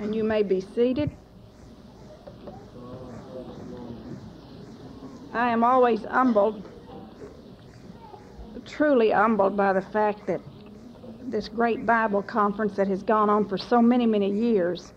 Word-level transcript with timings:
and 0.00 0.14
you 0.14 0.24
may 0.24 0.42
be 0.42 0.60
seated. 0.60 1.10
I 5.32 5.50
am 5.50 5.62
always 5.62 6.02
humbled, 6.04 6.68
truly 8.66 9.10
humbled 9.10 9.56
by 9.56 9.72
the 9.72 9.82
fact 9.82 10.26
that 10.26 10.40
this 11.22 11.48
great 11.48 11.86
Bible 11.86 12.22
conference 12.22 12.74
that 12.76 12.88
has 12.88 13.02
gone 13.02 13.30
on 13.30 13.48
for 13.48 13.56
so 13.56 13.80
many, 13.80 14.06
many 14.06 14.30
years 14.30 14.92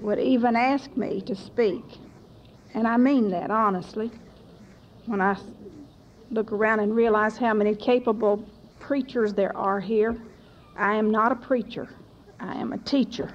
would 0.00 0.18
even 0.18 0.54
ask 0.56 0.94
me 0.96 1.22
to 1.22 1.34
speak. 1.34 1.84
And 2.74 2.86
I 2.86 2.96
mean 2.98 3.30
that 3.30 3.50
honestly. 3.50 4.10
When 5.06 5.22
I 5.22 5.38
look 6.30 6.52
around 6.52 6.80
and 6.80 6.94
realize 6.94 7.38
how 7.38 7.54
many 7.54 7.74
capable 7.74 8.44
preachers 8.80 9.32
there 9.32 9.56
are 9.56 9.80
here, 9.80 10.20
I 10.76 10.96
am 10.96 11.10
not 11.10 11.32
a 11.32 11.36
preacher, 11.36 11.88
I 12.38 12.54
am 12.60 12.74
a 12.74 12.78
teacher. 12.78 13.32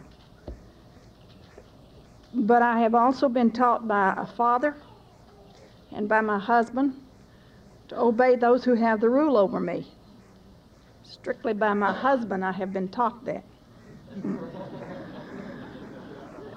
But 2.33 2.63
I 2.63 2.79
have 2.79 2.95
also 2.95 3.29
been 3.29 3.51
taught 3.51 3.87
by 3.87 4.13
a 4.17 4.25
father 4.25 4.75
and 5.91 6.09
by 6.09 6.21
my 6.21 6.39
husband 6.39 6.95
to 7.89 7.99
obey 7.99 8.35
those 8.35 8.63
who 8.63 8.73
have 8.73 9.01
the 9.01 9.09
rule 9.09 9.37
over 9.37 9.59
me. 9.59 9.87
Strictly 11.03 11.53
by 11.53 11.73
my 11.73 11.93
husband, 11.93 12.43
I 12.43 12.51
have 12.51 12.73
been 12.73 12.87
taught 12.87 13.23
that. 13.25 13.43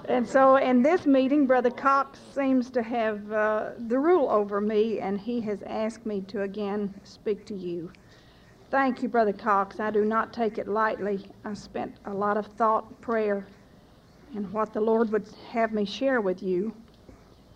and 0.09 0.27
so 0.27 0.55
in 0.55 0.81
this 0.81 1.05
meeting, 1.05 1.45
Brother 1.45 1.69
Cox 1.69 2.19
seems 2.33 2.71
to 2.71 2.81
have 2.81 3.31
uh, 3.31 3.71
the 3.87 3.99
rule 3.99 4.29
over 4.31 4.59
me, 4.59 4.99
and 4.99 5.19
he 5.19 5.41
has 5.41 5.61
asked 5.63 6.05
me 6.05 6.21
to 6.21 6.41
again 6.41 6.93
speak 7.03 7.45
to 7.45 7.53
you. 7.53 7.91
Thank 8.71 9.03
you, 9.03 9.09
Brother 9.09 9.33
Cox. 9.33 9.79
I 9.79 9.91
do 9.91 10.03
not 10.03 10.33
take 10.33 10.57
it 10.57 10.67
lightly. 10.67 11.29
I 11.45 11.53
spent 11.53 11.95
a 12.05 12.13
lot 12.13 12.35
of 12.35 12.47
thought, 12.47 12.99
prayer, 12.99 13.45
and 14.37 14.53
what 14.53 14.71
the 14.71 14.79
Lord 14.79 15.11
would 15.11 15.27
have 15.49 15.73
me 15.73 15.83
share 15.83 16.21
with 16.21 16.43
you. 16.43 16.71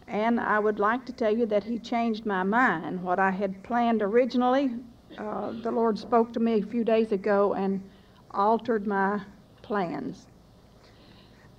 And 0.08 0.40
I 0.40 0.58
would 0.58 0.80
like 0.80 1.06
to 1.06 1.14
tell 1.14 1.32
you 1.34 1.46
that 1.46 1.64
He 1.64 1.78
changed 1.78 2.26
my 2.26 2.42
mind. 2.42 3.04
What 3.04 3.20
I 3.20 3.30
had 3.30 3.62
planned 3.62 4.02
originally, 4.02 4.72
uh, 5.20 5.52
the 5.62 5.70
Lord 5.70 6.00
spoke 6.00 6.34
to 6.34 6.40
me 6.40 6.60
a 6.60 6.66
few 6.66 6.84
days 6.84 7.12
ago 7.12 7.54
and 7.54 7.84
altered 8.32 8.88
my 8.88 9.22
plans. 9.62 10.26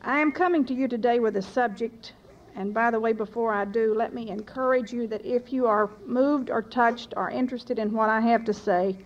I 0.02 0.18
am 0.18 0.32
coming 0.32 0.64
to 0.64 0.74
you 0.74 0.88
today 0.88 1.20
with 1.20 1.36
a 1.36 1.42
subject, 1.42 2.14
and 2.56 2.74
by 2.74 2.90
the 2.90 2.98
way, 2.98 3.12
before 3.12 3.54
I 3.54 3.64
do, 3.64 3.94
let 3.94 4.12
me 4.12 4.28
encourage 4.28 4.92
you 4.92 5.06
that 5.06 5.24
if 5.24 5.52
you 5.52 5.68
are 5.68 5.88
moved 6.04 6.50
or 6.50 6.62
touched 6.62 7.14
or 7.16 7.30
interested 7.30 7.78
in 7.78 7.92
what 7.92 8.10
I 8.10 8.20
have 8.20 8.44
to 8.46 8.52
say, 8.52 8.98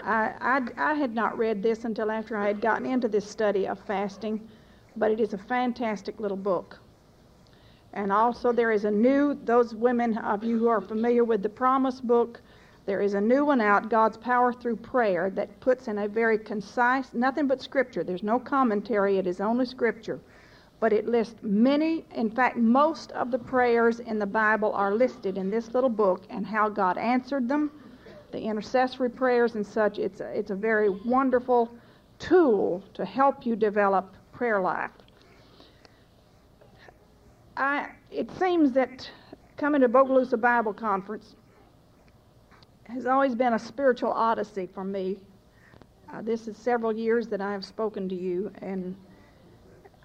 I, 0.00 0.32
I, 0.40 0.90
I 0.90 0.94
had 0.94 1.14
not 1.14 1.38
read 1.38 1.62
this 1.62 1.84
until 1.84 2.10
after 2.10 2.36
I 2.36 2.48
had 2.48 2.60
gotten 2.60 2.84
into 2.84 3.06
this 3.06 3.30
study 3.30 3.68
of 3.68 3.78
fasting 3.78 4.40
but 4.96 5.10
it 5.10 5.20
is 5.20 5.32
a 5.32 5.38
fantastic 5.38 6.18
little 6.20 6.36
book. 6.36 6.78
And 7.92 8.12
also, 8.12 8.52
there 8.52 8.72
is 8.72 8.84
a 8.84 8.90
new, 8.90 9.34
those 9.44 9.74
women 9.74 10.18
of 10.18 10.44
you 10.44 10.58
who 10.58 10.68
are 10.68 10.80
familiar 10.80 11.24
with 11.24 11.42
the 11.42 11.48
Promise 11.48 12.00
book, 12.00 12.40
there 12.84 13.00
is 13.00 13.14
a 13.14 13.20
new 13.20 13.44
one 13.44 13.60
out, 13.60 13.88
God's 13.88 14.16
Power 14.16 14.52
Through 14.52 14.76
Prayer, 14.76 15.30
that 15.30 15.60
puts 15.60 15.88
in 15.88 15.98
a 15.98 16.06
very 16.06 16.38
concise, 16.38 17.12
nothing 17.14 17.46
but 17.46 17.62
scripture. 17.62 18.04
There's 18.04 18.22
no 18.22 18.38
commentary, 18.38 19.18
it 19.18 19.26
is 19.26 19.40
only 19.40 19.66
scripture. 19.66 20.20
But 20.78 20.92
it 20.92 21.08
lists 21.08 21.36
many, 21.42 22.04
in 22.14 22.30
fact, 22.30 22.58
most 22.58 23.12
of 23.12 23.30
the 23.30 23.38
prayers 23.38 24.00
in 24.00 24.18
the 24.18 24.26
Bible 24.26 24.72
are 24.72 24.94
listed 24.94 25.38
in 25.38 25.50
this 25.50 25.72
little 25.72 25.90
book 25.90 26.24
and 26.28 26.46
how 26.46 26.68
God 26.68 26.98
answered 26.98 27.48
them, 27.48 27.70
the 28.30 28.40
intercessory 28.40 29.08
prayers 29.08 29.54
and 29.54 29.66
such. 29.66 29.98
It's 29.98 30.20
a, 30.20 30.38
it's 30.38 30.50
a 30.50 30.54
very 30.54 30.90
wonderful 30.90 31.70
tool 32.18 32.84
to 32.94 33.04
help 33.04 33.46
you 33.46 33.56
develop 33.56 34.14
prayer 34.36 34.60
life. 34.60 34.90
I, 37.56 37.88
it 38.10 38.30
seems 38.38 38.72
that 38.72 39.10
coming 39.56 39.80
to 39.80 39.88
Bogalusa 39.88 40.38
Bible 40.38 40.74
Conference 40.74 41.36
has 42.84 43.06
always 43.06 43.34
been 43.34 43.54
a 43.54 43.58
spiritual 43.58 44.12
odyssey 44.12 44.68
for 44.74 44.84
me. 44.84 45.16
Uh, 46.12 46.20
this 46.20 46.48
is 46.48 46.56
several 46.58 46.94
years 46.94 47.26
that 47.28 47.40
I 47.40 47.50
have 47.52 47.64
spoken 47.64 48.10
to 48.10 48.14
you, 48.14 48.52
and 48.60 48.94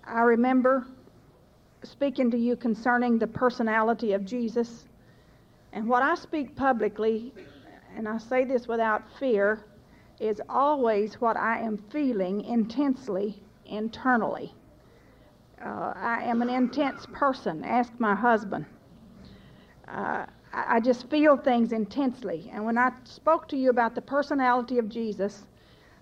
I 0.05 0.21
remember 0.21 0.87
speaking 1.83 2.31
to 2.31 2.37
you 2.37 2.55
concerning 2.55 3.19
the 3.19 3.27
personality 3.27 4.13
of 4.13 4.23
Jesus. 4.23 4.85
And 5.73 5.89
what 5.89 6.03
I 6.03 6.15
speak 6.15 6.55
publicly, 6.55 7.33
and 7.97 8.07
I 8.07 8.17
say 8.17 8.45
this 8.45 8.65
without 8.65 9.03
fear, 9.19 9.65
is 10.21 10.41
always 10.47 11.15
what 11.15 11.35
I 11.35 11.59
am 11.59 11.77
feeling 11.91 12.45
intensely 12.45 13.43
internally. 13.71 14.53
Uh, 15.63 15.93
I 15.95 16.23
am 16.23 16.41
an 16.41 16.49
intense 16.49 17.07
person. 17.13 17.63
Ask 17.63 17.93
my 17.99 18.15
husband. 18.15 18.65
Uh, 19.87 20.25
I, 20.53 20.75
I 20.75 20.79
just 20.79 21.09
feel 21.09 21.37
things 21.37 21.71
intensely. 21.71 22.49
And 22.53 22.65
when 22.65 22.77
I 22.77 22.91
spoke 23.03 23.47
to 23.49 23.57
you 23.57 23.69
about 23.69 23.95
the 23.95 24.01
personality 24.01 24.77
of 24.79 24.89
Jesus, 24.89 25.45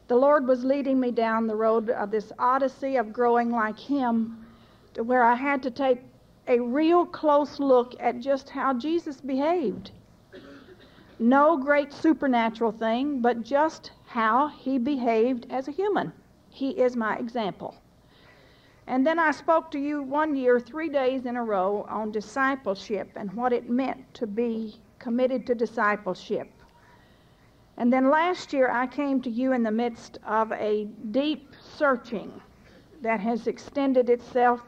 the 0.07 0.15
Lord 0.15 0.47
was 0.47 0.63
leading 0.63 0.99
me 0.99 1.11
down 1.11 1.45
the 1.45 1.55
road 1.55 1.89
of 1.89 2.09
this 2.09 2.31
odyssey 2.39 2.95
of 2.95 3.13
growing 3.13 3.51
like 3.51 3.77
Him 3.77 4.45
to 4.93 5.03
where 5.03 5.23
I 5.23 5.35
had 5.35 5.61
to 5.63 5.71
take 5.71 5.99
a 6.47 6.59
real 6.59 7.05
close 7.05 7.59
look 7.59 7.93
at 7.99 8.19
just 8.19 8.49
how 8.49 8.73
Jesus 8.73 9.21
behaved. 9.21 9.91
No 11.19 11.57
great 11.57 11.93
supernatural 11.93 12.71
thing, 12.71 13.21
but 13.21 13.43
just 13.43 13.91
how 14.07 14.47
He 14.47 14.79
behaved 14.79 15.45
as 15.49 15.67
a 15.67 15.71
human. 15.71 16.11
He 16.59 16.71
is 16.71 16.97
my 16.97 17.15
example. 17.15 17.73
And 18.85 19.07
then 19.07 19.17
I 19.17 19.31
spoke 19.31 19.71
to 19.71 19.79
you 19.79 20.03
one 20.03 20.35
year, 20.35 20.59
three 20.59 20.89
days 20.89 21.25
in 21.25 21.37
a 21.37 21.43
row, 21.43 21.85
on 21.87 22.11
discipleship 22.11 23.11
and 23.15 23.31
what 23.31 23.53
it 23.53 23.69
meant 23.69 24.13
to 24.15 24.27
be 24.27 24.75
committed 24.97 25.47
to 25.47 25.55
discipleship. 25.55 26.51
And 27.77 27.93
then 27.93 28.09
last 28.09 28.51
year, 28.51 28.69
I 28.69 28.87
came 28.87 29.21
to 29.21 29.29
you 29.29 29.53
in 29.53 29.63
the 29.63 29.71
midst 29.71 30.17
of 30.27 30.51
a 30.51 30.83
deep 31.11 31.55
searching 31.77 32.41
that 33.01 33.21
has 33.21 33.47
extended 33.47 34.09
itself 34.09 34.61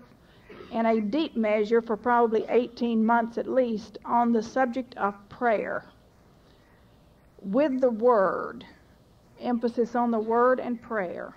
in 0.71 0.85
a 0.85 1.01
deep 1.01 1.35
measure 1.35 1.81
for 1.81 1.97
probably 1.97 2.45
18 2.47 3.05
months 3.05 3.37
at 3.37 3.49
least 3.49 3.97
on 4.05 4.31
the 4.31 4.41
subject 4.41 4.95
of 4.95 5.13
prayer 5.27 5.83
with 7.41 7.81
the 7.81 7.91
Word, 7.91 8.63
emphasis 9.41 9.93
on 9.93 10.09
the 10.11 10.19
Word 10.19 10.61
and 10.61 10.81
prayer. 10.81 11.35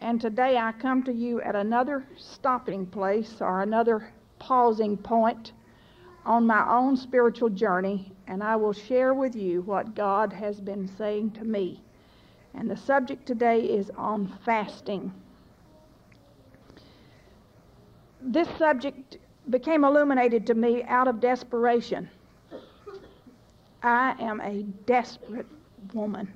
And 0.00 0.20
today 0.20 0.56
I 0.56 0.72
come 0.72 1.02
to 1.04 1.12
you 1.12 1.40
at 1.42 1.56
another 1.56 2.06
stopping 2.16 2.86
place 2.86 3.40
or 3.40 3.62
another 3.62 4.12
pausing 4.38 4.96
point 4.96 5.52
on 6.24 6.46
my 6.46 6.64
own 6.70 6.96
spiritual 6.96 7.48
journey, 7.48 8.12
and 8.26 8.42
I 8.42 8.54
will 8.56 8.72
share 8.72 9.12
with 9.12 9.34
you 9.34 9.62
what 9.62 9.94
God 9.94 10.32
has 10.32 10.60
been 10.60 10.86
saying 10.86 11.32
to 11.32 11.44
me. 11.44 11.82
And 12.54 12.70
the 12.70 12.76
subject 12.76 13.26
today 13.26 13.60
is 13.60 13.90
on 13.96 14.28
fasting. 14.44 15.12
This 18.20 18.48
subject 18.56 19.18
became 19.50 19.84
illuminated 19.84 20.46
to 20.46 20.54
me 20.54 20.84
out 20.84 21.08
of 21.08 21.20
desperation. 21.20 22.08
I 23.82 24.14
am 24.20 24.40
a 24.40 24.62
desperate 24.86 25.46
woman 25.92 26.28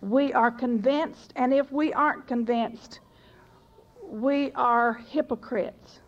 we 0.00 0.32
are 0.32 0.50
convinced, 0.50 1.32
and 1.36 1.52
if 1.52 1.70
we 1.70 1.92
aren't 1.92 2.26
convinced, 2.26 3.00
we 4.02 4.50
are 4.52 4.94
hypocrites 4.94 6.00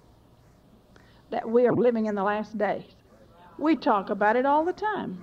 that 1.31 1.49
we 1.49 1.67
are 1.67 1.75
living 1.75 2.07
in 2.07 2.15
the 2.15 2.23
last 2.23 2.57
days. 2.57 2.85
We 3.59 3.77
talk 3.77 4.11
about 4.11 4.37
it 4.37 4.47
all 4.47 4.65
the 4.65 4.73
time. 4.73 5.23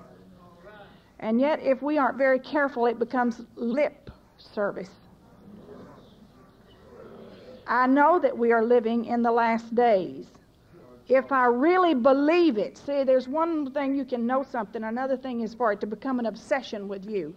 And 1.19 1.39
yet, 1.39 1.59
if 1.61 1.81
we 1.81 1.97
aren't 1.97 2.17
very 2.17 2.39
careful, 2.39 2.85
it 2.85 2.99
becomes 2.99 3.41
lip 3.55 4.09
service. 4.37 4.89
I 7.67 7.85
know 7.87 8.19
that 8.19 8.35
we 8.35 8.51
are 8.51 8.63
living 8.63 9.05
in 9.05 9.21
the 9.21 9.31
last 9.31 9.75
days. 9.75 10.27
If 11.07 11.31
I 11.31 11.45
really 11.45 11.95
believe 11.95 12.57
it, 12.57 12.77
see, 12.77 13.03
there's 13.03 13.27
one 13.27 13.71
thing 13.71 13.95
you 13.95 14.05
can 14.05 14.25
know 14.25 14.43
something, 14.43 14.83
another 14.83 15.17
thing 15.17 15.41
is 15.41 15.53
for 15.53 15.71
it 15.71 15.81
to 15.81 15.87
become 15.87 16.19
an 16.19 16.27
obsession 16.27 16.87
with 16.87 17.05
you 17.05 17.35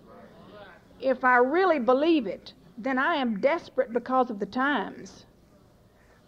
if 1.02 1.25
I 1.25 1.37
really 1.37 1.78
believe 1.78 2.26
it, 2.26 2.54
then 2.78 2.99
I 2.99 3.16
am 3.16 3.40
desperate 3.40 3.93
because 3.93 4.31
of 4.31 4.38
the 4.38 4.46
times. 4.46 5.26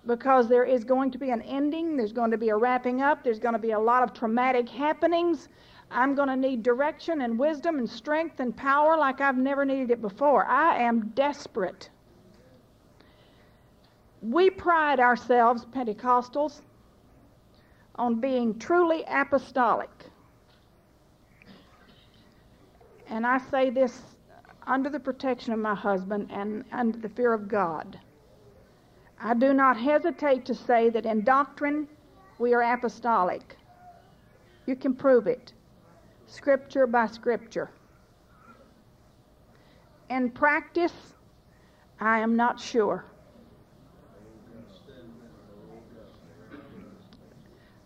Because 0.07 0.49
there 0.49 0.65
is 0.65 0.85
going 0.85 1.11
to 1.13 1.19
be 1.19 1.31
an 1.31 1.41
ending, 1.43 1.97
there's 1.97 2.13
going 2.13 2.31
to 2.31 2.39
be 2.39 2.51
a 2.51 2.57
wrapping 2.57 3.01
up, 3.01 3.25
there's 3.25 3.39
going 3.39 3.55
to 3.55 3.59
be 3.59 3.71
a 3.71 3.79
lot 3.79 4.03
of 4.03 4.13
traumatic 4.13 4.69
happenings. 4.69 5.49
I'm 5.91 6.15
going 6.15 6.29
to 6.29 6.37
need 6.37 6.63
direction 6.63 7.23
and 7.23 7.39
wisdom 7.39 7.79
and 7.79 7.89
strength 7.89 8.41
and 8.41 8.55
power 8.57 8.97
like 8.97 9.21
I've 9.21 9.39
never 9.39 9.65
needed 9.65 9.91
it 9.91 10.03
before. 10.03 10.45
I 10.45 10.79
am 10.83 11.09
desperate. 11.15 11.89
We 14.21 14.51
pride 14.51 15.01
ourselves, 15.01 15.65
Pentecostals, 15.67 16.63
on 17.97 18.21
being 18.21 18.59
truly 18.59 19.05
apostolic. 19.07 19.91
And 23.09 23.27
I 23.27 23.39
say 23.39 23.71
this 23.71 24.14
under 24.67 24.89
the 24.89 25.01
protection 25.01 25.53
of 25.53 25.59
my 25.59 25.75
husband 25.75 26.31
and 26.33 26.65
under 26.73 26.99
the 26.99 27.09
fear 27.09 27.33
of 27.33 27.49
God. 27.49 27.99
I 29.21 29.35
do 29.35 29.53
not 29.53 29.77
hesitate 29.77 30.45
to 30.47 30.55
say 30.55 30.91
that 30.91 31.07
in 31.07 31.23
doctrine 31.25 31.89
we 32.39 32.55
are 32.55 32.63
apostolic. 32.63 33.57
You 34.67 34.77
can 34.77 34.95
prove 34.95 35.27
it, 35.27 35.53
scripture 36.27 36.87
by 36.87 37.07
scripture. 37.07 37.71
In 40.11 40.31
practice, 40.31 41.15
I 42.01 42.21
am 42.21 42.37
not 42.37 42.61
sure. 42.61 43.05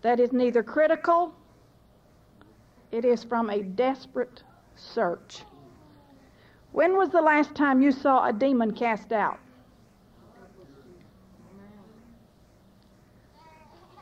That 0.02 0.20
is 0.20 0.32
neither 0.32 0.62
critical, 0.62 1.34
it 2.92 3.04
is 3.04 3.24
from 3.24 3.50
a 3.50 3.62
desperate 3.62 4.42
search. 4.76 5.42
When 6.78 6.96
was 6.96 7.08
the 7.08 7.20
last 7.20 7.56
time 7.56 7.82
you 7.82 7.90
saw 7.90 8.24
a 8.24 8.32
demon 8.32 8.72
cast 8.72 9.12
out? 9.12 9.40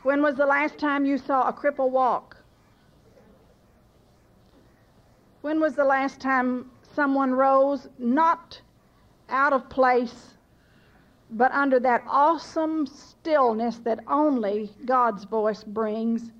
When 0.03 0.21
was 0.21 0.35
the 0.35 0.45
last 0.45 0.77
time 0.77 1.03
you 1.03 1.17
saw 1.17 1.49
a 1.49 1.53
cripple 1.53 1.89
walk? 1.89 2.37
When 5.41 5.59
was 5.59 5.73
the 5.73 5.85
last 5.85 6.21
time 6.21 6.69
someone 6.93 7.33
rose 7.33 7.87
not 7.97 8.61
out 9.27 9.53
of 9.53 9.67
place, 9.69 10.35
but 11.31 11.51
under 11.53 11.79
that 11.79 12.03
awesome 12.07 12.85
stillness 12.85 13.79
that 13.79 14.01
only 14.07 14.69
God's 14.85 15.23
voice 15.23 15.63
brings 15.63 16.31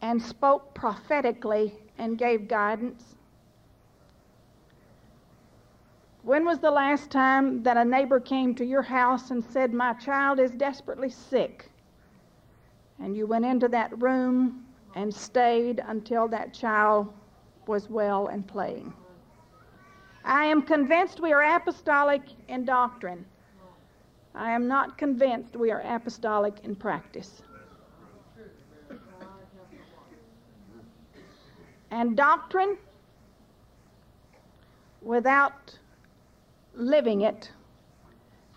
and 0.00 0.22
spoke 0.22 0.74
prophetically 0.74 1.74
and 1.98 2.16
gave 2.16 2.46
guidance? 2.46 3.11
When 6.22 6.44
was 6.44 6.60
the 6.60 6.70
last 6.70 7.10
time 7.10 7.64
that 7.64 7.76
a 7.76 7.84
neighbor 7.84 8.20
came 8.20 8.54
to 8.54 8.64
your 8.64 8.82
house 8.82 9.32
and 9.32 9.42
said, 9.42 9.72
My 9.72 9.92
child 9.94 10.38
is 10.38 10.52
desperately 10.52 11.10
sick? 11.10 11.68
And 13.00 13.16
you 13.16 13.26
went 13.26 13.44
into 13.44 13.66
that 13.68 14.00
room 14.00 14.64
and 14.94 15.12
stayed 15.12 15.82
until 15.84 16.28
that 16.28 16.54
child 16.54 17.12
was 17.66 17.90
well 17.90 18.28
and 18.28 18.46
playing. 18.46 18.92
I 20.24 20.44
am 20.44 20.62
convinced 20.62 21.18
we 21.18 21.32
are 21.32 21.42
apostolic 21.42 22.22
in 22.46 22.64
doctrine. 22.64 23.24
I 24.34 24.52
am 24.52 24.68
not 24.68 24.96
convinced 24.96 25.56
we 25.56 25.72
are 25.72 25.80
apostolic 25.80 26.54
in 26.62 26.76
practice. 26.76 27.42
And 31.90 32.16
doctrine 32.16 32.78
without 35.02 35.78
living 36.74 37.22
it 37.22 37.50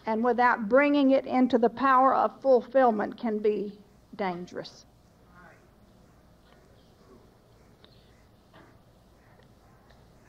and 0.06 0.24
without 0.24 0.70
bringing 0.70 1.12
it 1.12 1.26
into 1.26 1.58
the 1.58 1.70
power 1.70 2.14
of 2.14 2.40
fulfillment 2.42 3.18
can 3.18 3.40
be 3.40 3.74
dangerous. 4.16 4.86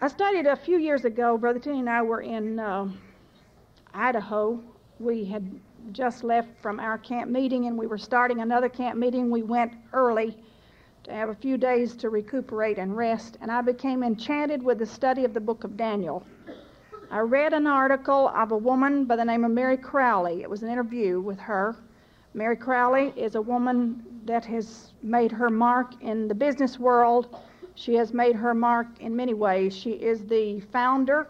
I 0.01 0.09
studied 0.09 0.47
a 0.47 0.57
few 0.57 0.79
years 0.79 1.05
ago. 1.05 1.39
Brother 1.39 1.59
Tenney 1.59 1.81
and 1.81 1.91
I 1.91 2.03
were 2.03 2.21
in 2.21 2.59
uh, 2.59 2.89
Idaho. 3.95 4.63
We 4.99 5.25
had 5.25 5.61
just 5.93 6.25
left 6.25 6.49
from 6.61 6.81
our 6.81 6.99
camp 6.99 7.31
meeting 7.31 7.67
and 7.67 7.79
we 7.79 7.87
were 7.87 7.99
starting 7.99 8.41
another 8.41 8.69
camp 8.69 8.99
meeting. 8.99 9.31
We 9.31 9.43
went 9.43 9.73
early 9.93 10.37
to 11.05 11.13
have 11.13 11.29
a 11.29 11.35
few 11.35 11.57
days 11.57 11.95
to 11.97 12.11
recuperate 12.11 12.79
and 12.79 12.97
rest, 12.97 13.39
and 13.41 13.51
I 13.51 13.63
became 13.63 14.03
enchanted 14.03 14.63
with 14.63 14.79
the 14.79 14.87
study 14.87 15.25
of 15.25 15.35
the 15.35 15.41
book 15.41 15.63
of 15.63 15.77
Daniel. 15.77 16.27
I 17.09 17.21
read 17.21 17.53
an 17.53 17.69
article 17.69 18.29
of 18.35 18.51
a 18.51 18.57
woman 18.57 19.05
by 19.05 19.15
the 19.15 19.25
name 19.25 19.45
of 19.45 19.53
Mary 19.53 19.77
Crowley. 19.77 20.43
It 20.43 20.51
was 20.51 20.65
an 20.65 20.71
interview 20.71 21.21
with 21.21 21.39
her. 21.39 21.77
Mary 22.35 22.57
Crowley 22.57 23.13
is 23.17 23.37
a 23.37 23.41
woman 23.41 24.05
that 24.25 24.45
has 24.47 24.93
made 25.03 25.31
her 25.31 25.49
mark 25.49 26.03
in 26.03 26.27
the 26.27 26.35
business 26.35 26.81
world. 26.81 27.39
She 27.77 27.95
has 27.95 28.13
made 28.13 28.35
her 28.35 28.55
mark 28.55 28.89
in 28.99 29.15
many 29.15 29.35
ways. 29.35 29.77
She 29.77 29.93
is 29.93 30.25
the 30.25 30.61
founder 30.73 31.29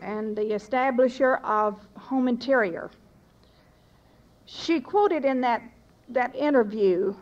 and 0.00 0.36
the 0.36 0.52
establisher 0.54 1.38
of 1.42 1.80
Home 1.96 2.28
Interior. 2.28 2.88
She 4.44 4.80
quoted 4.80 5.24
in 5.24 5.40
that, 5.40 5.62
that 6.10 6.34
interview 6.36 7.14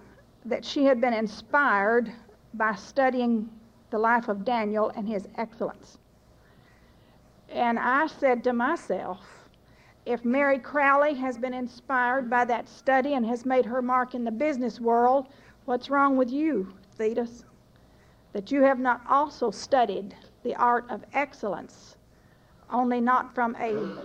that 0.45 0.65
she 0.67 0.85
had 0.85 1.01
been 1.01 1.15
inspired 1.15 2.13
by 2.53 2.75
studying 2.75 3.49
the 3.91 3.99
life 3.99 4.29
of 4.29 4.45
Daniel 4.45 4.91
and 4.95 5.09
his 5.09 5.27
excellence. 5.37 6.00
And 7.51 7.79
I 7.79 8.07
said 8.07 8.45
to 8.45 8.53
myself, 8.53 9.49
if 10.07 10.25
Mary 10.25 10.59
Crowley 10.59 11.15
has 11.15 11.37
been 11.37 11.53
inspired 11.53 12.31
by 12.31 12.45
that 12.45 12.69
study 12.69 13.15
and 13.15 13.27
has 13.27 13.45
made 13.45 13.67
her 13.67 13.83
mark 13.83 14.15
in 14.15 14.25
the 14.25 14.31
business 14.31 14.81
world, 14.81 15.27
what's 15.65 15.91
wrong 15.91 16.17
with 16.17 16.31
you, 16.31 16.73
Thetis? 16.97 17.45
That 18.33 18.53
you 18.53 18.63
have 18.63 18.79
not 18.79 19.03
also 19.09 19.51
studied 19.51 20.15
the 20.45 20.55
art 20.55 20.89
of 20.91 21.05
excellence, 21.13 21.97
only 22.71 23.01
not 23.01 23.35
from 23.35 23.57
a 23.57 24.01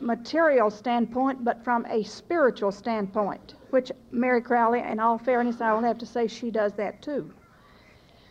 material 0.00 0.70
standpoint, 0.70 1.44
but 1.44 1.62
from 1.62 1.84
a 1.86 2.02
spiritual 2.02 2.72
standpoint, 2.72 3.54
which 3.70 3.92
Mary 4.10 4.40
Crowley, 4.40 4.80
in 4.80 4.98
all 4.98 5.18
fairness, 5.18 5.60
I 5.60 5.72
will 5.72 5.82
have 5.82 5.98
to 5.98 6.06
say 6.06 6.26
she 6.26 6.50
does 6.50 6.72
that 6.74 7.02
too. 7.02 7.32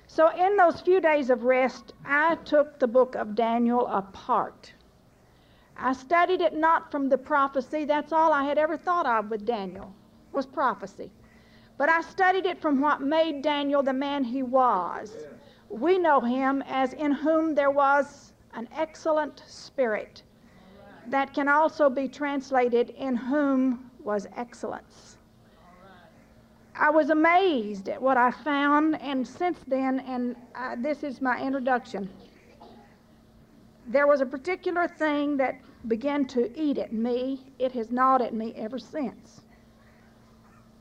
So, 0.09 0.29
in 0.29 0.55
those 0.55 0.81
few 0.81 0.99
days 1.01 1.29
of 1.29 1.43
rest, 1.43 1.93
I 2.05 2.35
took 2.35 2.79
the 2.79 2.87
book 2.87 3.15
of 3.15 3.35
Daniel 3.35 3.85
apart. 3.87 4.73
I 5.75 5.93
studied 5.93 6.41
it 6.41 6.55
not 6.55 6.91
from 6.91 7.09
the 7.09 7.17
prophecy, 7.17 7.85
that's 7.85 8.11
all 8.11 8.33
I 8.33 8.43
had 8.43 8.57
ever 8.57 8.77
thought 8.77 9.05
of 9.05 9.29
with 9.29 9.45
Daniel, 9.45 9.93
was 10.31 10.45
prophecy. 10.45 11.11
But 11.77 11.89
I 11.89 12.01
studied 12.01 12.45
it 12.45 12.59
from 12.59 12.81
what 12.81 13.01
made 13.01 13.43
Daniel 13.43 13.83
the 13.83 13.93
man 13.93 14.23
he 14.23 14.41
was. 14.41 15.15
We 15.69 15.99
know 15.99 16.21
him 16.21 16.63
as 16.67 16.93
in 16.93 17.11
whom 17.11 17.53
there 17.53 17.69
was 17.69 18.33
an 18.53 18.67
excellent 18.75 19.43
spirit. 19.45 20.23
That 21.05 21.33
can 21.33 21.47
also 21.47 21.89
be 21.89 22.07
translated 22.07 22.89
in 22.89 23.15
whom 23.15 23.91
was 24.03 24.27
excellence. 24.35 25.06
I 26.79 26.91
was 26.91 27.09
amazed 27.09 27.89
at 27.89 27.99
what 28.01 28.17
I 28.17 28.29
found, 28.29 29.01
and 29.01 29.27
since 29.27 29.57
then, 29.67 29.99
and 30.01 30.35
uh, 30.53 30.75
this 30.77 31.03
is 31.03 31.21
my 31.21 31.41
introduction, 31.41 32.07
there 33.87 34.05
was 34.05 34.21
a 34.21 34.25
particular 34.25 34.87
thing 34.87 35.37
that 35.37 35.59
began 35.87 36.25
to 36.25 36.51
eat 36.59 36.77
at 36.77 36.93
me. 36.93 37.51
It 37.57 37.71
has 37.71 37.89
gnawed 37.89 38.21
at 38.21 38.33
me 38.33 38.53
ever 38.55 38.77
since. 38.77 39.41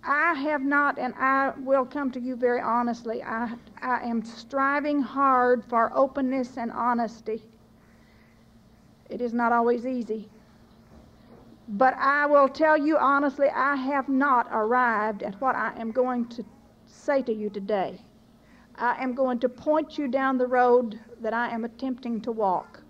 I 0.04 0.34
have 0.34 0.62
not, 0.62 0.98
and 0.98 1.14
I 1.14 1.52
will 1.58 1.84
come 1.84 2.10
to 2.12 2.20
you 2.20 2.36
very 2.36 2.60
honestly, 2.60 3.22
I, 3.22 3.54
I 3.80 4.02
am 4.02 4.22
striving 4.24 5.00
hard 5.00 5.64
for 5.64 5.96
openness 5.96 6.58
and 6.58 6.70
honesty. 6.72 7.42
It 9.08 9.20
is 9.20 9.32
not 9.32 9.52
always 9.52 9.86
easy. 9.86 10.28
But 11.68 11.94
I 11.98 12.26
will 12.26 12.48
tell 12.48 12.76
you 12.76 12.96
honestly, 12.96 13.48
I 13.48 13.74
have 13.74 14.08
not 14.08 14.46
arrived 14.52 15.24
at 15.24 15.40
what 15.40 15.56
I 15.56 15.72
am 15.76 15.90
going 15.90 16.28
to 16.28 16.44
say 16.86 17.22
to 17.22 17.32
you 17.32 17.50
today. 17.50 18.00
I 18.76 19.02
am 19.02 19.14
going 19.14 19.40
to 19.40 19.48
point 19.48 19.98
you 19.98 20.06
down 20.06 20.38
the 20.38 20.46
road 20.46 21.00
that 21.20 21.34
I 21.34 21.48
am 21.48 21.64
attempting 21.64 22.20
to 22.20 22.30
walk. 22.30 22.82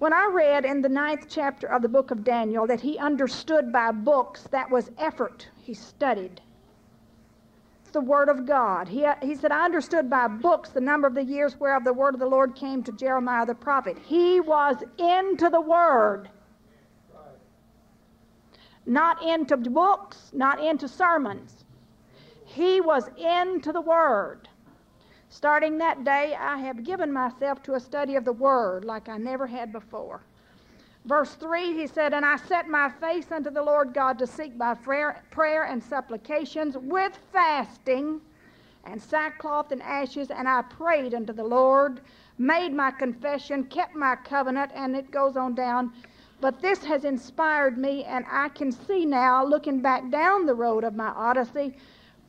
When 0.00 0.12
I 0.12 0.26
read 0.32 0.64
in 0.64 0.82
the 0.82 0.88
ninth 0.88 1.26
chapter 1.28 1.68
of 1.68 1.82
the 1.82 1.88
book 1.88 2.10
of 2.10 2.24
Daniel 2.24 2.66
that 2.66 2.80
he 2.80 2.98
understood 2.98 3.70
by 3.70 3.92
books, 3.92 4.48
that 4.50 4.70
was 4.70 4.90
effort 4.98 5.48
he 5.62 5.74
studied. 5.74 6.40
The 7.92 8.00
Word 8.00 8.28
of 8.28 8.46
God. 8.46 8.88
He, 8.88 9.06
he 9.22 9.36
said, 9.36 9.52
I 9.52 9.64
understood 9.64 10.10
by 10.10 10.26
books 10.26 10.70
the 10.70 10.80
number 10.80 11.06
of 11.06 11.14
the 11.14 11.24
years 11.24 11.60
whereof 11.60 11.84
the 11.84 11.92
word 11.92 12.14
of 12.14 12.20
the 12.20 12.26
Lord 12.26 12.56
came 12.56 12.82
to 12.82 12.92
Jeremiah 12.92 13.46
the 13.46 13.54
prophet. 13.54 13.98
He 13.98 14.40
was 14.40 14.82
into 14.98 15.48
the 15.50 15.60
Word 15.60 16.30
not 18.86 19.22
into 19.22 19.56
books, 19.56 20.30
not 20.32 20.62
into 20.62 20.88
sermons. 20.88 21.64
He 22.44 22.80
was 22.80 23.08
into 23.16 23.72
the 23.72 23.80
Word. 23.80 24.48
Starting 25.28 25.78
that 25.78 26.02
day, 26.04 26.34
I 26.34 26.56
have 26.58 26.82
given 26.82 27.12
myself 27.12 27.62
to 27.62 27.74
a 27.74 27.80
study 27.80 28.16
of 28.16 28.24
the 28.24 28.32
Word 28.32 28.84
like 28.84 29.08
I 29.08 29.16
never 29.16 29.46
had 29.46 29.72
before. 29.72 30.22
Verse 31.04 31.34
3, 31.34 31.72
he 31.72 31.86
said, 31.86 32.12
And 32.12 32.26
I 32.26 32.36
set 32.36 32.68
my 32.68 32.90
face 32.90 33.30
unto 33.30 33.50
the 33.50 33.62
Lord 33.62 33.94
God 33.94 34.18
to 34.18 34.26
seek 34.26 34.58
by 34.58 34.74
prayer, 34.74 35.62
and 35.64 35.82
supplications 35.82 36.76
with 36.76 37.16
fasting 37.32 38.20
and 38.84 39.00
sackcloth 39.00 39.72
and 39.72 39.82
ashes, 39.82 40.30
and 40.30 40.48
I 40.48 40.62
prayed 40.62 41.14
unto 41.14 41.32
the 41.32 41.44
Lord, 41.44 42.00
made 42.38 42.72
my 42.72 42.90
confession, 42.90 43.64
kept 43.64 43.94
my 43.94 44.16
covenant, 44.16 44.72
and 44.74 44.96
it 44.96 45.10
goes 45.10 45.36
on 45.36 45.54
down. 45.54 45.92
But 46.40 46.62
this 46.62 46.82
has 46.84 47.04
inspired 47.04 47.76
me, 47.76 48.04
and 48.04 48.24
I 48.30 48.48
can 48.48 48.72
see 48.72 49.04
now, 49.04 49.44
looking 49.44 49.82
back 49.82 50.10
down 50.10 50.46
the 50.46 50.54
road 50.54 50.84
of 50.84 50.96
my 50.96 51.08
odyssey, 51.08 51.76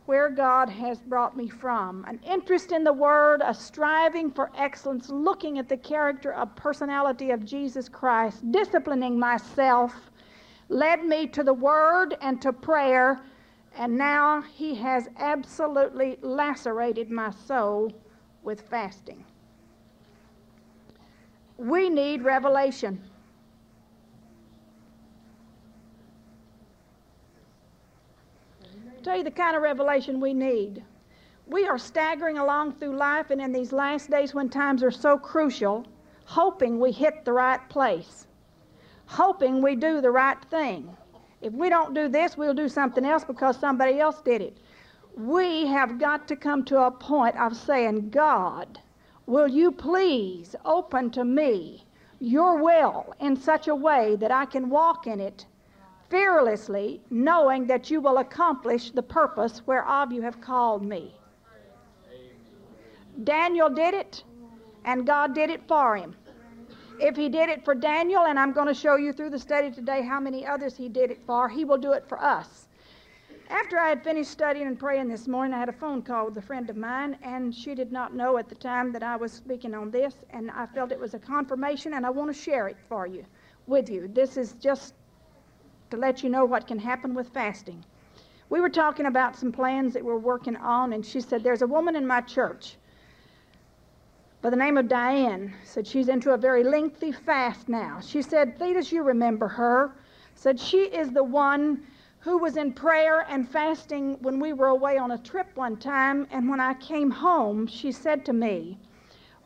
where 0.05 0.29
God 0.29 0.69
has 0.69 0.99
brought 0.99 1.37
me 1.37 1.47
from. 1.47 2.03
An 2.05 2.19
interest 2.27 2.73
in 2.73 2.83
the 2.83 2.91
Word, 2.91 3.41
a 3.45 3.53
striving 3.53 4.29
for 4.29 4.51
excellence, 4.57 5.09
looking 5.09 5.57
at 5.59 5.69
the 5.69 5.77
character 5.77 6.33
of 6.33 6.53
personality 6.57 7.31
of 7.31 7.45
Jesus 7.45 7.87
Christ, 7.87 8.51
disciplining 8.51 9.17
myself, 9.17 9.93
led 10.67 11.05
me 11.05 11.27
to 11.27 11.43
the 11.43 11.53
Word 11.53 12.17
and 12.21 12.41
to 12.41 12.51
prayer, 12.51 13.21
and 13.77 13.97
now 13.97 14.41
He 14.41 14.75
has 14.75 15.07
absolutely 15.17 16.17
lacerated 16.21 17.09
my 17.09 17.29
soul 17.29 17.93
with 18.43 18.61
fasting. 18.61 19.23
We 21.57 21.89
need 21.89 22.23
revelation. 22.23 23.01
Tell 29.01 29.17
you 29.17 29.23
the 29.23 29.31
kind 29.31 29.55
of 29.55 29.63
revelation 29.63 30.19
we 30.19 30.33
need. 30.33 30.83
We 31.47 31.67
are 31.67 31.77
staggering 31.77 32.37
along 32.37 32.73
through 32.73 32.95
life, 32.95 33.31
and 33.31 33.41
in 33.41 33.51
these 33.51 33.73
last 33.73 34.09
days 34.09 34.33
when 34.33 34.49
times 34.49 34.83
are 34.83 34.91
so 34.91 35.17
crucial, 35.17 35.85
hoping 36.25 36.79
we 36.79 36.91
hit 36.91 37.25
the 37.25 37.33
right 37.33 37.67
place, 37.67 38.27
hoping 39.05 39.61
we 39.61 39.75
do 39.75 40.01
the 40.01 40.11
right 40.11 40.41
thing. 40.45 40.95
If 41.41 41.51
we 41.53 41.69
don't 41.69 41.95
do 41.95 42.07
this, 42.07 42.37
we'll 42.37 42.53
do 42.53 42.69
something 42.69 43.03
else 43.03 43.23
because 43.23 43.57
somebody 43.57 43.99
else 43.99 44.21
did 44.21 44.41
it. 44.41 44.59
We 45.17 45.65
have 45.65 45.99
got 45.99 46.27
to 46.27 46.35
come 46.35 46.63
to 46.65 46.83
a 46.83 46.91
point 46.91 47.35
of 47.37 47.57
saying, 47.57 48.11
God, 48.11 48.79
will 49.25 49.47
you 49.47 49.71
please 49.71 50.55
open 50.63 51.09
to 51.11 51.25
me 51.25 51.85
your 52.19 52.61
will 52.61 53.15
in 53.19 53.35
such 53.35 53.67
a 53.67 53.75
way 53.75 54.15
that 54.17 54.31
I 54.31 54.45
can 54.45 54.69
walk 54.69 55.07
in 55.07 55.19
it 55.19 55.47
fearlessly, 56.11 57.01
knowing 57.09 57.65
that 57.65 57.89
you 57.89 58.01
will 58.01 58.17
accomplish 58.17 58.91
the 58.91 59.01
purpose 59.01 59.65
whereof 59.65 60.11
you 60.11 60.21
have 60.21 60.39
called 60.41 60.83
me. 60.83 61.15
Daniel 63.23 63.69
did 63.69 63.93
it, 63.93 64.23
and 64.85 65.07
God 65.07 65.33
did 65.33 65.49
it 65.49 65.61
for 65.67 65.95
him. 65.95 66.15
If 66.99 67.15
he 67.15 67.29
did 67.29 67.49
it 67.49 67.65
for 67.65 67.73
Daniel, 67.73 68.25
and 68.25 68.37
I'm 68.37 68.51
going 68.51 68.67
to 68.67 68.73
show 68.73 68.95
you 68.95 69.13
through 69.13 69.31
the 69.31 69.39
study 69.39 69.71
today 69.71 70.03
how 70.03 70.19
many 70.19 70.45
others 70.45 70.75
he 70.75 70.89
did 70.89 71.09
it 71.09 71.21
for, 71.25 71.49
he 71.49 71.65
will 71.65 71.77
do 71.77 71.93
it 71.93 72.07
for 72.07 72.21
us. 72.21 72.67
After 73.49 73.79
I 73.79 73.89
had 73.89 74.03
finished 74.03 74.31
studying 74.31 74.67
and 74.67 74.79
praying 74.79 75.07
this 75.07 75.27
morning, 75.27 75.53
I 75.53 75.59
had 75.59 75.69
a 75.69 75.73
phone 75.73 76.01
call 76.01 76.25
with 76.25 76.37
a 76.37 76.41
friend 76.41 76.69
of 76.69 76.77
mine, 76.77 77.17
and 77.23 77.53
she 77.53 77.73
did 77.73 77.91
not 77.91 78.13
know 78.13 78.37
at 78.37 78.49
the 78.49 78.55
time 78.55 78.91
that 78.91 79.03
I 79.03 79.15
was 79.15 79.31
speaking 79.31 79.73
on 79.73 79.91
this, 79.91 80.15
and 80.29 80.51
I 80.51 80.65
felt 80.67 80.91
it 80.91 80.99
was 80.99 81.13
a 81.13 81.19
confirmation, 81.19 81.93
and 81.93 82.05
I 82.05 82.09
want 82.09 82.33
to 82.33 82.39
share 82.39 82.67
it 82.67 82.77
for 82.87 83.07
you, 83.07 83.25
with 83.65 83.89
you. 83.89 84.07
This 84.07 84.37
is 84.37 84.53
just 84.53 84.93
to 85.91 85.97
let 85.97 86.23
you 86.23 86.29
know 86.29 86.45
what 86.45 86.67
can 86.67 86.79
happen 86.79 87.13
with 87.13 87.29
fasting. 87.29 87.83
We 88.49 88.59
were 88.59 88.69
talking 88.69 89.05
about 89.05 89.37
some 89.37 89.51
plans 89.51 89.93
that 89.93 90.03
we're 90.03 90.17
working 90.17 90.57
on, 90.57 90.93
and 90.93 91.05
she 91.05 91.21
said, 91.21 91.43
There's 91.43 91.61
a 91.61 91.67
woman 91.67 91.95
in 91.95 92.05
my 92.05 92.21
church 92.21 92.75
by 94.41 94.49
the 94.49 94.55
name 94.55 94.77
of 94.77 94.87
Diane. 94.87 95.53
Said 95.63 95.85
she's 95.85 96.09
into 96.09 96.33
a 96.33 96.37
very 96.37 96.63
lengthy 96.63 97.11
fast 97.11 97.69
now. 97.69 97.99
She 98.01 98.21
said, 98.21 98.57
Thetis, 98.57 98.91
you 98.91 99.03
remember 99.03 99.47
her. 99.47 99.93
Said 100.35 100.59
she 100.59 100.83
is 100.85 101.11
the 101.11 101.23
one 101.23 101.85
who 102.19 102.37
was 102.37 102.57
in 102.57 102.73
prayer 102.73 103.25
and 103.29 103.47
fasting 103.47 104.17
when 104.21 104.39
we 104.39 104.53
were 104.53 104.67
away 104.67 104.97
on 104.97 105.11
a 105.11 105.17
trip 105.17 105.47
one 105.55 105.77
time. 105.77 106.27
And 106.31 106.49
when 106.49 106.59
I 106.59 106.73
came 106.75 107.11
home, 107.11 107.67
she 107.67 107.91
said 107.91 108.25
to 108.25 108.33
me, 108.33 108.77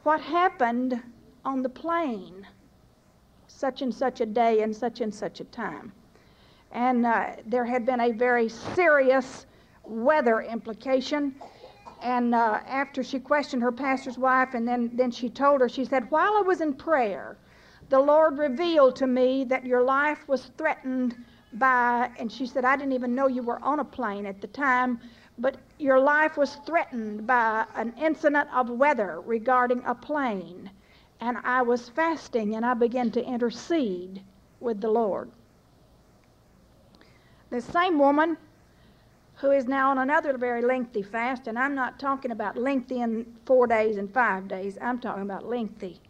What 0.03 0.21
happened 0.21 1.01
on 1.43 1.61
the 1.61 1.69
plane? 1.69 2.47
Such 3.47 3.81
and 3.81 3.93
such 3.93 4.19
a 4.21 4.25
day 4.25 4.61
and 4.61 4.75
such 4.75 5.01
and 5.01 5.13
such 5.13 5.39
a 5.39 5.45
time. 5.45 5.91
And 6.71 7.05
uh, 7.05 7.31
there 7.45 7.65
had 7.65 7.85
been 7.85 8.01
a 8.01 8.11
very 8.11 8.49
serious 8.49 9.45
weather 9.83 10.41
implication 10.41 11.35
and 12.05 12.35
uh, 12.35 12.59
after 12.67 13.03
she 13.03 13.19
questioned 13.19 13.63
her 13.63 13.71
pastor's 13.71 14.17
wife, 14.17 14.53
and 14.53 14.67
then, 14.67 14.91
then 14.93 15.09
she 15.09 15.27
told 15.27 15.61
her, 15.61 15.67
she 15.67 15.85
said, 15.85 16.11
While 16.11 16.37
I 16.37 16.41
was 16.41 16.61
in 16.61 16.73
prayer, 16.73 17.35
the 17.89 17.99
Lord 17.99 18.37
revealed 18.37 18.95
to 18.97 19.07
me 19.07 19.43
that 19.45 19.65
your 19.65 19.81
life 19.81 20.27
was 20.27 20.51
threatened 20.57 21.15
by, 21.53 22.11
and 22.19 22.31
she 22.31 22.45
said, 22.45 22.63
I 22.63 22.75
didn't 22.75 22.93
even 22.93 23.15
know 23.15 23.27
you 23.27 23.41
were 23.41 23.59
on 23.63 23.79
a 23.79 23.83
plane 23.83 24.27
at 24.27 24.39
the 24.39 24.47
time, 24.47 24.99
but 25.39 25.57
your 25.79 25.99
life 25.99 26.37
was 26.37 26.57
threatened 26.65 27.25
by 27.25 27.65
an 27.75 27.93
incident 27.99 28.49
of 28.53 28.69
weather 28.69 29.21
regarding 29.25 29.81
a 29.85 29.95
plane. 29.95 30.69
And 31.21 31.37
I 31.43 31.63
was 31.63 31.89
fasting, 31.89 32.55
and 32.55 32.63
I 32.63 32.75
began 32.75 33.09
to 33.11 33.25
intercede 33.25 34.21
with 34.59 34.79
the 34.79 34.89
Lord. 34.89 35.31
The 37.55 37.61
same 37.61 37.97
woman 37.97 38.35
who 39.35 39.51
is 39.51 39.65
now 39.65 39.89
on 39.89 39.99
another 39.99 40.37
very 40.37 40.61
lengthy 40.61 41.01
fast, 41.01 41.47
and 41.47 41.57
I'm 41.57 41.73
not 41.73 41.97
talking 41.97 42.31
about 42.31 42.57
lengthy 42.57 42.99
in 42.99 43.25
four 43.45 43.65
days 43.65 43.95
and 43.95 44.13
five 44.13 44.49
days, 44.49 44.77
I'm 44.81 44.99
talking 44.99 45.23
about 45.23 45.47
lengthy. 45.47 46.01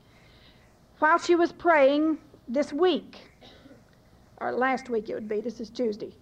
While 0.97 1.19
she 1.19 1.35
was 1.35 1.51
praying 1.51 2.17
this 2.47 2.73
week, 2.73 3.29
or 4.41 4.53
last 4.53 4.89
week 4.89 5.07
it 5.07 5.13
would 5.13 5.29
be, 5.29 5.39
this 5.39 5.59
is 5.59 5.69
Tuesday, 5.69 6.15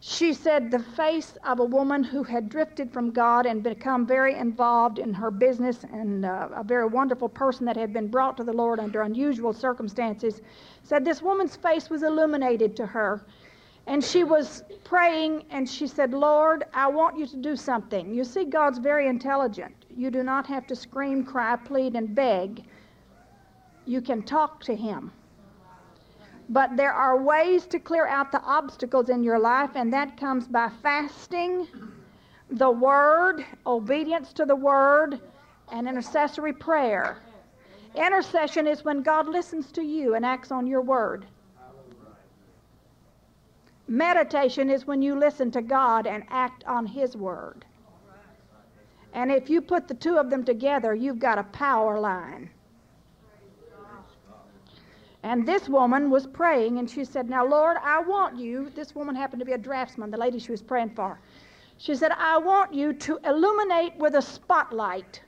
she 0.00 0.32
said 0.32 0.70
the 0.70 0.78
face 0.78 1.36
of 1.44 1.60
a 1.60 1.64
woman 1.64 2.02
who 2.02 2.22
had 2.22 2.48
drifted 2.48 2.90
from 2.90 3.10
God 3.10 3.44
and 3.44 3.62
become 3.62 4.06
very 4.06 4.34
involved 4.34 4.98
in 4.98 5.12
her 5.12 5.30
business 5.30 5.84
and 5.92 6.24
uh, 6.24 6.48
a 6.54 6.64
very 6.64 6.86
wonderful 6.86 7.28
person 7.28 7.66
that 7.66 7.76
had 7.76 7.92
been 7.92 8.08
brought 8.08 8.38
to 8.38 8.44
the 8.44 8.54
Lord 8.54 8.80
under 8.80 9.02
unusual 9.02 9.52
circumstances, 9.52 10.40
said 10.84 11.04
this 11.04 11.20
woman's 11.20 11.54
face 11.54 11.90
was 11.90 12.02
illuminated 12.02 12.74
to 12.76 12.86
her 12.86 13.20
and 13.90 14.04
she 14.04 14.22
was 14.22 14.62
praying 14.84 15.42
and 15.50 15.68
she 15.68 15.88
said, 15.88 16.12
Lord, 16.12 16.62
I 16.72 16.86
want 16.86 17.18
you 17.18 17.26
to 17.26 17.36
do 17.36 17.56
something. 17.56 18.14
You 18.14 18.22
see, 18.22 18.44
God's 18.44 18.78
very 18.78 19.08
intelligent. 19.08 19.74
You 19.96 20.12
do 20.12 20.22
not 20.22 20.46
have 20.46 20.64
to 20.68 20.76
scream, 20.76 21.24
cry, 21.24 21.56
plead, 21.56 21.96
and 21.96 22.14
beg. 22.14 22.62
You 23.86 24.00
can 24.00 24.22
talk 24.22 24.62
to 24.62 24.76
Him. 24.76 25.10
But 26.48 26.76
there 26.76 26.92
are 26.92 27.20
ways 27.20 27.66
to 27.66 27.80
clear 27.80 28.06
out 28.06 28.30
the 28.30 28.40
obstacles 28.42 29.08
in 29.08 29.24
your 29.24 29.40
life, 29.40 29.70
and 29.74 29.92
that 29.92 30.16
comes 30.16 30.46
by 30.46 30.70
fasting, 30.84 31.66
the 32.48 32.70
Word, 32.70 33.44
obedience 33.66 34.32
to 34.34 34.44
the 34.46 34.54
Word, 34.54 35.20
and 35.72 35.88
intercessory 35.88 36.52
prayer. 36.52 37.18
Intercession 37.96 38.68
is 38.68 38.84
when 38.84 39.02
God 39.02 39.28
listens 39.28 39.72
to 39.72 39.82
you 39.82 40.14
and 40.14 40.24
acts 40.24 40.52
on 40.52 40.68
your 40.68 40.80
Word. 40.80 41.26
Meditation 43.90 44.70
is 44.70 44.86
when 44.86 45.02
you 45.02 45.16
listen 45.16 45.50
to 45.50 45.60
God 45.60 46.06
and 46.06 46.22
act 46.28 46.62
on 46.62 46.86
His 46.86 47.16
Word. 47.16 47.64
And 49.12 49.32
if 49.32 49.50
you 49.50 49.60
put 49.60 49.88
the 49.88 49.94
two 49.94 50.16
of 50.16 50.30
them 50.30 50.44
together, 50.44 50.94
you've 50.94 51.18
got 51.18 51.38
a 51.38 51.42
power 51.42 51.98
line. 51.98 52.50
And 55.24 55.44
this 55.44 55.68
woman 55.68 56.08
was 56.08 56.28
praying, 56.28 56.78
and 56.78 56.88
she 56.88 57.04
said, 57.04 57.28
Now, 57.28 57.44
Lord, 57.44 57.78
I 57.82 58.00
want 58.00 58.38
you. 58.38 58.70
This 58.76 58.94
woman 58.94 59.16
happened 59.16 59.40
to 59.40 59.44
be 59.44 59.54
a 59.54 59.58
draftsman, 59.58 60.12
the 60.12 60.16
lady 60.16 60.38
she 60.38 60.52
was 60.52 60.62
praying 60.62 60.90
for. 60.90 61.18
She 61.76 61.96
said, 61.96 62.12
I 62.12 62.38
want 62.38 62.72
you 62.72 62.92
to 62.92 63.18
illuminate 63.24 63.96
with 63.96 64.14
a 64.14 64.22
spotlight 64.22 65.20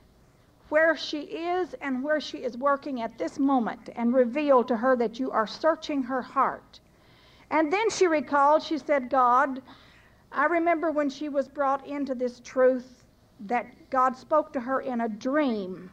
where 0.68 0.96
she 0.96 1.22
is 1.22 1.74
and 1.80 2.04
where 2.04 2.20
she 2.20 2.38
is 2.38 2.56
working 2.56 3.02
at 3.02 3.18
this 3.18 3.40
moment 3.40 3.88
and 3.96 4.14
reveal 4.14 4.62
to 4.62 4.76
her 4.76 4.94
that 4.98 5.18
you 5.18 5.32
are 5.32 5.48
searching 5.48 6.04
her 6.04 6.22
heart 6.22 6.78
and 7.52 7.70
then 7.70 7.90
she 7.90 8.06
recalled, 8.06 8.62
she 8.62 8.78
said, 8.78 9.10
God, 9.10 9.60
I 10.32 10.46
remember 10.46 10.90
when 10.90 11.10
she 11.10 11.28
was 11.28 11.48
brought 11.48 11.86
into 11.86 12.14
this 12.14 12.40
truth 12.40 13.04
that 13.40 13.66
God 13.90 14.16
spoke 14.16 14.54
to 14.54 14.60
her 14.60 14.80
in 14.80 15.02
a 15.02 15.08
dream. 15.08 15.90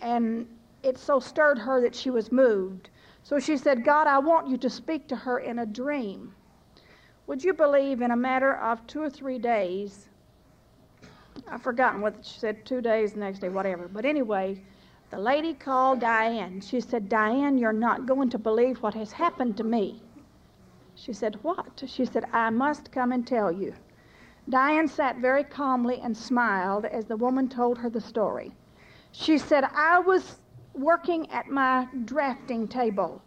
And 0.00 0.46
it 0.84 0.96
so 0.96 1.18
stirred 1.18 1.58
her 1.58 1.80
that 1.80 1.94
she 1.94 2.10
was 2.10 2.30
moved. 2.30 2.88
So 3.24 3.40
she 3.40 3.56
said, 3.56 3.84
God, 3.84 4.06
I 4.06 4.20
want 4.20 4.48
you 4.48 4.56
to 4.58 4.70
speak 4.70 5.08
to 5.08 5.16
her 5.16 5.40
in 5.40 5.58
a 5.58 5.66
dream. 5.66 6.34
Would 7.26 7.42
you 7.42 7.52
believe 7.52 8.00
in 8.00 8.12
a 8.12 8.16
matter 8.16 8.54
of 8.56 8.86
two 8.86 9.02
or 9.02 9.10
three 9.10 9.38
days? 9.40 10.08
I've 11.48 11.62
forgotten 11.62 12.00
what 12.00 12.24
she 12.24 12.38
said, 12.38 12.64
two 12.64 12.80
days, 12.80 13.14
the 13.14 13.20
next 13.20 13.40
day, 13.40 13.48
whatever. 13.48 13.88
But 13.88 14.04
anyway, 14.04 14.62
the 15.10 15.18
lady 15.18 15.52
called 15.52 15.98
Diane. 15.98 16.60
She 16.60 16.80
said, 16.80 17.08
Diane, 17.08 17.58
you're 17.58 17.72
not 17.72 18.06
going 18.06 18.30
to 18.30 18.38
believe 18.38 18.80
what 18.82 18.94
has 18.94 19.10
happened 19.10 19.56
to 19.56 19.64
me. 19.64 20.00
She 21.02 21.14
said, 21.14 21.42
What? 21.42 21.82
She 21.86 22.04
said, 22.04 22.26
I 22.30 22.50
must 22.50 22.92
come 22.92 23.10
and 23.10 23.26
tell 23.26 23.50
you. 23.50 23.72
Diane 24.50 24.86
sat 24.86 25.16
very 25.16 25.44
calmly 25.44 25.98
and 25.98 26.14
smiled 26.14 26.84
as 26.84 27.06
the 27.06 27.16
woman 27.16 27.48
told 27.48 27.78
her 27.78 27.88
the 27.88 28.02
story. 28.02 28.52
She 29.10 29.38
said, 29.38 29.64
I 29.64 29.98
was 30.00 30.40
working 30.74 31.30
at 31.30 31.48
my 31.48 31.88
drafting 32.04 32.68
table. 32.68 33.22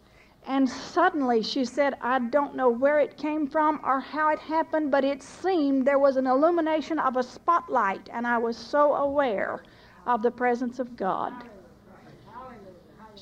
And 0.46 0.68
suddenly 0.68 1.42
she 1.42 1.64
said, 1.64 1.96
I 2.00 2.20
don't 2.20 2.54
know 2.54 2.68
where 2.68 3.00
it 3.00 3.16
came 3.16 3.48
from 3.48 3.80
or 3.82 3.98
how 3.98 4.28
it 4.28 4.38
happened, 4.38 4.92
but 4.92 5.04
it 5.04 5.20
seemed 5.20 5.84
there 5.84 5.98
was 5.98 6.16
an 6.16 6.28
illumination 6.28 7.00
of 7.00 7.16
a 7.16 7.24
spotlight, 7.24 8.08
and 8.12 8.24
I 8.24 8.38
was 8.38 8.56
so 8.56 8.94
aware 8.94 9.64
of 10.06 10.22
the 10.22 10.30
presence 10.30 10.78
of 10.78 10.94
God. 10.94 11.32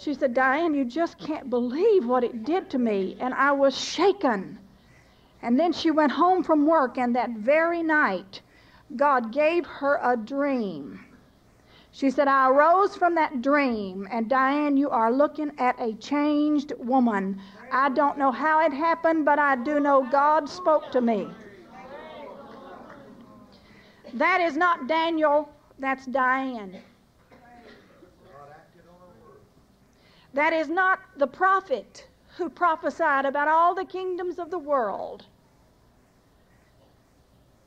She 0.03 0.15
said, 0.15 0.35
Diane, 0.35 0.75
you 0.75 0.85
just 0.85 1.17
can't 1.17 1.49
believe 1.49 2.07
what 2.07 2.25
it 2.25 2.45
did 2.45 2.69
to 2.71 2.79
me. 2.79 3.17
And 3.21 3.33
I 3.35 3.53
was 3.53 3.79
shaken. 3.79 4.59
And 5.43 5.61
then 5.61 5.73
she 5.73 5.93
went 5.93 6.11
home 6.11 6.43
from 6.43 6.67
work, 6.67 6.99
and 6.99 7.15
that 7.15 7.31
very 7.31 7.85
night, 7.85 8.41
God 8.97 9.33
gave 9.33 9.65
her 9.65 10.01
a 10.03 10.17
dream. 10.17 11.07
She 11.93 12.11
said, 12.11 12.27
I 12.27 12.49
arose 12.49 12.97
from 12.97 13.15
that 13.15 13.43
dream, 13.43 14.09
and 14.11 14.29
Diane, 14.29 14.77
you 14.77 14.91
are 14.91 15.13
looking 15.13 15.53
at 15.59 15.81
a 15.81 15.95
changed 15.95 16.73
woman, 16.79 17.41
I 17.71 17.89
don't 17.91 18.19
know 18.19 18.33
how 18.33 18.65
it 18.67 18.73
happened, 18.73 19.25
but 19.25 19.39
I 19.39 19.57
do 19.57 19.79
know 19.79 20.03
God 20.11 20.49
spoke 20.49 20.91
to 20.93 21.01
me. 21.01 21.29
That 24.15 24.41
is 24.41 24.57
not 24.57 24.89
Daniel, 24.89 25.49
that's 25.79 26.07
Diane. 26.07 26.81
That 30.35 30.53
is 30.53 30.69
not 30.69 31.01
the 31.17 31.27
prophet 31.27 32.07
who 32.37 32.49
prophesied 32.49 33.27
about 33.27 33.49
all 33.49 33.75
the 33.75 33.85
kingdoms 33.85 34.39
of 34.39 34.51
the 34.51 34.59
world. 34.59 35.27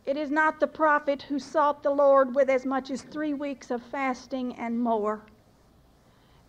It 0.05 0.17
is 0.17 0.31
not 0.31 0.59
the 0.59 0.67
prophet 0.67 1.23
who 1.23 1.39
sought 1.39 1.83
the 1.83 1.91
Lord 1.91 2.35
with 2.35 2.49
as 2.49 2.65
much 2.65 2.91
as 2.91 3.01
three 3.01 3.33
weeks 3.33 3.71
of 3.71 3.81
fasting 3.83 4.55
and 4.55 4.79
more, 4.79 5.21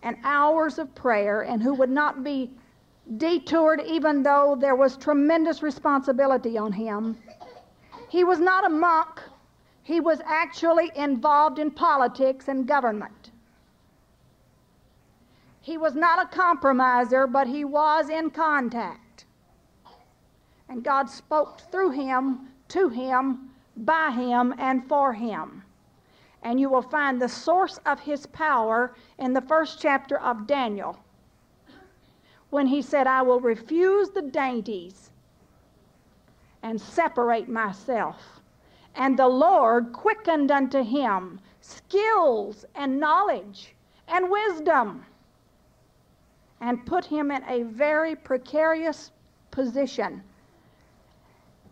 and 0.03 0.17
hours 0.25 0.79
of 0.79 0.95
prayer, 0.95 1.43
and 1.43 1.63
who 1.63 1.75
would 1.75 1.91
not 1.91 2.23
be 2.23 2.51
detoured 3.17 3.81
even 3.81 4.23
though 4.23 4.57
there 4.59 4.75
was 4.75 4.97
tremendous 4.97 5.63
responsibility 5.63 6.59
on 6.59 6.73
him. 6.73 7.17
He 8.09 8.25
was 8.25 8.39
not 8.39 8.67
a 8.67 8.71
monk, 8.71 9.23
he 9.83 10.01
was 10.01 10.21
actually 10.25 10.91
involved 10.95 11.59
in 11.59 11.71
politics 11.71 12.49
and 12.49 12.67
government. 12.67 13.16
He 15.67 15.77
was 15.77 15.97
not 15.97 16.25
a 16.25 16.29
compromiser, 16.29 17.27
but 17.27 17.49
he 17.49 17.65
was 17.65 18.09
in 18.09 18.31
contact. 18.31 19.25
And 20.69 20.85
God 20.85 21.11
spoke 21.11 21.59
through 21.59 21.91
him, 21.91 22.51
to 22.69 22.89
him, 22.89 23.51
by 23.77 24.13
him, 24.13 24.55
and 24.59 24.87
for 24.89 25.13
him. 25.13 25.65
And 26.45 26.61
you 26.61 26.69
will 26.69 26.83
find 26.83 27.21
the 27.21 27.29
source 27.29 27.79
of 27.79 27.99
his 27.99 28.27
power 28.27 28.95
in 29.19 29.33
the 29.33 29.41
first 29.41 29.81
chapter 29.81 30.21
of 30.21 30.47
Daniel 30.47 31.01
when 32.51 32.69
he 32.69 32.81
said, 32.81 33.09
I 33.09 33.23
will 33.23 33.41
refuse 33.41 34.11
the 34.11 34.23
dainties 34.23 35.11
and 36.63 36.81
separate 36.81 37.49
myself. 37.49 38.41
And 38.95 39.19
the 39.19 39.27
Lord 39.27 39.93
quickened 39.93 40.53
unto 40.53 40.85
him 40.85 41.41
skills 41.61 42.65
and 42.77 43.01
knowledge 43.01 43.75
and 44.07 44.31
wisdom 44.31 45.05
and 46.61 46.85
put 46.87 47.05
him 47.05 47.31
in 47.31 47.43
a 47.49 47.63
very 47.65 48.15
precarious 48.17 49.11
position 49.51 50.23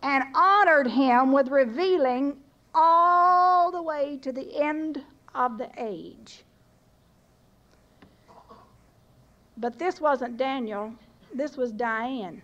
and 0.02 0.24
honored 0.34 0.86
him 0.86 1.32
with 1.32 1.48
revealing 1.48 2.36
all 2.74 3.70
the 3.70 3.82
way 3.82 4.18
to 4.18 4.32
the 4.32 4.60
end 4.60 5.02
of 5.34 5.56
the 5.58 5.70
age. 5.78 6.44
But 9.56 9.78
this 9.78 10.00
wasn't 10.00 10.36
Daniel, 10.36 10.92
this 11.32 11.56
was 11.56 11.72
Diane. 11.72 12.42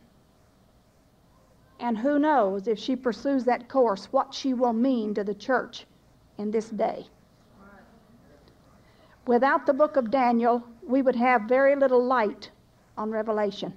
And 1.80 1.99
who 1.99 2.18
knows 2.18 2.68
if 2.68 2.78
she 2.78 2.94
pursues 2.94 3.44
that 3.44 3.68
course, 3.68 4.06
what 4.12 4.32
she 4.32 4.54
will 4.54 4.73
mean 4.73 5.14
to 5.14 5.25
the 5.25 5.35
church 5.35 5.87
in 6.38 6.50
this 6.50 6.70
day. 6.70 7.06
Without 9.26 9.66
the 9.66 9.73
book 9.73 9.97
of 9.97 10.11
Daniel, 10.11 10.62
we 10.90 11.02
would 11.02 11.16
have 11.16 11.42
very 11.42 11.76
little 11.76 12.04
light 12.04 12.50
on 12.99 13.11
Revelation. 13.11 13.73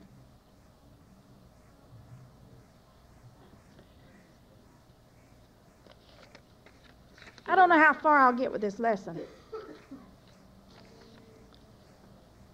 I 7.45 7.55
don't 7.55 7.69
know 7.69 7.77
how 7.77 7.93
far 7.93 8.19
I'll 8.19 8.33
get 8.33 8.51
with 8.51 8.61
this 8.61 8.79
lesson. 8.79 9.19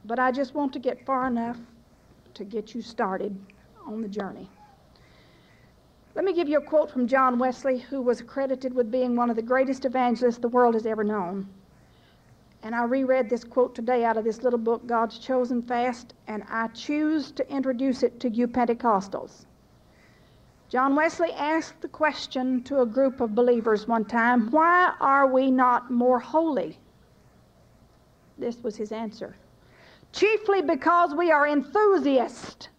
But 0.03 0.19
I 0.19 0.31
just 0.31 0.53
want 0.53 0.73
to 0.73 0.79
get 0.79 1.05
far 1.05 1.27
enough 1.27 1.57
to 2.33 2.43
get 2.43 2.73
you 2.73 2.81
started 2.81 3.39
on 3.85 4.01
the 4.01 4.07
journey. 4.07 4.49
Let 6.15 6.25
me 6.25 6.33
give 6.33 6.49
you 6.49 6.57
a 6.57 6.61
quote 6.61 6.91
from 6.91 7.07
John 7.07 7.37
Wesley, 7.39 7.77
who 7.77 8.01
was 8.01 8.21
credited 8.21 8.73
with 8.73 8.91
being 8.91 9.15
one 9.15 9.29
of 9.29 9.35
the 9.35 9.41
greatest 9.41 9.85
evangelists 9.85 10.39
the 10.39 10.49
world 10.49 10.73
has 10.73 10.85
ever 10.85 11.03
known. 11.03 11.47
And 12.63 12.75
I 12.75 12.83
reread 12.83 13.29
this 13.29 13.43
quote 13.43 13.73
today 13.73 14.03
out 14.03 14.17
of 14.17 14.25
this 14.25 14.43
little 14.43 14.59
book, 14.59 14.85
God's 14.85 15.17
Chosen 15.17 15.61
Fast, 15.61 16.13
and 16.27 16.43
I 16.49 16.67
choose 16.67 17.31
to 17.31 17.49
introduce 17.51 18.03
it 18.03 18.19
to 18.19 18.29
you 18.29 18.47
Pentecostals. 18.47 19.45
John 20.67 20.95
Wesley 20.95 21.31
asked 21.31 21.81
the 21.81 21.87
question 21.87 22.61
to 22.63 22.81
a 22.81 22.85
group 22.85 23.21
of 23.21 23.33
believers 23.33 23.87
one 23.87 24.05
time 24.05 24.51
why 24.51 24.93
are 24.99 25.25
we 25.25 25.49
not 25.49 25.89
more 25.89 26.19
holy? 26.19 26.77
This 28.37 28.61
was 28.61 28.75
his 28.75 28.91
answer 28.91 29.35
chiefly 30.11 30.61
because 30.61 31.13
we 31.13 31.31
are 31.31 31.47
enthusiasts, 31.47 32.69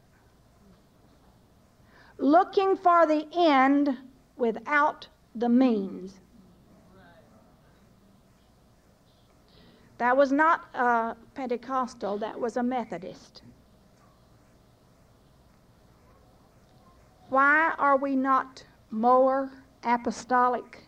looking 2.18 2.76
for 2.76 3.06
the 3.06 3.26
end 3.34 3.96
without 4.36 5.06
the 5.34 5.48
means. 5.48 6.20
That 10.00 10.16
was 10.16 10.32
not 10.32 10.62
a 10.74 11.14
Pentecostal, 11.34 12.16
that 12.18 12.40
was 12.40 12.56
a 12.56 12.62
Methodist. 12.62 13.42
Why 17.28 17.74
are 17.78 17.96
we 17.96 18.16
not 18.16 18.64
more 18.90 19.52
apostolic? 19.84 20.84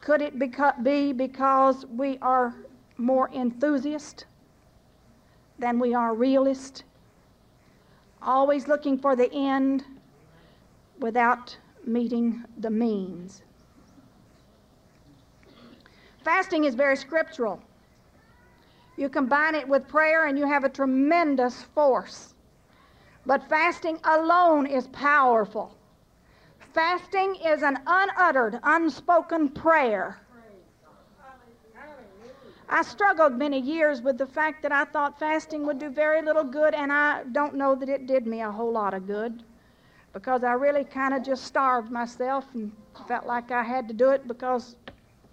Could 0.00 0.22
it 0.22 0.34
be 0.82 1.12
because 1.12 1.84
we 1.86 2.18
are 2.22 2.54
more 2.96 3.30
enthusiast? 3.32 4.24
than 5.60 5.78
we 5.78 5.94
are 5.94 6.14
realist, 6.14 6.84
always 8.22 8.66
looking 8.66 8.98
for 8.98 9.14
the 9.14 9.30
end 9.32 9.84
without 10.98 11.56
meeting 11.84 12.44
the 12.58 12.70
means. 12.70 13.42
Fasting 16.22 16.64
is 16.64 16.74
very 16.74 16.96
scriptural. 16.96 17.62
You 18.96 19.08
combine 19.08 19.54
it 19.54 19.66
with 19.66 19.88
prayer 19.88 20.26
and 20.26 20.38
you 20.38 20.46
have 20.46 20.64
a 20.64 20.68
tremendous 20.68 21.62
force. 21.62 22.34
But 23.26 23.48
fasting 23.48 23.98
alone 24.04 24.66
is 24.66 24.86
powerful. 24.88 25.76
Fasting 26.72 27.36
is 27.36 27.62
an 27.62 27.78
unuttered, 27.86 28.60
unspoken 28.62 29.48
prayer 29.48 30.18
I 32.72 32.82
struggled 32.82 33.36
many 33.36 33.58
years 33.58 34.00
with 34.00 34.16
the 34.16 34.26
fact 34.26 34.62
that 34.62 34.70
I 34.70 34.84
thought 34.84 35.18
fasting 35.18 35.66
would 35.66 35.80
do 35.80 35.88
very 35.90 36.22
little 36.22 36.44
good, 36.44 36.72
and 36.72 36.92
I 36.92 37.24
don't 37.24 37.56
know 37.56 37.74
that 37.74 37.88
it 37.88 38.06
did 38.06 38.28
me 38.28 38.42
a 38.42 38.50
whole 38.52 38.70
lot 38.70 38.94
of 38.94 39.08
good 39.08 39.42
because 40.12 40.44
I 40.44 40.52
really 40.52 40.84
kind 40.84 41.12
of 41.12 41.24
just 41.24 41.42
starved 41.42 41.90
myself 41.90 42.46
and 42.54 42.70
felt 43.08 43.26
like 43.26 43.50
I 43.50 43.64
had 43.64 43.88
to 43.88 43.94
do 43.94 44.10
it 44.10 44.28
because 44.28 44.76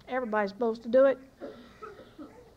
everybody's 0.08 0.50
supposed 0.50 0.82
to 0.82 0.88
do 0.88 1.04
it. 1.04 1.18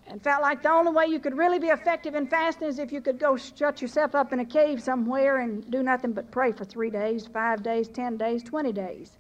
And 0.08 0.22
felt 0.22 0.42
like 0.42 0.62
the 0.62 0.70
only 0.70 0.92
way 0.92 1.06
you 1.06 1.20
could 1.20 1.38
really 1.38 1.58
be 1.58 1.68
effective 1.68 2.16
in 2.16 2.28
fasting 2.28 2.68
is 2.68 2.80
if 2.80 2.92
you 2.92 3.00
could 3.00 3.18
go 3.18 3.38
shut 3.38 3.82
yourself 3.82 4.14
up 4.14 4.34
in 4.34 4.42
a 4.42 4.46
cave 4.46 4.82
somewhere 4.82 5.38
and 5.38 5.70
do 5.72 5.82
nothing 5.84 6.12
but 6.12 6.32
pray 6.32 6.52
for 6.52 6.66
three 6.66 6.90
days, 6.90 7.28
five 7.28 7.64
days, 7.64 7.88
ten 7.88 8.18
days, 8.18 8.44
twenty 8.44 8.74
days. 8.74 9.18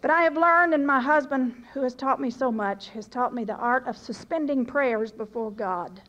But 0.00 0.10
I 0.10 0.22
have 0.22 0.36
learned, 0.36 0.74
and 0.74 0.86
my 0.86 1.00
husband, 1.00 1.64
who 1.72 1.82
has 1.82 1.94
taught 1.94 2.20
me 2.20 2.30
so 2.30 2.50
much, 2.50 2.88
has 2.90 3.06
taught 3.06 3.34
me 3.34 3.44
the 3.44 3.56
art 3.56 3.86
of 3.86 3.96
suspending 3.96 4.64
prayers 4.64 5.12
before 5.12 5.50
God. 5.50 6.00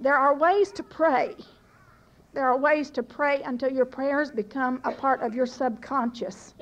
There 0.00 0.16
are 0.16 0.34
ways 0.34 0.72
to 0.72 0.82
pray. 0.82 1.36
There 2.32 2.44
are 2.44 2.56
ways 2.56 2.90
to 2.90 3.02
pray 3.02 3.42
until 3.42 3.70
your 3.70 3.84
prayers 3.84 4.30
become 4.30 4.80
a 4.84 4.92
part 4.92 5.20
of 5.20 5.34
your 5.34 5.46
subconscious 5.46 6.54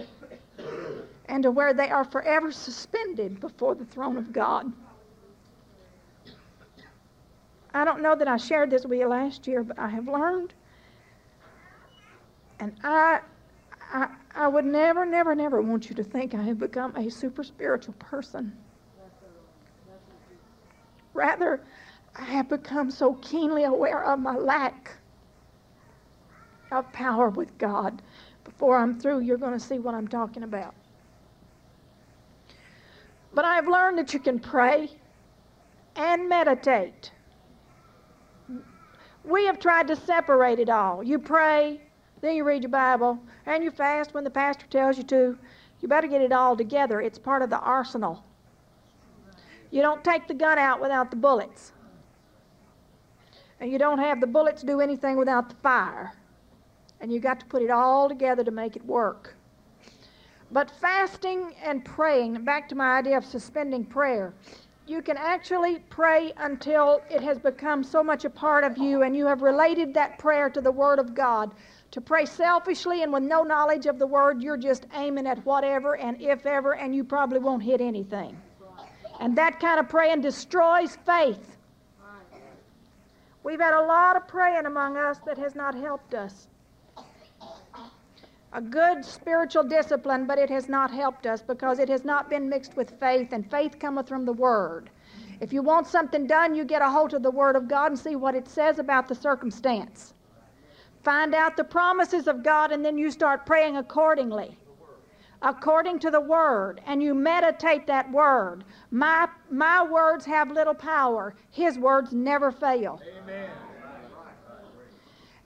and 1.29 1.43
to 1.43 1.51
where 1.51 1.75
they 1.75 1.91
are 1.91 2.05
forever 2.05 2.51
suspended 2.51 3.41
before 3.41 3.75
the 3.75 3.85
throne 3.85 4.17
of 4.17 4.33
God. 4.33 4.73
I 7.75 7.85
don't 7.85 8.03
know 8.03 8.17
that 8.17 8.27
I 8.27 8.39
shared 8.39 8.71
this 8.71 8.85
with 8.85 8.99
you 8.99 9.09
last 9.09 9.47
year, 9.47 9.63
but 9.63 9.79
I 9.79 9.89
have 9.89 10.09
learned, 10.09 10.55
and 12.59 12.75
I 12.83 13.21
I, 13.93 14.09
I 14.35 14.49
would 14.49 14.65
never, 14.65 15.07
never, 15.07 15.35
never 15.35 15.63
want 15.63 15.89
you 15.89 15.97
to 15.97 16.05
think 16.05 16.35
I 16.35 16.43
have 16.43 16.59
become 16.59 16.95
a 16.97 17.11
super 17.11 17.43
spiritual 17.43 17.95
person. 17.95 18.57
Rather, 21.15 21.61
I 22.15 22.25
have 22.25 22.49
become 22.49 22.91
so 22.91 23.15
keenly 23.15 23.65
aware 23.65 24.05
of 24.05 24.21
my 24.21 24.37
lack 24.37 24.97
of 26.71 26.91
power 26.93 27.31
with 27.31 27.57
God. 27.59 28.03
Before 28.45 28.77
I'm 28.77 29.01
through, 29.01 29.21
you're 29.21 29.39
going 29.39 29.53
to 29.53 29.61
see 29.61 29.79
what 29.79 29.95
I'm 29.95 30.09
talking 30.09 30.43
about. 30.43 30.75
But 33.35 33.45
I've 33.45 33.69
learned 33.69 33.99
that 33.99 34.15
you 34.15 34.21
can 34.21 34.39
pray 34.39 34.91
and 35.97 36.29
meditate. 36.29 37.13
We 39.25 39.45
have 39.47 39.59
tried 39.59 39.89
to 39.89 39.97
separate 39.97 40.59
it 40.59 40.71
all. 40.71 41.03
You 41.03 41.19
pray, 41.19 41.81
then 42.21 42.35
you 42.37 42.45
read 42.45 42.63
your 42.63 42.71
Bible, 42.71 43.19
and 43.47 43.63
you 43.63 43.71
fast 43.71 44.15
when 44.15 44.25
the 44.25 44.31
pastor 44.31 44.67
tells 44.71 44.97
you 44.97 45.05
to. 45.05 45.39
You 45.81 45.89
better 45.89 46.09
get 46.09 46.23
it 46.23 46.33
all 46.33 46.57
together. 46.57 47.01
It's 47.01 47.19
part 47.19 47.43
of 47.43 47.51
the 47.51 47.59
arsenal. 47.59 48.25
You 49.71 49.83
don't 49.83 50.03
take 50.03 50.27
the 50.27 50.35
gun 50.35 50.59
out 50.59 50.81
without 50.81 51.11
the 51.11 51.17
bullets. 51.17 51.73
And 53.61 53.71
you 53.71 53.79
don't 53.79 53.99
have 53.99 54.21
the 54.21 54.27
bullets 54.27 54.63
do 54.63 54.81
anything 54.81 55.17
without 55.17 55.49
the 55.49 55.57
fire. 55.57 56.13
And 57.01 57.13
you 57.13 57.21
got 57.21 57.39
to 57.41 57.47
put 57.47 57.63
it 57.63 57.71
all 57.71 58.09
together 58.09 58.43
to 58.45 58.51
make 58.51 58.77
it 58.77 58.85
work. 58.85 59.37
But 60.51 60.71
fasting 60.71 61.55
and 61.63 61.85
praying, 61.85 62.43
back 62.45 62.69
to 62.71 62.75
my 62.75 62.99
idea 62.99 63.19
of 63.19 63.25
suspending 63.25 63.85
prayer, 63.85 64.33
you 64.87 65.03
can 65.03 65.19
actually 65.19 65.81
pray 65.91 66.33
until 66.39 67.03
it 67.11 67.23
has 67.23 67.39
become 67.39 67.85
so 67.85 68.03
much 68.03 68.25
a 68.25 68.31
part 68.31 68.65
of 68.65 68.79
you 68.79 69.03
and 69.03 69.15
you 69.15 69.27
have 69.27 69.43
related 69.43 69.93
that 69.93 70.19
prayer 70.19 70.49
to 70.49 70.63
the 70.63 70.73
Word 70.73 70.99
of 70.99 71.15
God. 71.15 71.53
To 71.91 72.01
pray 72.01 72.25
selfishly 72.25 73.03
and 73.03 73.13
with 73.13 73.23
no 73.23 73.43
knowledge 73.43 73.85
of 73.85 73.99
the 73.99 74.07
Word, 74.07 74.43
you're 74.43 74.57
just 74.57 74.87
aiming 74.95 75.27
at 75.27 75.45
whatever 75.45 75.97
and 75.97 76.21
if 76.21 76.47
ever, 76.47 76.75
and 76.75 76.95
you 76.95 77.05
probably 77.05 77.39
won't 77.39 77.63
hit 77.63 77.83
anything. 77.83 78.41
And 79.21 79.37
that 79.37 79.61
kind 79.61 79.79
of 79.79 79.89
praying 79.91 80.23
destroys 80.23 80.97
faith. 81.05 81.57
We've 83.43 83.61
had 83.61 83.75
a 83.75 83.83
lot 83.83 84.17
of 84.17 84.27
praying 84.27 84.65
among 84.65 84.97
us 84.97 85.19
that 85.27 85.37
has 85.37 85.55
not 85.55 85.75
helped 85.75 86.15
us 86.15 86.48
a 88.53 88.61
good 88.61 89.05
spiritual 89.05 89.65
discipline, 89.65 90.27
but 90.27 90.39
it 90.39 90.49
has 90.49 90.69
not 90.69 90.91
helped 90.91 91.27
us 91.27 91.43
because 91.43 91.79
it 91.79 91.89
has 91.89 92.05
not 92.05 92.31
been 92.31 92.49
mixed 92.49 92.77
with 92.77 92.99
faith, 92.99 93.33
and 93.33 93.51
faith 93.51 93.79
cometh 93.79 94.09
from 94.09 94.25
the 94.25 94.33
Word. 94.33 94.91
If 95.41 95.53
you 95.53 95.63
want 95.63 95.87
something 95.87 96.27
done, 96.27 96.55
you 96.55 96.65
get 96.65 96.83
a 96.83 96.91
hold 96.91 97.15
of 97.15 97.23
the 97.23 97.31
Word 97.31 97.57
of 97.57 97.69
God 97.69 97.93
and 97.93 97.99
see 97.99 98.17
what 98.17 98.35
it 98.35 98.49
says 98.49 98.79
about 98.79 99.07
the 99.07 99.15
circumstance. 99.15 100.15
Find 101.03 101.35
out 101.35 101.57
the 101.57 101.65
promises 101.65 102.27
of 102.27 102.43
God, 102.43 102.73
and 102.73 102.85
then 102.85 102.99
you 102.99 103.11
start 103.11 103.47
praying 103.47 103.77
accordingly. 103.77 104.59
According 105.43 106.01
to 106.01 106.11
the 106.11 106.21
Word, 106.21 106.81
and 106.87 107.03
you 107.03 107.15
meditate 107.15 107.87
that 107.87 108.11
Word. 108.11 108.65
My, 108.91 109.29
my 109.51 109.85
words 109.85 110.25
have 110.25 110.51
little 110.51 110.75
power, 110.75 111.37
His 111.51 111.79
words 111.79 112.13
never 112.13 112.51
fail. 112.51 113.01
Amen. 113.23 113.51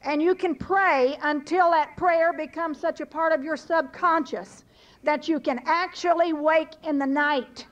And 0.04 0.20
you 0.20 0.34
can 0.34 0.54
pray 0.54 1.16
until 1.22 1.70
that 1.70 1.96
prayer 1.96 2.32
becomes 2.32 2.78
such 2.78 3.00
a 3.00 3.06
part 3.06 3.32
of 3.32 3.44
your 3.44 3.56
subconscious 3.56 4.64
that 5.04 5.28
you 5.28 5.38
can 5.40 5.60
actually 5.64 6.32
wake 6.32 6.72
in 6.84 6.98
the 6.98 7.06
night 7.06 7.66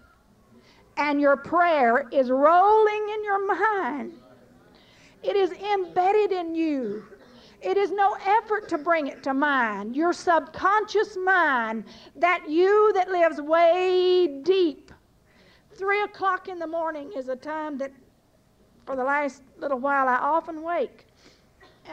and 0.96 1.20
your 1.20 1.36
prayer 1.36 2.08
is 2.12 2.30
rolling 2.30 3.08
in 3.14 3.24
your 3.24 3.46
mind. 3.46 4.12
It 5.22 5.36
is 5.36 5.50
embedded 5.52 6.32
in 6.32 6.54
you. 6.54 7.04
It 7.62 7.76
is 7.76 7.90
no 7.90 8.16
effort 8.24 8.68
to 8.70 8.78
bring 8.78 9.06
it 9.06 9.22
to 9.24 9.34
mind. 9.34 9.94
Your 9.94 10.12
subconscious 10.12 11.16
mind, 11.16 11.84
that 12.16 12.48
you 12.48 12.92
that 12.94 13.10
lives 13.10 13.40
way 13.40 14.40
deep. 14.42 14.92
Three 15.74 16.02
o'clock 16.02 16.48
in 16.48 16.58
the 16.58 16.66
morning 16.66 17.12
is 17.16 17.28
a 17.28 17.36
time 17.36 17.76
that, 17.78 17.92
for 18.86 18.96
the 18.96 19.04
last 19.04 19.42
little 19.58 19.78
while, 19.78 20.08
I 20.08 20.16
often 20.16 20.62
wake 20.62 21.06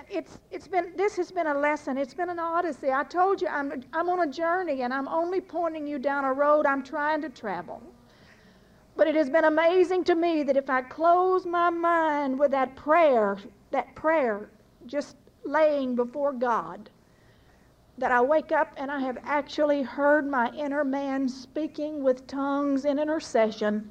it's, 0.10 0.40
it's 0.52 0.68
been, 0.68 0.92
this 0.96 1.16
has 1.18 1.32
been 1.32 1.48
a 1.48 1.54
lesson. 1.54 1.98
It's 1.98 2.14
been 2.14 2.30
an 2.30 2.40
odyssey. 2.40 2.92
I 2.92 3.04
told 3.04 3.42
you 3.42 3.48
I'm, 3.48 3.84
I'm 3.94 4.10
on 4.10 4.28
a 4.28 4.32
journey 4.32 4.82
and 4.82 4.94
I'm 4.94 5.08
only 5.08 5.42
pointing 5.42 5.88
you 5.88 6.00
down 6.00 6.26
a 6.26 6.34
road 6.34 6.66
I'm 6.66 6.84
trying 6.84 7.22
to 7.22 7.30
travel. 7.30 7.82
But 8.96 9.08
it 9.08 9.16
has 9.16 9.30
been 9.30 9.46
amazing 9.46 10.04
to 10.06 10.16
me 10.16 10.44
that 10.44 10.58
if 10.58 10.70
I 10.70 10.82
close 10.82 11.46
my 11.46 11.70
mind 11.70 12.40
with 12.40 12.52
that 12.52 12.76
prayer, 12.76 13.38
that 13.72 13.94
prayer 13.96 14.50
just 14.88 15.16
laying 15.44 15.96
before 15.96 16.34
God, 16.34 16.90
that 17.98 18.12
I 18.12 18.22
wake 18.22 18.52
up 18.52 18.74
and 18.78 18.92
I 18.92 19.00
have 19.00 19.18
actually 19.24 19.84
heard 19.84 20.28
my 20.30 20.52
inner 20.52 20.84
man 20.84 21.30
speaking 21.30 22.04
with 22.04 22.28
tongues 22.28 22.86
in 22.86 23.00
intercession 23.00 23.90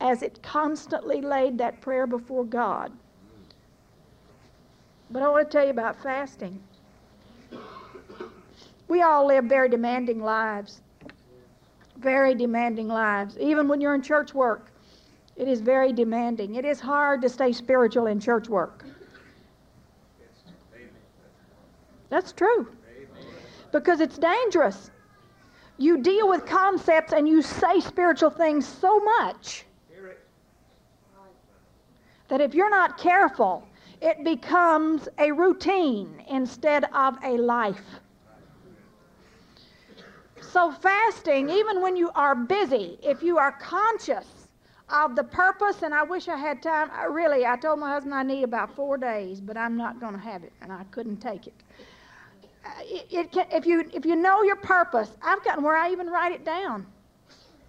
as 0.00 0.22
it 0.22 0.42
constantly 0.42 1.20
laid 1.20 1.58
that 1.58 1.80
prayer 1.80 2.06
before 2.06 2.44
God. 2.44 2.92
But 5.10 5.22
I 5.22 5.28
want 5.28 5.50
to 5.50 5.52
tell 5.56 5.64
you 5.64 5.70
about 5.70 6.00
fasting. 6.02 6.60
We 8.86 9.02
all 9.02 9.26
live 9.26 9.44
very 9.44 9.68
demanding 9.68 10.22
lives. 10.22 10.80
Very 11.96 12.34
demanding 12.34 12.88
lives. 12.88 13.36
Even 13.38 13.68
when 13.68 13.80
you're 13.80 13.94
in 13.94 14.02
church 14.02 14.34
work, 14.34 14.70
it 15.36 15.48
is 15.48 15.60
very 15.60 15.92
demanding. 15.92 16.54
It 16.54 16.64
is 16.64 16.80
hard 16.80 17.22
to 17.22 17.28
stay 17.28 17.52
spiritual 17.52 18.06
in 18.06 18.20
church 18.20 18.48
work. 18.48 18.84
That's 22.08 22.32
true. 22.32 22.68
Because 23.72 24.00
it's 24.00 24.18
dangerous. 24.18 24.90
You 25.78 25.98
deal 25.98 26.28
with 26.28 26.44
concepts 26.44 27.12
and 27.12 27.26
you 27.28 27.42
say 27.42 27.80
spiritual 27.80 28.30
things 28.30 28.66
so 28.66 29.00
much 29.00 29.64
that 32.28 32.40
if 32.40 32.54
you're 32.54 32.70
not 32.70 32.98
careful, 32.98 33.66
it 34.00 34.24
becomes 34.24 35.08
a 35.18 35.30
routine 35.30 36.22
instead 36.28 36.84
of 36.94 37.16
a 37.22 37.36
life. 37.36 37.84
So, 40.40 40.72
fasting, 40.72 41.48
even 41.50 41.80
when 41.82 41.96
you 41.96 42.10
are 42.14 42.34
busy, 42.34 42.98
if 43.02 43.22
you 43.22 43.38
are 43.38 43.52
conscious 43.52 44.48
of 44.88 45.14
the 45.14 45.22
purpose, 45.22 45.82
and 45.82 45.94
I 45.94 46.02
wish 46.02 46.28
I 46.28 46.36
had 46.36 46.62
time, 46.62 46.90
I 46.92 47.04
really, 47.04 47.46
I 47.46 47.56
told 47.56 47.78
my 47.78 47.90
husband 47.90 48.14
I 48.14 48.22
need 48.22 48.42
about 48.42 48.74
four 48.74 48.96
days, 48.96 49.40
but 49.40 49.56
I'm 49.56 49.76
not 49.76 50.00
going 50.00 50.14
to 50.14 50.18
have 50.18 50.42
it, 50.42 50.52
and 50.62 50.72
I 50.72 50.82
couldn't 50.90 51.18
take 51.18 51.46
it. 51.46 51.54
Uh, 52.64 52.70
it, 52.80 53.06
it 53.10 53.32
can, 53.32 53.46
if, 53.52 53.64
you, 53.66 53.88
if 53.92 54.04
you 54.04 54.16
know 54.16 54.42
your 54.42 54.56
purpose, 54.56 55.10
I've 55.22 55.44
gotten 55.44 55.62
where 55.62 55.76
I 55.76 55.92
even 55.92 56.08
write 56.08 56.32
it 56.32 56.44
down. 56.44 56.86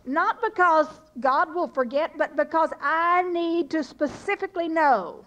Not 0.05 0.41
because 0.41 0.87
God 1.19 1.53
will 1.53 1.67
forget, 1.67 2.17
but 2.17 2.35
because 2.35 2.71
I 2.81 3.21
need 3.31 3.69
to 3.71 3.83
specifically 3.83 4.67
know 4.67 5.25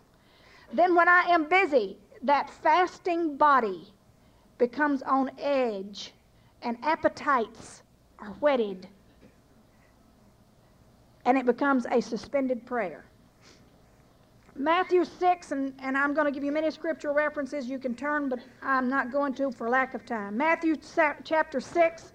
then, 0.77 0.95
when 0.95 1.09
I 1.09 1.25
am 1.29 1.49
busy, 1.49 1.97
that 2.23 2.51
fasting 2.51 3.37
body 3.37 3.87
becomes 4.59 5.03
on 5.03 5.31
edge 5.39 6.13
and 6.63 6.77
appetites 6.83 7.83
are 8.19 8.31
whetted. 8.41 8.89
And 11.27 11.39
it 11.39 11.47
becomes 11.47 11.87
a 11.91 12.01
suspended 12.01 12.65
prayer. 12.67 13.05
Matthew 14.57 15.05
6, 15.05 15.53
and, 15.53 15.75
and 15.81 15.97
I'm 15.97 16.15
going 16.15 16.27
to 16.27 16.31
give 16.31 16.45
you 16.45 16.53
many 16.53 16.71
scriptural 16.71 17.15
references 17.15 17.69
you 17.69 17.79
can 17.79 17.95
turn, 17.95 18.29
but 18.29 18.39
I'm 18.63 18.89
not 18.89 19.11
going 19.11 19.35
to 19.35 19.51
for 19.51 19.69
lack 19.69 19.95
of 19.95 20.07
time. 20.07 20.37
Matthew 20.37 20.77
chapter 21.25 21.61
6 21.61 22.13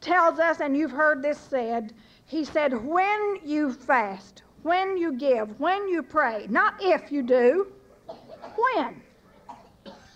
tells 0.00 0.38
us, 0.40 0.60
and 0.60 0.76
you've 0.76 0.90
heard 0.90 1.22
this 1.22 1.38
said, 1.38 1.92
he 2.26 2.44
said, 2.44 2.84
when 2.84 3.38
you 3.44 3.72
fast, 3.72 4.42
when 4.62 4.96
you 4.96 5.12
give, 5.12 5.58
when 5.58 5.88
you 5.88 6.02
pray, 6.02 6.46
not 6.48 6.74
if 6.80 7.10
you 7.10 7.22
do, 7.22 7.66
when. 8.56 9.02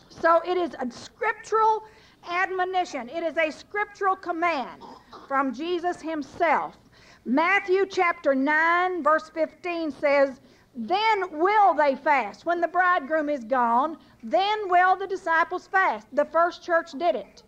So 0.08 0.40
it 0.46 0.56
is 0.56 0.74
a 0.80 0.90
scriptural 0.90 1.82
admonition, 2.28 3.08
it 3.08 3.22
is 3.22 3.36
a 3.36 3.50
scriptural 3.50 4.16
command 4.16 4.82
from 5.28 5.54
Jesus 5.54 6.00
himself. 6.00 6.76
Matthew 7.24 7.86
chapter 7.86 8.34
9, 8.34 9.02
verse 9.02 9.28
15 9.30 9.90
says, 9.90 10.40
Then 10.76 11.38
will 11.38 11.74
they 11.74 11.96
fast. 11.96 12.46
When 12.46 12.60
the 12.60 12.68
bridegroom 12.68 13.28
is 13.28 13.42
gone, 13.42 13.98
then 14.22 14.68
will 14.68 14.96
the 14.96 15.08
disciples 15.08 15.66
fast. 15.66 16.06
The 16.12 16.24
first 16.24 16.62
church 16.62 16.92
did 16.92 17.16
it. 17.16 17.42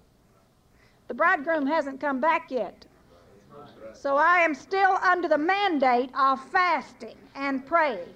The 1.07 1.15
bridegroom 1.15 1.67
hasn't 1.67 2.01
come 2.01 2.21
back 2.21 2.51
yet. 2.51 2.87
So 4.01 4.17
I 4.17 4.39
am 4.43 4.55
still 4.55 4.97
under 5.03 5.27
the 5.27 5.39
mandate 5.39 6.11
of 6.17 6.41
fasting 6.51 7.17
and 7.35 7.67
praying. 7.67 8.09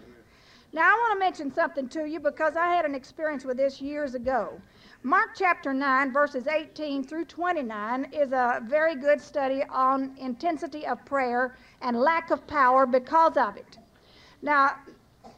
Now, 0.72 0.82
I 0.82 0.92
want 0.92 1.14
to 1.14 1.18
mention 1.18 1.52
something 1.52 1.88
to 1.88 2.08
you 2.08 2.20
because 2.20 2.54
I 2.54 2.72
had 2.72 2.84
an 2.84 2.94
experience 2.94 3.44
with 3.44 3.56
this 3.56 3.80
years 3.80 4.14
ago. 4.14 4.60
Mark 5.02 5.30
chapter 5.36 5.74
9, 5.74 6.12
verses 6.12 6.46
18 6.46 7.02
through 7.02 7.24
29, 7.24 8.06
is 8.12 8.30
a 8.30 8.62
very 8.64 8.94
good 8.94 9.20
study 9.20 9.64
on 9.70 10.16
intensity 10.18 10.86
of 10.86 11.04
prayer 11.04 11.56
and 11.80 11.96
lack 11.96 12.30
of 12.30 12.46
power 12.46 12.86
because 12.86 13.36
of 13.36 13.56
it. 13.56 13.78
Now, 14.40 14.76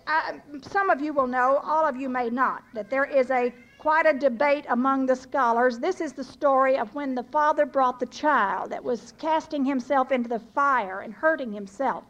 I, 0.07 0.41
some 0.61 0.91
of 0.91 1.01
you 1.01 1.15
will 1.15 1.27
know, 1.27 1.63
all 1.65 1.87
of 1.87 1.97
you 1.97 2.11
may 2.11 2.29
not, 2.29 2.65
that 2.75 2.91
there 2.91 3.07
is 3.07 3.31
a 3.31 3.51
quite 3.85 4.07
a 4.07 4.19
debate 4.19 4.65
among 4.71 5.05
the 5.05 5.15
scholars. 5.15 5.79
This 5.79 6.01
is 6.01 6.15
the 6.15 6.25
story 6.25 6.79
of 6.79 6.95
when 6.95 7.15
the 7.15 7.23
father 7.25 7.67
brought 7.67 8.01
the 8.01 8.07
child 8.07 8.71
that 8.71 8.83
was 8.83 9.13
casting 9.19 9.63
himself 9.63 10.11
into 10.11 10.27
the 10.27 10.39
fire 10.39 11.01
and 11.01 11.13
hurting 11.13 11.53
himself. 11.53 12.03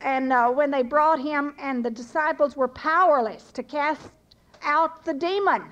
And 0.00 0.32
uh, 0.32 0.48
when 0.48 0.70
they 0.70 0.82
brought 0.82 1.20
him, 1.20 1.54
and 1.58 1.84
the 1.84 1.90
disciples 1.90 2.56
were 2.56 2.66
powerless 2.66 3.52
to 3.52 3.62
cast 3.62 4.08
out 4.62 5.04
the 5.04 5.12
demon. 5.12 5.70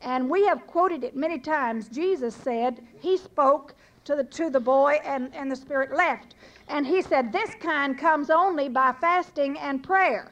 And 0.00 0.30
we 0.30 0.46
have 0.46 0.64
quoted 0.68 1.02
it 1.02 1.16
many 1.16 1.40
times. 1.40 1.88
Jesus 1.88 2.36
said, 2.36 2.80
He 3.00 3.16
spoke 3.16 3.74
to 4.04 4.14
the, 4.14 4.22
to 4.22 4.48
the 4.48 4.60
boy, 4.60 5.00
and, 5.04 5.34
and 5.34 5.50
the 5.50 5.56
spirit 5.56 5.92
left. 5.92 6.36
And 6.68 6.86
He 6.86 7.02
said, 7.02 7.32
This 7.32 7.50
kind 7.58 7.98
comes 7.98 8.30
only 8.30 8.68
by 8.68 8.92
fasting 9.00 9.58
and 9.58 9.82
prayer. 9.82 10.30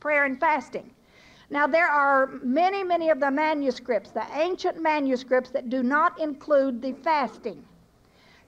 Prayer 0.00 0.24
and 0.24 0.40
fasting. 0.40 0.93
Now, 1.50 1.66
there 1.66 1.88
are 1.88 2.28
many, 2.42 2.82
many 2.82 3.10
of 3.10 3.20
the 3.20 3.30
manuscripts, 3.30 4.10
the 4.10 4.26
ancient 4.34 4.80
manuscripts, 4.80 5.50
that 5.50 5.68
do 5.68 5.82
not 5.82 6.18
include 6.20 6.80
the 6.80 6.92
fasting. 6.92 7.64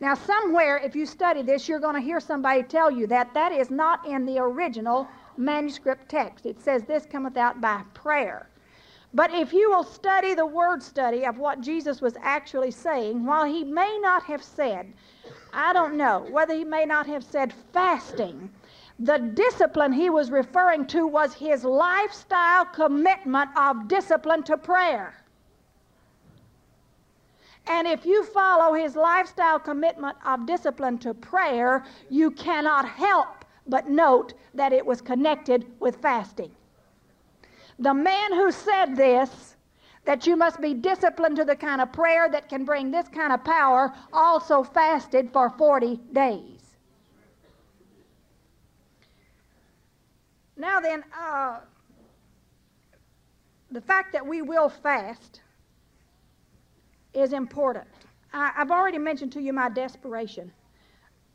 Now, 0.00 0.14
somewhere, 0.14 0.78
if 0.78 0.94
you 0.94 1.06
study 1.06 1.42
this, 1.42 1.68
you're 1.68 1.80
going 1.80 1.94
to 1.94 2.00
hear 2.00 2.20
somebody 2.20 2.62
tell 2.62 2.90
you 2.90 3.06
that 3.06 3.32
that 3.35 3.52
is 3.52 3.70
not 3.70 4.06
in 4.06 4.26
the 4.26 4.38
original 4.38 5.09
manuscript 5.37 6.09
text. 6.09 6.46
It 6.46 6.61
says, 6.61 6.82
This 6.82 7.06
cometh 7.06 7.37
out 7.37 7.61
by 7.61 7.82
prayer. 7.94 8.48
But 9.14 9.32
if 9.32 9.52
you 9.54 9.70
will 9.70 9.85
study 9.85 10.35
the 10.35 10.44
word 10.44 10.82
study 10.82 11.24
of 11.24 11.38
what 11.38 11.62
Jesus 11.62 12.02
was 12.02 12.16
actually 12.20 12.70
saying, 12.70 13.24
while 13.24 13.44
he 13.44 13.64
may 13.64 13.98
not 14.02 14.22
have 14.24 14.42
said, 14.42 14.92
I 15.54 15.72
don't 15.72 15.96
know, 15.96 16.26
whether 16.30 16.54
he 16.54 16.64
may 16.64 16.85
not 16.85 17.06
have 17.06 17.24
said 17.24 17.54
fasting, 17.72 18.50
the 18.98 19.18
discipline 19.18 19.92
he 19.92 20.09
was 20.09 20.30
referring 20.30 20.87
to 20.87 21.06
was 21.06 21.35
his 21.35 21.64
lifestyle 21.64 22.64
commitment 22.64 23.50
of 23.56 23.88
discipline 23.88 24.42
to 24.44 24.56
prayer. 24.56 25.14
And 27.66 27.87
if 27.87 28.06
you 28.06 28.24
follow 28.24 28.74
his 28.74 28.96
lifestyle 28.96 29.59
commitment 29.59 30.16
of 30.24 30.46
discipline 30.46 30.98
to 30.98 31.12
prayer, 31.12 31.85
you 32.09 32.30
cannot 32.30 32.88
help 32.88 33.44
but 33.66 33.88
note 33.88 34.35
that 34.54 34.72
it 34.72 34.87
was 34.87 35.00
connected 35.00 35.66
with 35.80 35.96
fasting. 35.96 36.52
The 37.78 37.92
man 37.92 38.32
who 38.32 38.52
said 38.52 38.96
this, 38.96 39.56
that 40.04 40.26
you 40.26 40.37
must 40.37 40.61
be 40.61 40.72
disciplined 40.72 41.37
to 41.37 41.44
the 41.44 41.56
kind 41.56 41.80
of 41.80 41.92
prayer 41.92 42.28
that 42.30 42.48
can 42.48 42.64
bring 42.64 42.90
this 42.90 43.09
kind 43.09 43.32
of 43.32 43.44
power, 43.44 43.92
also 44.12 44.62
fasted 44.62 45.30
for 45.32 45.50
40 45.50 46.00
days. 46.12 46.55
Now, 50.56 50.80
then, 50.80 51.04
uh, 51.18 51.60
the 53.70 53.80
fact 53.80 54.12
that 54.12 54.26
we 54.26 54.42
will 54.42 54.68
fast 54.68 55.40
is 57.12 57.32
important. 57.32 57.88
I, 58.32 58.50
have 58.54 58.70
already 58.70 58.98
mentioned 58.98 59.32
to 59.32 59.40
you 59.40 59.52
my 59.52 59.68
desperation. 59.68 60.52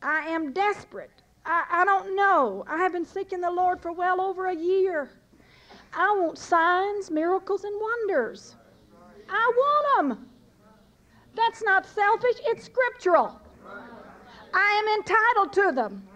I 0.01 0.21
am 0.27 0.53
desperate. 0.53 1.11
I, 1.45 1.65
I 1.71 1.85
don't 1.85 2.15
know. 2.15 2.63
I 2.67 2.77
have 2.77 2.93
been 2.93 3.05
seeking 3.05 3.41
the 3.41 3.51
Lord 3.51 3.81
for 3.81 3.91
well 3.91 4.21
over 4.21 4.47
a 4.47 4.55
year. 4.55 5.09
I 5.93 6.15
want 6.19 6.37
signs, 6.37 7.11
miracles, 7.11 7.63
and 7.63 7.73
wonders. 7.79 8.55
I 9.29 9.51
want 9.55 10.09
them. 10.09 10.27
That's 11.35 11.63
not 11.63 11.85
selfish, 11.85 12.35
it's 12.45 12.65
scriptural. 12.65 13.39
I 14.53 14.83
am 14.83 14.99
entitled 14.99 15.53
to 15.53 15.71
them. 15.73 16.07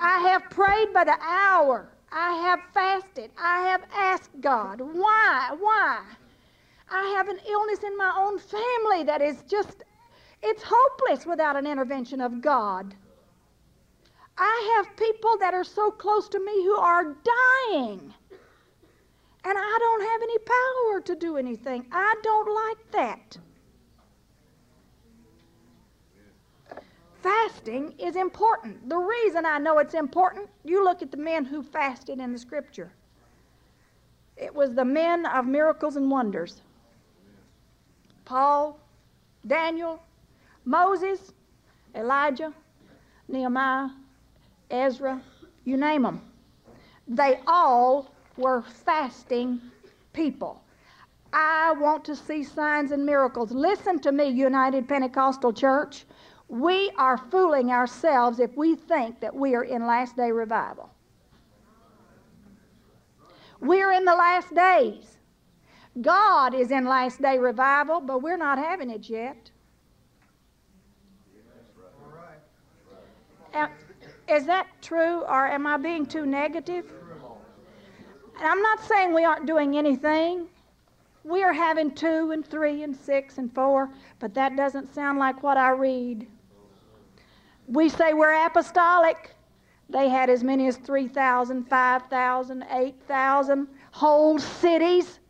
I 0.00 0.18
have 0.28 0.50
prayed 0.50 0.92
by 0.92 1.04
the 1.04 1.16
hour. 1.20 1.88
I 2.10 2.32
have 2.34 2.60
fasted. 2.72 3.30
I 3.38 3.60
have 3.68 3.84
asked 3.94 4.40
God. 4.40 4.80
Why? 4.80 5.54
Why? 5.58 6.02
I 6.90 7.14
have 7.16 7.28
an 7.28 7.38
illness 7.46 7.82
in 7.82 7.96
my 7.96 8.12
own 8.16 8.38
family 8.38 9.04
that 9.04 9.20
is 9.20 9.42
just, 9.42 9.84
it's 10.42 10.62
hopeless 10.64 11.26
without 11.26 11.56
an 11.56 11.66
intervention 11.66 12.20
of 12.20 12.40
God. 12.40 12.94
I 14.38 14.74
have 14.76 14.96
people 14.96 15.36
that 15.38 15.52
are 15.52 15.64
so 15.64 15.90
close 15.90 16.28
to 16.30 16.38
me 16.38 16.64
who 16.64 16.76
are 16.76 17.16
dying. 17.72 18.14
And 19.44 19.58
I 19.58 19.78
don't 19.80 20.02
have 20.02 20.22
any 20.22 20.38
power 20.38 21.00
to 21.02 21.14
do 21.16 21.36
anything. 21.36 21.86
I 21.92 22.14
don't 22.22 22.54
like 22.54 22.90
that. 22.92 23.38
Fasting 27.22 27.94
is 27.98 28.16
important. 28.16 28.88
The 28.88 28.96
reason 28.96 29.44
I 29.44 29.58
know 29.58 29.78
it's 29.78 29.94
important, 29.94 30.48
you 30.64 30.84
look 30.84 31.02
at 31.02 31.10
the 31.10 31.16
men 31.16 31.44
who 31.44 31.62
fasted 31.62 32.20
in 32.20 32.32
the 32.32 32.38
scripture. 32.38 32.92
It 34.36 34.54
was 34.54 34.72
the 34.74 34.84
men 34.84 35.26
of 35.26 35.46
miracles 35.46 35.96
and 35.96 36.10
wonders. 36.10 36.62
Paul, 38.24 38.78
Daniel, 39.46 40.00
Moses, 40.64 41.32
Elijah, 41.94 42.52
Nehemiah, 43.26 43.88
Ezra, 44.70 45.20
you 45.64 45.76
name 45.76 46.02
them. 46.02 46.20
They 47.08 47.40
all 47.46 48.12
were 48.36 48.62
fasting 48.62 49.60
people. 50.12 50.62
I 51.32 51.72
want 51.72 52.04
to 52.04 52.16
see 52.16 52.44
signs 52.44 52.92
and 52.92 53.04
miracles. 53.04 53.50
Listen 53.50 53.98
to 54.00 54.12
me, 54.12 54.28
United 54.28 54.88
Pentecostal 54.88 55.52
Church. 55.52 56.04
We 56.48 56.90
are 56.96 57.18
fooling 57.18 57.70
ourselves 57.70 58.40
if 58.40 58.56
we 58.56 58.74
think 58.74 59.20
that 59.20 59.34
we 59.34 59.54
are 59.54 59.64
in 59.64 59.86
last 59.86 60.16
day 60.16 60.30
revival. 60.30 60.90
We're 63.60 63.92
in 63.92 64.04
the 64.04 64.14
last 64.14 64.54
days. 64.54 65.18
God 66.00 66.54
is 66.54 66.70
in 66.70 66.86
last 66.86 67.20
day 67.20 67.38
revival, 67.38 68.00
but 68.00 68.22
we're 68.22 68.36
not 68.36 68.58
having 68.58 68.90
it 68.90 69.08
yet. 69.08 69.50
Uh, 73.52 73.68
is 74.28 74.44
that 74.46 74.68
true, 74.80 75.22
or 75.22 75.48
am 75.48 75.66
I 75.66 75.76
being 75.76 76.06
too 76.06 76.24
negative? 76.24 76.92
And 78.38 78.46
I'm 78.46 78.62
not 78.62 78.80
saying 78.84 79.12
we 79.12 79.24
aren't 79.24 79.46
doing 79.46 79.76
anything. 79.76 80.46
We 81.24 81.42
are 81.42 81.52
having 81.52 81.90
two 81.94 82.30
and 82.30 82.46
three 82.46 82.84
and 82.84 82.94
six 82.94 83.38
and 83.38 83.52
four, 83.52 83.90
but 84.20 84.34
that 84.34 84.56
doesn't 84.56 84.94
sound 84.94 85.18
like 85.18 85.42
what 85.42 85.56
I 85.56 85.70
read. 85.70 86.26
We 87.68 87.90
say 87.90 88.14
we're 88.14 88.46
apostolic. 88.46 89.34
They 89.90 90.08
had 90.08 90.30
as 90.30 90.42
many 90.42 90.68
as 90.68 90.76
3,000, 90.78 91.64
5,000, 91.64 92.64
8,000 92.70 93.68
whole 93.92 94.38
cities. 94.38 95.20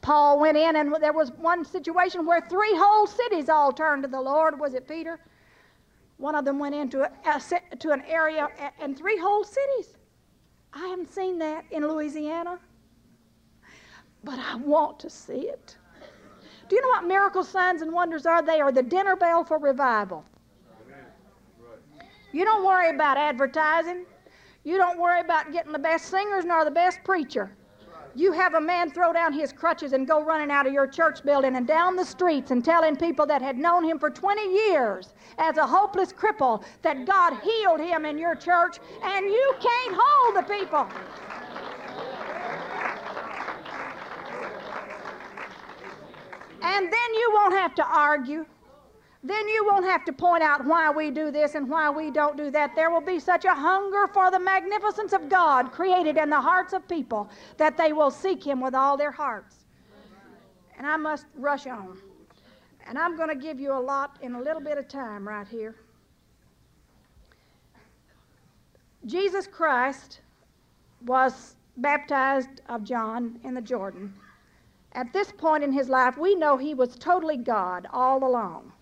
Paul 0.00 0.38
went 0.38 0.56
in, 0.56 0.76
and 0.76 0.94
there 1.00 1.12
was 1.12 1.32
one 1.32 1.64
situation 1.64 2.24
where 2.24 2.40
three 2.48 2.74
whole 2.74 3.06
cities 3.06 3.48
all 3.48 3.72
turned 3.72 4.02
to 4.04 4.08
the 4.08 4.20
Lord. 4.20 4.58
Was 4.58 4.74
it 4.74 4.88
Peter? 4.88 5.18
One 6.16 6.34
of 6.34 6.44
them 6.44 6.58
went 6.58 6.74
into 6.74 7.02
a, 7.02 7.76
to 7.78 7.90
an 7.90 8.02
area, 8.06 8.48
and 8.80 8.96
three 8.96 9.18
whole 9.18 9.44
cities. 9.44 9.94
I 10.72 10.86
haven't 10.88 11.12
seen 11.12 11.38
that 11.38 11.64
in 11.70 11.86
Louisiana, 11.86 12.58
but 14.24 14.38
I 14.38 14.56
want 14.56 14.98
to 15.00 15.10
see 15.10 15.48
it. 15.48 15.76
Do 16.68 16.76
you 16.76 16.82
know 16.82 16.88
what 16.88 17.06
miracle 17.06 17.44
signs 17.44 17.82
and 17.82 17.92
wonders 17.92 18.26
are? 18.26 18.42
They 18.42 18.60
are 18.60 18.72
the 18.72 18.82
dinner 18.82 19.16
bell 19.16 19.44
for 19.44 19.58
revival. 19.58 20.24
You 22.32 22.44
don't 22.44 22.64
worry 22.64 22.90
about 22.90 23.16
advertising. 23.16 24.04
You 24.64 24.76
don't 24.76 24.98
worry 24.98 25.20
about 25.20 25.52
getting 25.52 25.72
the 25.72 25.78
best 25.78 26.06
singers 26.06 26.44
nor 26.44 26.64
the 26.64 26.70
best 26.70 27.02
preacher. 27.04 27.50
You 28.14 28.32
have 28.32 28.54
a 28.54 28.60
man 28.60 28.90
throw 28.90 29.12
down 29.12 29.32
his 29.32 29.52
crutches 29.52 29.92
and 29.92 30.06
go 30.06 30.22
running 30.24 30.50
out 30.50 30.66
of 30.66 30.72
your 30.72 30.86
church 30.86 31.22
building 31.24 31.56
and 31.56 31.66
down 31.66 31.94
the 31.96 32.04
streets 32.04 32.50
and 32.50 32.64
telling 32.64 32.96
people 32.96 33.26
that 33.26 33.40
had 33.40 33.56
known 33.56 33.84
him 33.84 33.98
for 33.98 34.10
20 34.10 34.42
years 34.42 35.14
as 35.38 35.56
a 35.56 35.66
hopeless 35.66 36.12
cripple 36.12 36.64
that 36.82 37.06
God 37.06 37.38
healed 37.42 37.80
him 37.80 38.04
in 38.04 38.18
your 38.18 38.34
church, 38.34 38.78
and 39.02 39.26
you 39.26 39.54
can't 39.60 39.96
hold 39.96 40.36
the 40.36 40.42
people. 40.52 40.86
And 46.60 46.92
then 46.92 47.14
you 47.14 47.30
won't 47.34 47.54
have 47.54 47.74
to 47.76 47.84
argue 47.84 48.44
then 49.28 49.48
you 49.48 49.66
won't 49.66 49.84
have 49.84 50.04
to 50.04 50.12
point 50.12 50.42
out 50.42 50.64
why 50.64 50.90
we 50.90 51.10
do 51.10 51.30
this 51.30 51.54
and 51.54 51.68
why 51.68 51.90
we 51.90 52.10
don't 52.10 52.36
do 52.36 52.50
that. 52.50 52.74
There 52.74 52.90
will 52.90 53.00
be 53.00 53.18
such 53.18 53.44
a 53.44 53.54
hunger 53.54 54.06
for 54.06 54.30
the 54.30 54.38
magnificence 54.38 55.12
of 55.12 55.28
God 55.28 55.72
created 55.72 56.16
in 56.16 56.30
the 56.30 56.40
hearts 56.40 56.72
of 56.72 56.86
people 56.88 57.28
that 57.56 57.76
they 57.76 57.92
will 57.92 58.10
seek 58.10 58.46
Him 58.46 58.60
with 58.60 58.74
all 58.74 58.96
their 58.96 59.10
hearts. 59.10 59.56
And 60.76 60.86
I 60.86 60.96
must 60.96 61.26
rush 61.34 61.66
on. 61.66 61.98
And 62.86 62.96
I'm 62.96 63.16
going 63.16 63.28
to 63.28 63.34
give 63.34 63.60
you 63.60 63.72
a 63.72 63.78
lot 63.78 64.18
in 64.22 64.34
a 64.34 64.40
little 64.40 64.62
bit 64.62 64.78
of 64.78 64.88
time 64.88 65.26
right 65.26 65.46
here. 65.46 65.74
Jesus 69.06 69.46
Christ 69.46 70.20
was 71.06 71.56
baptized 71.76 72.60
of 72.68 72.84
John 72.84 73.38
in 73.44 73.54
the 73.54 73.60
Jordan. 73.60 74.14
At 74.92 75.12
this 75.12 75.32
point 75.32 75.62
in 75.62 75.72
his 75.72 75.88
life, 75.88 76.16
we 76.16 76.34
know 76.34 76.56
he 76.56 76.74
was 76.74 76.96
totally 76.96 77.36
God 77.36 77.86
all 77.92 78.24
along. 78.26 78.72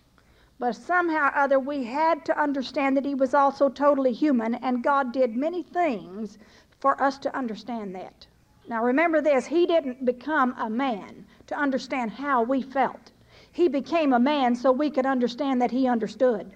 But 0.59 0.75
somehow 0.75 1.27
or 1.27 1.35
other, 1.35 1.59
we 1.59 1.83
had 1.83 2.25
to 2.25 2.41
understand 2.41 2.97
that 2.97 3.05
he 3.05 3.13
was 3.13 3.33
also 3.33 3.69
totally 3.69 4.11
human, 4.11 4.55
and 4.55 4.83
God 4.83 5.11
did 5.11 5.35
many 5.35 5.61
things 5.61 6.39
for 6.79 7.01
us 7.01 7.17
to 7.19 7.35
understand 7.35 7.93
that. 7.95 8.25
Now, 8.67 8.83
remember 8.83 9.21
this 9.21 9.45
He 9.45 9.65
didn't 9.65 10.03
become 10.03 10.55
a 10.57 10.69
man 10.69 11.25
to 11.47 11.55
understand 11.55 12.11
how 12.11 12.41
we 12.41 12.61
felt, 12.61 13.11
He 13.51 13.67
became 13.67 14.13
a 14.13 14.19
man 14.19 14.55
so 14.55 14.71
we 14.71 14.89
could 14.89 15.05
understand 15.05 15.61
that 15.61 15.71
He 15.71 15.87
understood. 15.87 16.51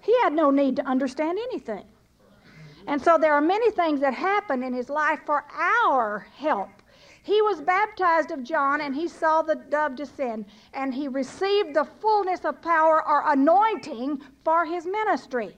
He 0.00 0.14
had 0.22 0.34
no 0.34 0.50
need 0.50 0.76
to 0.76 0.86
understand 0.86 1.38
anything. 1.38 1.84
And 2.86 3.00
so 3.00 3.16
there 3.16 3.32
are 3.32 3.40
many 3.40 3.70
things 3.70 4.00
that 4.00 4.12
happen 4.12 4.62
in 4.62 4.74
his 4.74 4.90
life 4.90 5.20
for 5.24 5.44
our 5.58 6.26
help 6.36 6.68
he 7.24 7.40
was 7.40 7.62
baptized 7.62 8.30
of 8.30 8.44
John 8.44 8.82
and 8.82 8.94
he 8.94 9.08
saw 9.08 9.40
the 9.40 9.54
dove 9.54 9.96
descend 9.96 10.44
and 10.74 10.92
he 10.92 11.08
received 11.08 11.72
the 11.72 11.86
fullness 11.98 12.44
of 12.44 12.60
power 12.60 13.02
or 13.08 13.24
anointing 13.26 14.20
for 14.44 14.66
his 14.66 14.84
ministry. 14.84 15.56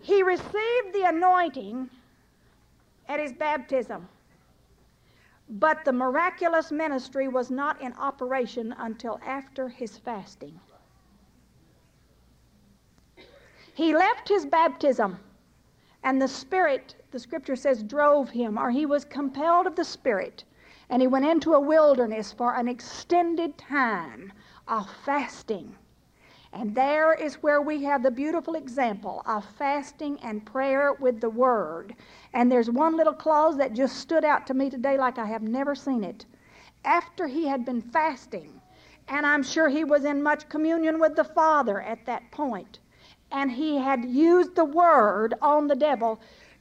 He 0.00 0.24
received 0.24 0.92
the 0.92 1.04
anointing 1.06 1.88
at 3.08 3.20
his 3.20 3.32
baptism, 3.32 4.08
but 5.48 5.84
the 5.84 5.92
miraculous 5.92 6.72
ministry 6.72 7.28
was 7.28 7.52
not 7.52 7.80
in 7.80 7.92
operation 7.92 8.74
until 8.78 9.20
after 9.24 9.68
his 9.68 9.96
fasting. 9.96 10.58
He 13.74 13.94
left 13.94 14.28
his 14.28 14.44
baptism, 14.44 15.20
and 16.02 16.20
the 16.20 16.26
Spirit, 16.26 16.96
the 17.10 17.18
scripture 17.18 17.56
says, 17.56 17.82
drove 17.82 18.30
him, 18.30 18.58
or 18.58 18.70
he 18.70 18.84
was 18.84 19.04
compelled 19.04 19.66
of 19.66 19.76
the 19.76 19.84
Spirit, 19.84 20.44
and 20.90 21.00
he 21.00 21.08
went 21.08 21.24
into 21.24 21.54
a 21.54 21.60
wilderness 21.60 22.32
for 22.32 22.54
an 22.54 22.68
extended 22.68 23.56
time 23.56 24.32
of 24.66 24.90
fasting. 25.04 25.74
And 26.52 26.74
there 26.74 27.12
is 27.12 27.42
where 27.42 27.60
we 27.60 27.84
have 27.84 28.02
the 28.02 28.10
beautiful 28.10 28.54
example 28.54 29.22
of 29.26 29.44
fasting 29.44 30.18
and 30.22 30.46
prayer 30.46 30.94
with 30.94 31.20
the 31.20 31.28
Word. 31.28 31.94
And 32.32 32.50
there's 32.50 32.70
one 32.70 32.96
little 32.96 33.12
clause 33.12 33.56
that 33.58 33.74
just 33.74 33.96
stood 33.96 34.24
out 34.24 34.46
to 34.46 34.54
me 34.54 34.70
today 34.70 34.96
like 34.96 35.18
I 35.18 35.26
have 35.26 35.42
never 35.42 35.74
seen 35.74 36.04
it. 36.04 36.24
After 36.84 37.26
he 37.26 37.46
had 37.46 37.64
been 37.64 37.82
fasting, 37.82 38.60
and 39.08 39.26
I'm 39.26 39.42
sure 39.42 39.68
he 39.68 39.84
was 39.84 40.04
in 40.04 40.22
much 40.22 40.48
communion 40.48 40.98
with 40.98 41.16
the 41.16 41.24
Father 41.24 41.80
at 41.82 42.06
that 42.06 42.30
point, 42.30 42.78
and 43.30 43.50
he 43.50 43.76
had 43.76 44.04
used 44.06 44.54
the 44.54 44.64
Word 44.64 45.34
on 45.42 45.66
the 45.66 45.76
devil, 45.76 46.18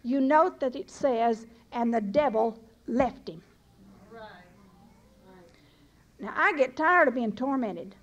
you 0.07 0.21
note 0.21 0.59
that 0.61 0.75
it 0.75 0.89
says, 0.89 1.45
and 1.71 1.93
the 1.93 2.01
devil 2.01 2.57
left 2.87 3.27
him. 3.27 3.43
Now, 6.19 6.33
I 6.35 6.53
get 6.53 6.75
tired 6.75 7.07
of 7.07 7.13
being 7.13 7.33
tormented. 7.33 7.93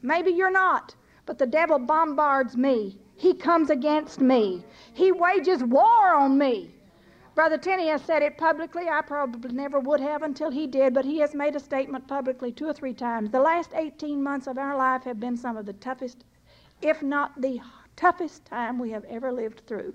Maybe 0.00 0.30
you're 0.30 0.50
not, 0.50 0.94
but 1.26 1.38
the 1.38 1.46
devil 1.46 1.78
bombards 1.78 2.56
me. 2.56 2.98
He 3.16 3.34
comes 3.34 3.68
against 3.68 4.20
me. 4.20 4.64
He 4.94 5.12
wages 5.12 5.62
war 5.62 6.14
on 6.14 6.38
me. 6.38 6.70
Brother 7.34 7.58
Tenney 7.58 7.88
has 7.88 8.02
said 8.02 8.22
it 8.22 8.38
publicly. 8.38 8.88
I 8.88 9.00
probably 9.02 9.52
never 9.52 9.80
would 9.80 10.00
have 10.00 10.22
until 10.22 10.50
he 10.50 10.66
did, 10.66 10.94
but 10.94 11.04
he 11.04 11.18
has 11.18 11.34
made 11.34 11.56
a 11.56 11.60
statement 11.60 12.06
publicly 12.06 12.52
two 12.52 12.68
or 12.68 12.72
three 12.72 12.94
times. 12.94 13.30
The 13.30 13.40
last 13.40 13.72
18 13.74 14.22
months 14.22 14.46
of 14.46 14.58
our 14.58 14.76
life 14.76 15.02
have 15.04 15.18
been 15.18 15.36
some 15.36 15.56
of 15.56 15.66
the 15.66 15.72
toughest, 15.74 16.24
if 16.80 17.02
not 17.02 17.40
the 17.40 17.60
toughest 17.96 18.44
time 18.44 18.78
we 18.78 18.90
have 18.90 19.04
ever 19.04 19.32
lived 19.32 19.62
through. 19.66 19.94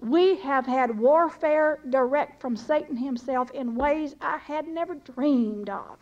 We 0.00 0.36
have 0.40 0.66
had 0.66 0.98
warfare 0.98 1.80
direct 1.88 2.40
from 2.40 2.54
Satan 2.56 2.96
himself 2.96 3.50
in 3.52 3.76
ways 3.76 4.14
I 4.20 4.36
had 4.36 4.68
never 4.68 4.94
dreamed 4.94 5.70
of. 5.70 5.98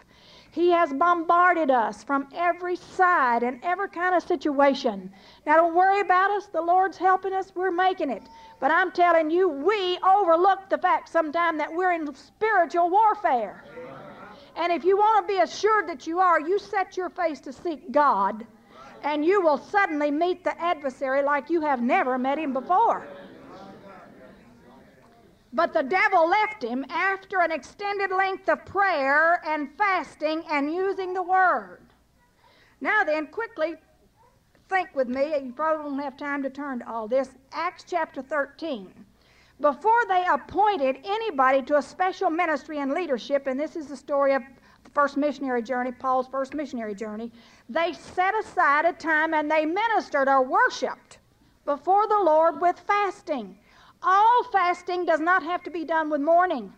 He 0.50 0.70
has 0.70 0.92
bombarded 0.92 1.70
us 1.70 2.04
from 2.04 2.28
every 2.34 2.76
side 2.76 3.42
and 3.42 3.60
every 3.62 3.88
kind 3.88 4.14
of 4.14 4.22
situation. 4.22 5.12
Now, 5.46 5.56
don't 5.56 5.74
worry 5.74 6.00
about 6.00 6.30
us. 6.30 6.46
The 6.46 6.62
Lord's 6.62 6.96
helping 6.96 7.32
us. 7.32 7.52
We're 7.54 7.70
making 7.70 8.10
it. 8.10 8.22
But 8.60 8.70
I'm 8.70 8.92
telling 8.92 9.30
you, 9.30 9.48
we 9.48 9.98
overlook 9.98 10.70
the 10.70 10.78
fact 10.78 11.08
sometimes 11.08 11.58
that 11.58 11.72
we're 11.72 11.92
in 11.92 12.12
spiritual 12.14 12.90
warfare. 12.90 13.64
And 14.56 14.72
if 14.72 14.84
you 14.84 14.96
want 14.96 15.26
to 15.26 15.32
be 15.32 15.40
assured 15.40 15.88
that 15.88 16.06
you 16.06 16.20
are, 16.20 16.40
you 16.40 16.58
set 16.58 16.96
your 16.96 17.10
face 17.10 17.40
to 17.40 17.52
seek 17.52 17.90
God, 17.90 18.46
and 19.02 19.24
you 19.24 19.40
will 19.40 19.58
suddenly 19.58 20.10
meet 20.10 20.44
the 20.44 20.60
adversary 20.60 21.22
like 21.22 21.50
you 21.50 21.60
have 21.60 21.82
never 21.82 22.18
met 22.18 22.38
him 22.38 22.52
before. 22.52 23.06
But 25.54 25.72
the 25.72 25.84
devil 25.84 26.28
left 26.28 26.64
him 26.64 26.84
after 26.90 27.40
an 27.40 27.52
extended 27.52 28.10
length 28.10 28.48
of 28.48 28.66
prayer 28.66 29.40
and 29.46 29.68
fasting 29.78 30.42
and 30.50 30.74
using 30.74 31.14
the 31.14 31.22
word. 31.22 31.80
Now 32.80 33.04
then, 33.04 33.28
quickly 33.28 33.76
think 34.68 34.88
with 34.96 35.08
me. 35.08 35.32
You 35.38 35.52
probably 35.52 35.84
won't 35.84 36.02
have 36.02 36.16
time 36.16 36.42
to 36.42 36.50
turn 36.50 36.80
to 36.80 36.90
all 36.90 37.06
this. 37.06 37.30
Acts 37.52 37.84
chapter 37.86 38.20
13. 38.20 38.92
Before 39.60 40.04
they 40.08 40.24
appointed 40.28 40.98
anybody 41.04 41.62
to 41.62 41.76
a 41.76 41.82
special 41.82 42.30
ministry 42.30 42.80
and 42.80 42.92
leadership, 42.92 43.46
and 43.46 43.58
this 43.58 43.76
is 43.76 43.86
the 43.86 43.96
story 43.96 44.34
of 44.34 44.42
the 44.82 44.90
first 44.90 45.16
missionary 45.16 45.62
journey, 45.62 45.92
Paul's 45.92 46.26
first 46.26 46.52
missionary 46.52 46.96
journey, 46.96 47.30
they 47.68 47.92
set 47.92 48.34
aside 48.34 48.86
a 48.86 48.92
time 48.92 49.32
and 49.34 49.48
they 49.48 49.64
ministered 49.64 50.26
or 50.26 50.42
worshiped 50.42 51.18
before 51.64 52.08
the 52.08 52.18
Lord 52.18 52.60
with 52.60 52.80
fasting. 52.80 53.56
All 54.06 54.44
fasting 54.44 55.06
does 55.06 55.20
not 55.20 55.42
have 55.42 55.62
to 55.62 55.70
be 55.70 55.84
done 55.84 56.10
with 56.10 56.20
mourning. 56.20 56.74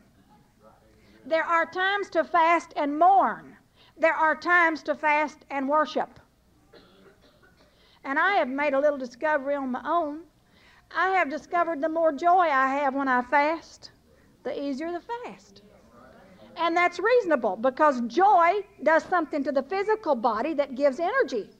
There 1.25 1.43
are 1.43 1.67
times 1.67 2.09
to 2.11 2.23
fast 2.23 2.73
and 2.77 2.97
mourn. 2.97 3.57
There 3.99 4.15
are 4.15 4.37
times 4.37 4.83
to 4.85 4.95
fast 4.95 5.45
and 5.51 5.69
worship. 5.69 6.21
And 8.05 8.17
I 8.17 8.35
have 8.35 8.49
made 8.49 8.75
a 8.75 8.79
little 8.79 8.99
discovery 8.99 9.57
on 9.57 9.73
my 9.73 9.83
own. 9.85 10.21
I 10.95 11.09
have 11.09 11.29
discovered 11.29 11.81
the 11.81 11.89
more 11.89 12.13
joy 12.13 12.49
I 12.49 12.69
have 12.69 12.95
when 12.95 13.09
I 13.09 13.23
fast, 13.23 13.91
the 14.45 14.63
easier 14.63 14.93
the 14.93 15.01
fast. 15.01 15.63
And 16.57 16.77
that's 16.77 17.01
reasonable 17.01 17.57
because 17.57 18.01
joy 18.03 18.65
does 18.85 19.03
something 19.05 19.43
to 19.43 19.51
the 19.51 19.65
physical 19.65 20.15
body 20.15 20.55
that 20.55 20.77
gives 20.77 21.01
energy. 21.01 21.51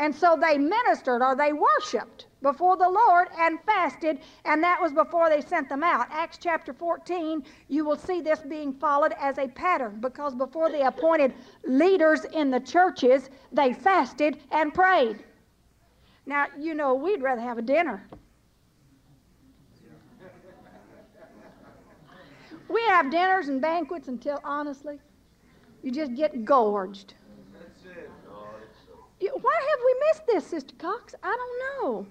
And 0.00 0.14
so 0.14 0.34
they 0.34 0.56
ministered 0.56 1.20
or 1.20 1.36
they 1.36 1.52
worshiped 1.52 2.26
before 2.40 2.74
the 2.78 2.88
Lord 2.88 3.28
and 3.38 3.60
fasted, 3.66 4.20
and 4.46 4.64
that 4.64 4.80
was 4.80 4.94
before 4.94 5.28
they 5.28 5.42
sent 5.42 5.68
them 5.68 5.82
out. 5.82 6.06
Acts 6.10 6.38
chapter 6.40 6.72
14, 6.72 7.44
you 7.68 7.84
will 7.84 7.98
see 7.98 8.22
this 8.22 8.40
being 8.40 8.72
followed 8.72 9.12
as 9.20 9.36
a 9.36 9.46
pattern 9.48 10.00
because 10.00 10.34
before 10.34 10.70
they 10.70 10.84
appointed 10.84 11.34
leaders 11.64 12.24
in 12.32 12.50
the 12.50 12.60
churches, 12.60 13.28
they 13.52 13.74
fasted 13.74 14.38
and 14.52 14.72
prayed. 14.72 15.22
Now, 16.24 16.46
you 16.58 16.74
know, 16.74 16.94
we'd 16.94 17.20
rather 17.20 17.42
have 17.42 17.58
a 17.58 17.62
dinner. 17.62 18.08
We 22.70 22.80
have 22.84 23.10
dinners 23.10 23.48
and 23.48 23.60
banquets 23.60 24.08
until, 24.08 24.40
honestly, 24.44 24.98
you 25.82 25.90
just 25.90 26.14
get 26.14 26.46
gorged. 26.46 27.12
Why 29.20 29.60
have 29.70 29.78
we 29.84 29.94
missed 30.08 30.26
this, 30.26 30.46
Sister 30.46 30.74
Cox? 30.78 31.14
I 31.22 31.36
don't 31.36 31.84
know. 31.84 32.06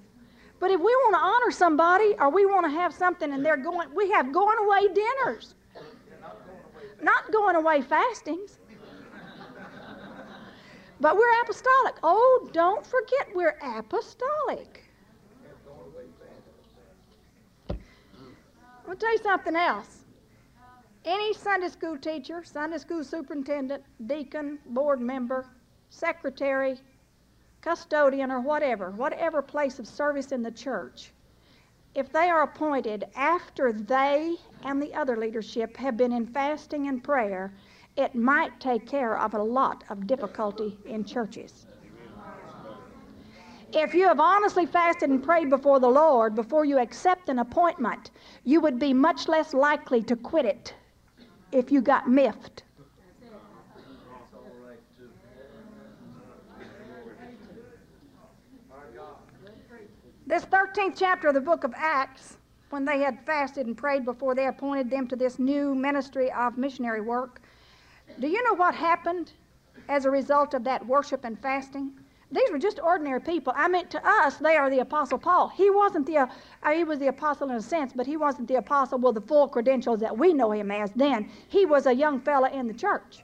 But 0.59 0.71
if 0.71 0.79
we 0.79 0.85
want 0.85 1.15
to 1.15 1.19
honor 1.19 1.51
somebody 1.51 2.15
or 2.19 2.29
we 2.29 2.45
want 2.45 2.65
to 2.65 2.71
have 2.71 2.93
something 2.93 3.31
and 3.31 3.43
they're 3.43 3.57
going, 3.57 3.93
we 3.95 4.11
have 4.11 4.31
going 4.31 4.57
away 4.59 4.93
dinners, 4.93 5.55
not 7.01 7.31
going 7.31 7.55
away 7.55 7.81
fastings. 7.81 8.59
But 11.01 11.15
we're 11.15 11.41
apostolic. 11.41 11.95
Oh, 12.03 12.49
don't 12.51 12.85
forget 12.85 13.29
we're 13.33 13.57
apostolic. 13.63 14.83
I'll 18.87 18.95
tell 18.95 19.11
you 19.13 19.19
something 19.19 19.55
else. 19.55 20.03
Any 21.05 21.33
Sunday 21.33 21.69
school 21.69 21.97
teacher, 21.97 22.43
Sunday 22.43 22.79
school 22.79 23.03
superintendent, 23.03 23.83
deacon, 24.07 24.59
board 24.65 24.99
member, 24.99 25.45
secretary, 25.89 26.77
custodian, 27.61 28.31
or 28.31 28.39
whatever, 28.39 28.91
whatever 28.91 29.41
place 29.41 29.79
of 29.79 29.87
service 29.87 30.31
in 30.31 30.41
the 30.41 30.51
church, 30.51 31.11
if 31.95 32.11
they 32.11 32.29
are 32.29 32.43
appointed 32.43 33.05
after 33.15 33.73
they 33.73 34.35
and 34.63 34.81
the 34.81 34.93
other 34.93 35.17
leadership 35.17 35.75
have 35.77 35.97
been 35.97 36.11
in 36.11 36.25
fasting 36.25 36.87
and 36.87 37.03
prayer, 37.03 37.51
it 37.97 38.15
might 38.15 38.59
take 38.59 38.87
care 38.87 39.17
of 39.17 39.33
a 39.33 39.43
lot 39.43 39.83
of 39.89 40.07
difficulty 40.07 40.77
in 40.85 41.03
churches. 41.03 41.65
If 43.73 43.93
you 43.93 44.07
have 44.07 44.19
honestly 44.19 44.65
fasted 44.65 45.09
and 45.09 45.23
prayed 45.23 45.49
before 45.49 45.79
the 45.79 45.89
Lord 45.89 46.33
before 46.33 46.65
you 46.65 46.79
accept 46.79 47.29
an 47.29 47.39
appointment, 47.39 48.11
you 48.43 48.61
would 48.61 48.79
be 48.79 48.93
much 48.93 49.27
less 49.27 49.53
likely 49.53 50.01
to 50.03 50.15
quit 50.15 50.45
it 50.45 50.73
if 51.51 51.71
you 51.71 51.81
got 51.81 52.09
miffed. 52.09 52.63
This 60.29 60.45
13th 60.45 60.93
chapter 60.95 61.29
of 61.29 61.33
the 61.33 61.41
book 61.41 61.63
of 61.63 61.73
Acts, 61.75 62.37
when 62.69 62.85
they 62.85 62.99
had 62.99 63.25
fasted 63.25 63.65
and 63.65 63.75
prayed 63.75 64.05
before 64.05 64.35
they 64.35 64.45
appointed 64.45 64.87
them 64.87 65.07
to 65.07 65.15
this 65.15 65.39
new 65.39 65.73
ministry 65.73 66.31
of 66.31 66.55
missionary 66.55 67.01
work, 67.01 67.41
do 68.19 68.27
you 68.27 68.43
know 68.43 68.53
what 68.53 68.75
happened 68.75 69.31
as 69.87 70.05
a 70.05 70.11
result 70.11 70.53
of 70.53 70.63
that 70.65 70.85
worship 70.85 71.25
and 71.25 71.41
fasting? 71.41 71.93
These 72.31 72.51
were 72.51 72.59
just 72.59 72.79
ordinary 72.79 73.19
people. 73.19 73.53
I 73.55 73.67
mean, 73.67 73.87
to 73.87 74.07
us, 74.07 74.37
they 74.37 74.55
are 74.55 74.69
the 74.69 74.81
Apostle 74.81 75.17
Paul. 75.17 75.47
He 75.47 75.71
wasn't 75.71 76.05
the, 76.05 76.17
uh, 76.17 76.27
he 76.75 76.83
was 76.83 76.99
the 76.99 77.07
apostle 77.07 77.49
in 77.49 77.55
a 77.55 77.61
sense, 77.61 77.91
but 77.95 78.05
he 78.05 78.15
wasn't 78.15 78.49
the 78.49 78.57
apostle 78.57 78.99
with 78.99 79.15
the 79.15 79.21
full 79.21 79.47
credentials 79.47 79.99
that 80.01 80.15
we 80.15 80.35
know 80.35 80.51
him 80.51 80.69
as 80.69 80.91
then. 80.91 81.27
He 81.47 81.65
was 81.65 81.87
a 81.87 81.95
young 81.95 82.19
fella 82.19 82.51
in 82.51 82.67
the 82.67 82.73
church. 82.75 83.23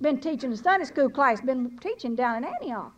Been 0.00 0.18
teaching 0.18 0.50
a 0.52 0.56
Sunday 0.56 0.86
school 0.86 1.10
class, 1.10 1.40
been 1.40 1.78
teaching 1.78 2.16
down 2.16 2.38
in 2.38 2.44
Antioch. 2.46 2.92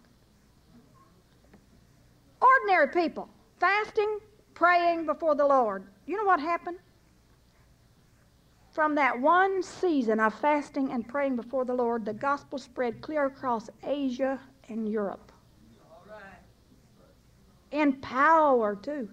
Ordinary 2.41 2.89
people, 2.89 3.29
fasting, 3.59 4.19
praying 4.55 5.07
before 5.07 5.35
the 5.35 5.47
Lord. 5.47 5.85
You 6.07 6.17
know 6.17 6.25
what 6.25 6.41
happened? 6.41 6.79
From 8.73 8.95
that 8.97 9.19
one 9.19 9.63
season 9.63 10.21
of 10.21 10.35
fasting 10.35 10.93
and 10.93 11.09
praying 11.09 11.37
before 11.37 11.65
the 11.65 11.73
Lord, 11.73 12.05
the 12.05 12.13
gospel 12.13 12.59
spread 12.59 13.01
clear 13.01 13.27
across 13.27 13.71
Asia 13.83 14.39
and 14.69 14.89
Europe. 14.89 15.33
In 17.73 17.95
power, 17.95 18.77
too. 18.77 19.09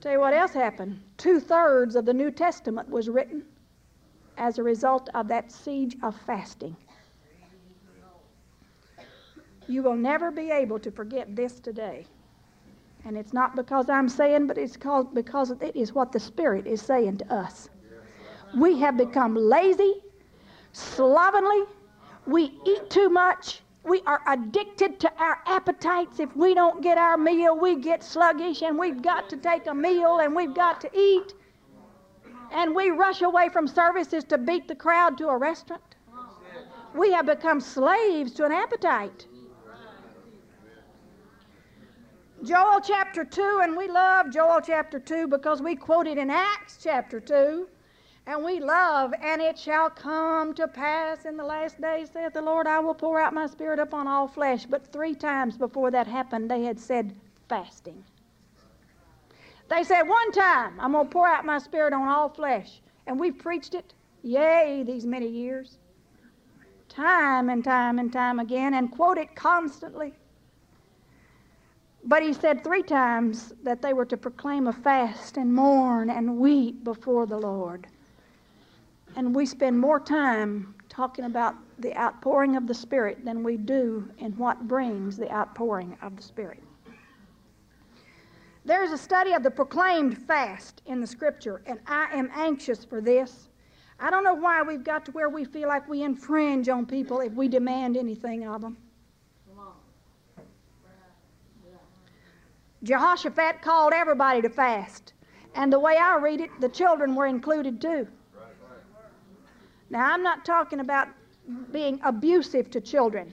Tell 0.00 0.12
you 0.12 0.20
what 0.20 0.34
else 0.34 0.52
happened. 0.52 1.00
Two 1.16 1.40
thirds 1.40 1.96
of 1.96 2.04
the 2.04 2.14
New 2.14 2.30
Testament 2.30 2.88
was 2.88 3.08
written 3.08 3.44
as 4.36 4.58
a 4.58 4.62
result 4.62 5.08
of 5.14 5.26
that 5.28 5.50
siege 5.50 5.96
of 6.02 6.16
fasting. 6.20 6.76
You 9.68 9.82
will 9.82 9.96
never 9.96 10.30
be 10.30 10.50
able 10.50 10.78
to 10.80 10.90
forget 10.90 11.36
this 11.36 11.60
today. 11.60 12.06
And 13.04 13.16
it's 13.16 13.32
not 13.32 13.54
because 13.54 13.88
I'm 13.88 14.08
saying, 14.08 14.46
but 14.46 14.58
it's 14.58 14.76
because 15.14 15.50
it 15.50 15.76
is 15.76 15.92
what 15.92 16.10
the 16.10 16.18
Spirit 16.18 16.66
is 16.66 16.82
saying 16.82 17.18
to 17.18 17.32
us. 17.32 17.68
We 18.56 18.80
have 18.80 18.96
become 18.96 19.36
lazy, 19.36 20.02
slovenly, 20.72 21.64
we 22.26 22.58
eat 22.66 22.90
too 22.90 23.10
much, 23.10 23.62
we 23.84 24.02
are 24.06 24.20
addicted 24.26 25.00
to 25.00 25.12
our 25.18 25.38
appetites. 25.46 26.18
If 26.18 26.34
we 26.36 26.54
don't 26.54 26.82
get 26.82 26.98
our 26.98 27.16
meal, 27.16 27.58
we 27.58 27.76
get 27.76 28.02
sluggish, 28.02 28.62
and 28.62 28.78
we've 28.78 29.00
got 29.02 29.28
to 29.30 29.36
take 29.36 29.66
a 29.66 29.74
meal 29.74 30.18
and 30.18 30.34
we've 30.34 30.54
got 30.54 30.80
to 30.82 30.90
eat. 30.98 31.34
And 32.52 32.74
we 32.74 32.90
rush 32.90 33.22
away 33.22 33.48
from 33.48 33.68
services 33.68 34.24
to 34.24 34.38
beat 34.38 34.66
the 34.68 34.74
crowd 34.74 35.16
to 35.18 35.28
a 35.28 35.36
restaurant. 35.36 35.82
We 36.94 37.12
have 37.12 37.26
become 37.26 37.60
slaves 37.60 38.32
to 38.32 38.44
an 38.44 38.52
appetite. 38.52 39.26
Joel 42.44 42.80
chapter 42.80 43.24
2, 43.24 43.60
and 43.64 43.76
we 43.76 43.88
love 43.88 44.30
Joel 44.30 44.60
chapter 44.60 45.00
2 45.00 45.26
because 45.26 45.60
we 45.60 45.74
quote 45.74 46.06
it 46.06 46.18
in 46.18 46.30
Acts 46.30 46.78
chapter 46.80 47.18
2. 47.18 47.66
And 48.28 48.44
we 48.44 48.60
love, 48.60 49.12
and 49.20 49.42
it 49.42 49.58
shall 49.58 49.90
come 49.90 50.54
to 50.54 50.68
pass 50.68 51.24
in 51.24 51.36
the 51.36 51.44
last 51.44 51.80
days, 51.80 52.10
saith 52.12 52.34
the 52.34 52.42
Lord, 52.42 52.68
I 52.68 52.78
will 52.78 52.94
pour 52.94 53.20
out 53.20 53.34
my 53.34 53.46
spirit 53.46 53.80
upon 53.80 54.06
all 54.06 54.28
flesh. 54.28 54.66
But 54.66 54.92
three 54.92 55.16
times 55.16 55.56
before 55.56 55.90
that 55.90 56.06
happened, 56.06 56.48
they 56.48 56.62
had 56.62 56.78
said 56.78 57.16
fasting. 57.48 58.04
They 59.68 59.82
said, 59.82 60.02
one 60.02 60.30
time, 60.30 60.78
I'm 60.78 60.92
going 60.92 61.06
to 61.06 61.10
pour 61.10 61.26
out 61.26 61.44
my 61.44 61.58
spirit 61.58 61.92
on 61.92 62.06
all 62.06 62.28
flesh. 62.28 62.80
And 63.08 63.18
we've 63.18 63.38
preached 63.38 63.74
it, 63.74 63.94
yea, 64.22 64.84
these 64.86 65.06
many 65.06 65.28
years. 65.28 65.78
Time 66.88 67.48
and 67.48 67.64
time 67.64 67.98
and 67.98 68.12
time 68.12 68.38
again, 68.38 68.74
and 68.74 68.92
quote 68.92 69.18
it 69.18 69.34
constantly. 69.34 70.14
But 72.08 72.22
he 72.22 72.32
said 72.32 72.64
three 72.64 72.82
times 72.82 73.52
that 73.62 73.82
they 73.82 73.92
were 73.92 74.06
to 74.06 74.16
proclaim 74.16 74.66
a 74.66 74.72
fast 74.72 75.36
and 75.36 75.52
mourn 75.52 76.08
and 76.08 76.38
weep 76.38 76.82
before 76.82 77.26
the 77.26 77.36
Lord. 77.36 77.86
And 79.14 79.34
we 79.34 79.44
spend 79.44 79.78
more 79.78 80.00
time 80.00 80.74
talking 80.88 81.26
about 81.26 81.54
the 81.78 81.94
outpouring 81.94 82.56
of 82.56 82.66
the 82.66 82.72
Spirit 82.72 83.26
than 83.26 83.42
we 83.42 83.58
do 83.58 84.08
in 84.16 84.32
what 84.38 84.66
brings 84.66 85.18
the 85.18 85.30
outpouring 85.30 85.98
of 86.00 86.16
the 86.16 86.22
Spirit. 86.22 86.62
There's 88.64 88.90
a 88.90 88.98
study 88.98 89.34
of 89.34 89.42
the 89.42 89.50
proclaimed 89.50 90.16
fast 90.16 90.80
in 90.86 91.02
the 91.02 91.06
Scripture, 91.06 91.60
and 91.66 91.78
I 91.86 92.08
am 92.14 92.30
anxious 92.34 92.86
for 92.86 93.02
this. 93.02 93.50
I 94.00 94.08
don't 94.08 94.24
know 94.24 94.34
why 94.34 94.62
we've 94.62 94.82
got 94.82 95.04
to 95.06 95.12
where 95.12 95.28
we 95.28 95.44
feel 95.44 95.68
like 95.68 95.86
we 95.86 96.02
infringe 96.04 96.70
on 96.70 96.86
people 96.86 97.20
if 97.20 97.34
we 97.34 97.48
demand 97.48 97.98
anything 97.98 98.46
of 98.46 98.62
them. 98.62 98.78
Jehoshaphat 102.82 103.62
called 103.62 103.92
everybody 103.92 104.42
to 104.42 104.48
fast. 104.48 105.12
And 105.54 105.72
the 105.72 105.80
way 105.80 105.96
I 105.96 106.16
read 106.16 106.40
it, 106.40 106.50
the 106.60 106.68
children 106.68 107.14
were 107.14 107.26
included 107.26 107.80
too. 107.80 108.06
Now, 109.90 110.12
I'm 110.12 110.22
not 110.22 110.44
talking 110.44 110.80
about 110.80 111.08
being 111.72 111.98
abusive 112.04 112.70
to 112.70 112.80
children, 112.80 113.32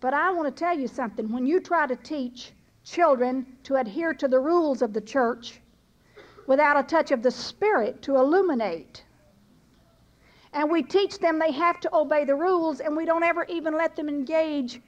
but 0.00 0.12
I 0.12 0.30
want 0.30 0.54
to 0.54 0.64
tell 0.64 0.78
you 0.78 0.86
something. 0.86 1.32
When 1.32 1.46
you 1.46 1.58
try 1.58 1.86
to 1.86 1.96
teach 1.96 2.52
children 2.84 3.46
to 3.64 3.76
adhere 3.76 4.12
to 4.14 4.28
the 4.28 4.38
rules 4.38 4.82
of 4.82 4.92
the 4.92 5.00
church 5.00 5.60
without 6.46 6.78
a 6.78 6.82
touch 6.82 7.10
of 7.10 7.22
the 7.22 7.30
Spirit 7.30 8.02
to 8.02 8.16
illuminate, 8.16 9.04
and 10.52 10.70
we 10.70 10.82
teach 10.82 11.18
them 11.18 11.38
they 11.38 11.52
have 11.52 11.80
to 11.80 11.94
obey 11.94 12.24
the 12.24 12.34
rules, 12.34 12.80
and 12.80 12.96
we 12.96 13.04
don't 13.04 13.22
ever 13.22 13.44
even 13.48 13.74
let 13.74 13.96
them 13.96 14.08
engage 14.08 14.80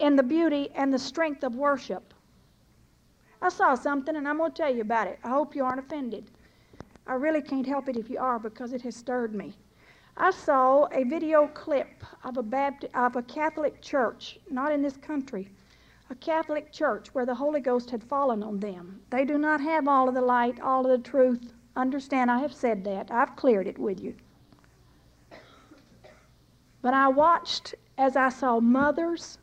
in 0.00 0.16
the 0.16 0.22
beauty 0.22 0.68
and 0.74 0.92
the 0.92 0.98
strength 0.98 1.44
of 1.44 1.54
worship. 1.54 2.12
I 3.42 3.48
saw 3.48 3.74
something, 3.74 4.14
and 4.14 4.28
I'm 4.28 4.38
going 4.38 4.52
to 4.52 4.56
tell 4.56 4.72
you 4.72 4.82
about 4.82 5.08
it. 5.08 5.18
I 5.24 5.30
hope 5.30 5.56
you 5.56 5.64
aren't 5.64 5.80
offended. 5.80 6.30
I 7.08 7.14
really 7.14 7.42
can't 7.42 7.66
help 7.66 7.88
it 7.88 7.96
if 7.96 8.08
you 8.08 8.18
are 8.20 8.38
because 8.38 8.72
it 8.72 8.82
has 8.82 8.94
stirred 8.94 9.34
me. 9.34 9.52
I 10.16 10.30
saw 10.30 10.86
a 10.92 11.02
video 11.02 11.48
clip 11.48 12.04
of 12.22 12.36
a, 12.36 12.72
of 12.94 13.16
a 13.16 13.22
Catholic 13.22 13.82
church, 13.82 14.38
not 14.48 14.70
in 14.70 14.80
this 14.80 14.96
country, 14.96 15.48
a 16.08 16.14
Catholic 16.14 16.70
church 16.70 17.12
where 17.14 17.26
the 17.26 17.34
Holy 17.34 17.60
Ghost 17.60 17.90
had 17.90 18.04
fallen 18.04 18.44
on 18.44 18.60
them. 18.60 19.00
They 19.10 19.24
do 19.24 19.38
not 19.38 19.60
have 19.60 19.88
all 19.88 20.08
of 20.08 20.14
the 20.14 20.20
light, 20.20 20.60
all 20.60 20.84
of 20.84 20.92
the 20.92 21.08
truth. 21.08 21.52
Understand, 21.74 22.30
I 22.30 22.38
have 22.38 22.52
said 22.52 22.84
that. 22.84 23.10
I've 23.10 23.34
cleared 23.34 23.66
it 23.66 23.78
with 23.78 24.00
you. 24.00 24.14
But 26.80 26.94
I 26.94 27.08
watched 27.08 27.74
as 27.98 28.14
I 28.14 28.28
saw 28.28 28.60
mothers 28.60 29.38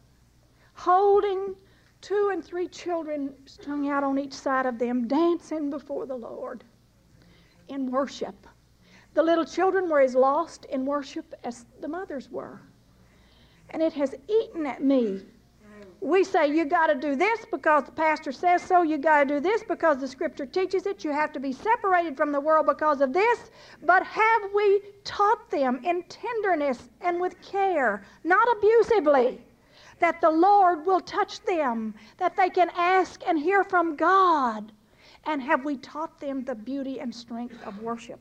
holding 0.73 1.55
two 2.01 2.29
and 2.31 2.43
three 2.43 2.67
children 2.67 3.33
strung 3.45 3.89
out 3.89 4.03
on 4.03 4.17
each 4.17 4.33
side 4.33 4.65
of 4.65 4.79
them, 4.79 5.07
dancing 5.07 5.69
before 5.69 6.05
the 6.05 6.15
Lord 6.15 6.63
in 7.67 7.91
worship. 7.91 8.47
The 9.13 9.23
little 9.23 9.45
children 9.45 9.89
were 9.89 10.01
as 10.01 10.15
lost 10.15 10.65
in 10.65 10.85
worship 10.85 11.33
as 11.43 11.65
the 11.81 11.87
mothers 11.87 12.29
were. 12.29 12.61
And 13.71 13.81
it 13.81 13.93
has 13.93 14.15
eaten 14.27 14.65
at 14.65 14.83
me. 14.83 15.21
We 16.01 16.23
say 16.23 16.47
you 16.47 16.63
got 16.65 16.87
to 16.87 16.95
do 16.95 17.15
this 17.15 17.45
because 17.51 17.83
the 17.83 17.91
pastor 17.91 18.31
says 18.31 18.61
so. 18.61 18.83
You 18.83 18.97
got 18.97 19.23
to 19.23 19.25
do 19.25 19.39
this 19.41 19.63
because 19.63 19.97
the 19.97 20.07
scripture 20.07 20.45
teaches 20.45 20.85
it. 20.85 21.03
You 21.03 21.11
have 21.11 21.33
to 21.33 21.39
be 21.39 21.51
separated 21.51 22.15
from 22.15 22.31
the 22.31 22.39
world 22.39 22.67
because 22.67 23.01
of 23.01 23.11
this. 23.11 23.51
But 23.83 24.03
have 24.05 24.41
we 24.55 24.81
taught 25.03 25.51
them 25.51 25.81
in 25.83 26.03
tenderness 26.03 26.89
and 27.01 27.19
with 27.19 27.39
care, 27.41 28.05
not 28.23 28.47
abusively? 28.57 29.41
That 29.99 30.21
the 30.21 30.29
Lord 30.29 30.85
will 30.85 30.99
touch 30.99 31.41
them, 31.41 31.93
that 32.17 32.35
they 32.35 32.49
can 32.49 32.69
ask 32.75 33.21
and 33.27 33.37
hear 33.37 33.63
from 33.63 33.95
God. 33.95 34.71
And 35.25 35.41
have 35.41 35.65
we 35.65 35.77
taught 35.77 36.19
them 36.19 36.43
the 36.43 36.55
beauty 36.55 36.99
and 36.99 37.13
strength 37.13 37.61
of 37.65 37.81
worship? 37.81 38.19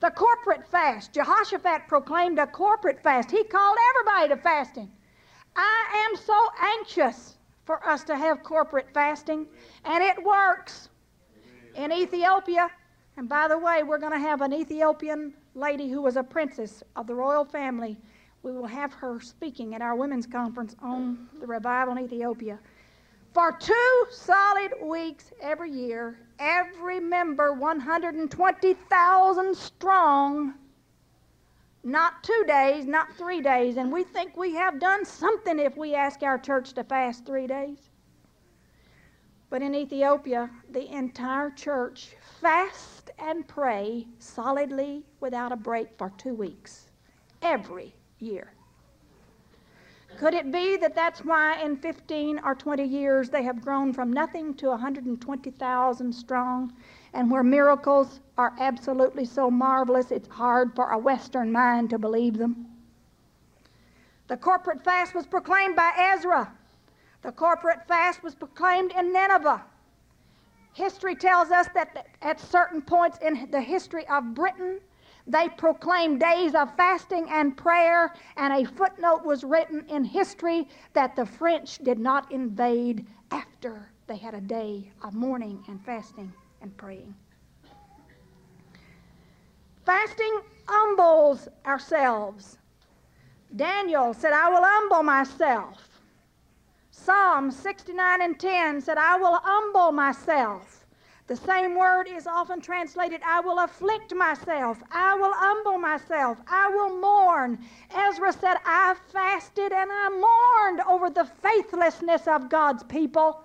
The 0.00 0.10
corporate 0.10 0.66
fast. 0.70 1.12
Jehoshaphat 1.12 1.88
proclaimed 1.88 2.38
a 2.38 2.46
corporate 2.46 3.02
fast. 3.02 3.30
He 3.30 3.42
called 3.44 3.78
everybody 3.90 4.28
to 4.34 4.36
fasting. 4.36 4.90
I 5.56 6.08
am 6.08 6.16
so 6.16 6.48
anxious 6.60 7.36
for 7.64 7.84
us 7.86 8.04
to 8.04 8.16
have 8.16 8.42
corporate 8.42 8.88
fasting, 8.92 9.46
and 9.84 10.04
it 10.04 10.22
works. 10.22 10.90
In 11.74 11.92
Ethiopia, 11.92 12.70
and 13.16 13.28
by 13.28 13.48
the 13.48 13.58
way, 13.58 13.82
we're 13.82 13.98
going 13.98 14.12
to 14.12 14.18
have 14.18 14.40
an 14.40 14.52
Ethiopian 14.52 15.34
lady 15.54 15.90
who 15.90 16.00
was 16.02 16.16
a 16.16 16.22
princess 16.22 16.82
of 16.94 17.06
the 17.06 17.14
royal 17.14 17.44
family 17.44 17.98
we 18.46 18.52
will 18.52 18.64
have 18.64 18.94
her 18.94 19.18
speaking 19.18 19.74
at 19.74 19.82
our 19.82 19.96
women's 19.96 20.24
conference 20.24 20.76
on 20.80 21.26
the 21.40 21.46
revival 21.48 21.96
in 21.96 22.04
Ethiopia. 22.04 22.60
For 23.34 23.50
two 23.50 24.06
solid 24.12 24.72
weeks 24.80 25.32
every 25.42 25.72
year, 25.72 26.20
every 26.38 27.00
member, 27.00 27.54
120,000 27.54 29.56
strong, 29.56 30.54
not 31.82 32.22
two 32.22 32.44
days, 32.46 32.86
not 32.86 33.12
three 33.16 33.40
days, 33.40 33.78
and 33.78 33.90
we 33.90 34.04
think 34.04 34.36
we 34.36 34.54
have 34.54 34.78
done 34.78 35.04
something 35.04 35.58
if 35.58 35.76
we 35.76 35.96
ask 35.96 36.22
our 36.22 36.38
church 36.38 36.72
to 36.74 36.84
fast 36.84 37.26
three 37.26 37.48
days. 37.48 37.90
But 39.50 39.60
in 39.60 39.74
Ethiopia, 39.74 40.48
the 40.70 40.88
entire 40.94 41.50
church 41.50 42.14
fast 42.40 43.10
and 43.18 43.48
pray 43.48 44.06
solidly 44.20 45.02
without 45.18 45.50
a 45.50 45.56
break 45.56 45.88
for 45.98 46.12
two 46.16 46.34
weeks. 46.34 46.90
Every 47.42 47.95
year. 48.18 48.52
Could 50.18 50.32
it 50.32 50.50
be 50.50 50.78
that 50.78 50.94
that's 50.94 51.24
why 51.24 51.60
in 51.60 51.76
15 51.76 52.40
or 52.42 52.54
20 52.54 52.84
years 52.84 53.28
they 53.28 53.42
have 53.42 53.60
grown 53.60 53.92
from 53.92 54.12
nothing 54.12 54.54
to 54.54 54.68
120,000 54.68 56.12
strong, 56.12 56.72
and 57.12 57.30
where 57.30 57.42
miracles 57.42 58.20
are 58.38 58.54
absolutely 58.58 59.26
so 59.26 59.50
marvelous 59.50 60.10
it's 60.10 60.28
hard 60.28 60.74
for 60.74 60.90
a 60.92 60.98
Western 60.98 61.52
mind 61.52 61.90
to 61.90 61.98
believe 61.98 62.38
them? 62.38 62.66
The 64.28 64.36
corporate 64.36 64.82
fast 64.82 65.14
was 65.14 65.26
proclaimed 65.26 65.76
by 65.76 65.92
Ezra. 65.96 66.50
The 67.22 67.32
corporate 67.32 67.86
fast 67.86 68.22
was 68.22 68.34
proclaimed 68.34 68.92
in 68.92 69.12
Nineveh. 69.12 69.62
History 70.72 71.14
tells 71.14 71.50
us 71.50 71.68
that 71.74 72.06
at 72.22 72.40
certain 72.40 72.80
points 72.82 73.18
in 73.18 73.50
the 73.50 73.60
history 73.60 74.06
of 74.08 74.34
Britain, 74.34 74.80
they 75.26 75.48
proclaimed 75.48 76.20
days 76.20 76.54
of 76.54 76.74
fasting 76.76 77.26
and 77.30 77.56
prayer, 77.56 78.14
and 78.36 78.52
a 78.52 78.70
footnote 78.72 79.24
was 79.24 79.42
written 79.42 79.84
in 79.88 80.04
history 80.04 80.68
that 80.92 81.16
the 81.16 81.26
French 81.26 81.78
did 81.78 81.98
not 81.98 82.30
invade 82.30 83.06
after 83.30 83.88
they 84.06 84.16
had 84.16 84.34
a 84.34 84.40
day 84.40 84.90
of 85.02 85.14
mourning 85.14 85.64
and 85.68 85.84
fasting 85.84 86.32
and 86.62 86.76
praying. 86.76 87.14
Fasting 89.84 90.40
humbles 90.68 91.48
ourselves. 91.64 92.58
Daniel 93.54 94.12
said, 94.14 94.32
I 94.32 94.48
will 94.48 94.62
humble 94.62 95.02
myself. 95.02 95.88
Psalm 96.90 97.50
69 97.50 98.22
and 98.22 98.38
10 98.38 98.80
said, 98.80 98.98
I 98.98 99.16
will 99.16 99.38
humble 99.42 99.92
myself. 99.92 100.75
The 101.26 101.36
same 101.36 101.76
word 101.76 102.06
is 102.06 102.28
often 102.28 102.60
translated, 102.60 103.20
I 103.26 103.40
will 103.40 103.58
afflict 103.58 104.14
myself, 104.14 104.80
I 104.92 105.16
will 105.16 105.32
humble 105.34 105.76
myself, 105.76 106.38
I 106.46 106.68
will 106.68 107.00
mourn. 107.00 107.58
Ezra 107.92 108.32
said, 108.32 108.58
I 108.64 108.94
fasted 109.12 109.72
and 109.72 109.90
I 109.92 110.08
mourned 110.08 110.82
over 110.88 111.10
the 111.10 111.24
faithlessness 111.24 112.28
of 112.28 112.48
God's 112.48 112.84
people. 112.84 113.42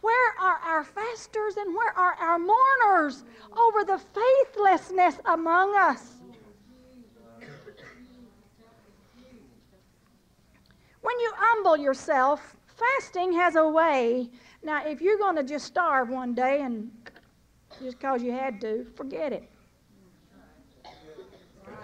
Where 0.00 0.32
are 0.38 0.60
our 0.64 0.84
fasters 0.84 1.56
and 1.56 1.74
where 1.74 1.92
are 1.98 2.14
our 2.14 2.38
mourners 2.38 3.24
over 3.56 3.82
the 3.82 3.98
faithlessness 3.98 5.16
among 5.24 5.76
us? 5.76 6.14
When 11.00 11.18
you 11.18 11.32
humble 11.34 11.76
yourself, 11.76 12.56
fasting 12.76 13.32
has 13.32 13.56
a 13.56 13.66
way. 13.66 14.30
Now, 14.62 14.86
if 14.86 15.00
you're 15.00 15.18
going 15.18 15.36
to 15.36 15.42
just 15.42 15.66
starve 15.66 16.10
one 16.10 16.34
day 16.34 16.60
and 16.62 16.90
just 17.82 17.98
because 17.98 18.22
you 18.22 18.32
had 18.32 18.60
to, 18.60 18.86
forget 18.96 19.32
it. 19.32 19.48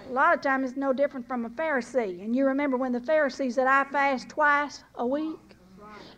A 0.09 0.13
lot 0.13 0.35
of 0.35 0.41
times 0.41 0.71
it's 0.71 0.79
no 0.79 0.93
different 0.93 1.27
from 1.27 1.45
a 1.45 1.51
Pharisee. 1.51 2.23
And 2.23 2.37
you 2.37 2.47
remember 2.47 2.77
when 2.77 2.93
the 2.93 3.01
Pharisee 3.01 3.53
said, 3.53 3.67
I 3.67 3.85
fast 3.85 4.29
twice 4.29 4.85
a 4.97 5.07
week 5.07 5.57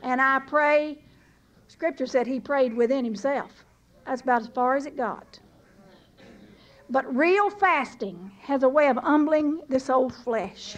and 0.03 0.21
I 0.21 0.41
pray. 0.41 0.99
Scripture 1.69 2.07
said 2.07 2.27
he 2.27 2.41
prayed 2.41 2.75
within 2.75 3.05
himself. 3.05 3.65
That's 4.05 4.23
about 4.23 4.43
as 4.43 4.49
far 4.49 4.77
as 4.77 4.87
it 4.87 4.97
got. 4.97 5.39
But 6.89 7.15
real 7.15 7.51
fasting 7.51 8.31
has 8.43 8.63
a 8.63 8.69
way 8.69 8.89
of 8.89 8.97
humbling 8.97 9.63
this 9.69 9.91
old 9.91 10.15
flesh. 10.15 10.77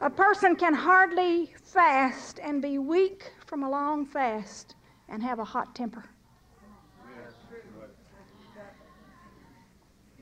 A 0.00 0.08
person 0.08 0.56
can 0.56 0.74
hardly 0.74 1.54
fast 1.62 2.40
and 2.42 2.62
be 2.62 2.78
weak 2.78 3.32
from 3.46 3.62
a 3.62 3.70
long 3.70 4.06
fast 4.06 4.76
and 5.08 5.22
have 5.22 5.38
a 5.38 5.44
hot 5.44 5.74
temper. 5.74 6.04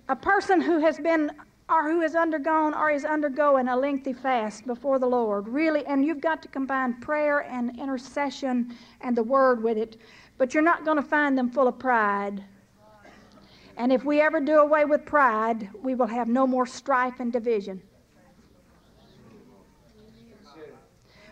A 0.09 0.17
person 0.17 0.61
who 0.61 0.79
has 0.79 0.99
been 0.99 1.33
or 1.69 1.91
who 1.91 2.01
has 2.01 2.15
undergone 2.15 2.75
or 2.75 2.91
is 2.91 3.05
undergoing 3.05 3.67
a 3.67 3.77
lengthy 3.77 4.13
fast 4.13 4.67
before 4.67 5.01
the 5.01 5.07
Lord, 5.07 5.49
really, 5.49 5.85
and 5.87 6.05
you've 6.05 6.21
got 6.21 6.41
to 6.43 6.49
combine 6.49 7.01
prayer 7.01 7.41
and 7.41 7.77
intercession 7.77 8.77
and 9.01 9.17
the 9.17 9.23
Word 9.23 9.61
with 9.61 9.77
it, 9.77 9.97
but 10.39 10.55
you're 10.55 10.63
not 10.63 10.85
going 10.85 10.97
to 10.97 11.03
find 11.03 11.37
them 11.37 11.51
full 11.51 11.67
of 11.67 11.77
pride. 11.79 12.45
And 13.77 13.93
if 13.93 14.05
we 14.05 14.21
ever 14.21 14.41
do 14.41 14.59
away 14.59 14.85
with 14.85 15.05
pride, 15.05 15.69
we 15.83 15.97
will 15.97 16.07
have 16.07 16.29
no 16.29 16.47
more 16.47 16.67
strife 16.67 17.19
and 17.19 17.33
division. 17.33 17.83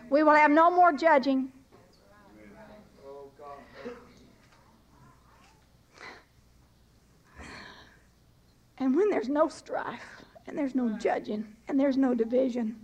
We 0.09 0.21
will 0.21 0.35
have 0.35 0.51
no 0.51 0.69
more 0.69 0.91
judging. 0.91 1.51
And 8.77 8.95
when 8.95 9.09
there's 9.09 9.29
no 9.29 9.47
strife, 9.47 10.01
and 10.47 10.57
there's 10.57 10.75
no 10.75 10.89
judging, 10.97 11.45
and 11.67 11.79
there's 11.79 11.97
no 11.97 12.13
division, 12.13 12.75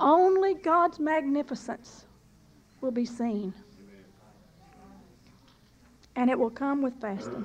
only 0.00 0.54
God's 0.54 0.98
magnificence 0.98 2.04
will 2.80 2.90
be 2.90 3.04
seen. 3.04 3.52
And 6.14 6.30
it 6.30 6.38
will 6.38 6.50
come 6.50 6.82
with 6.82 6.98
fasting. 7.00 7.44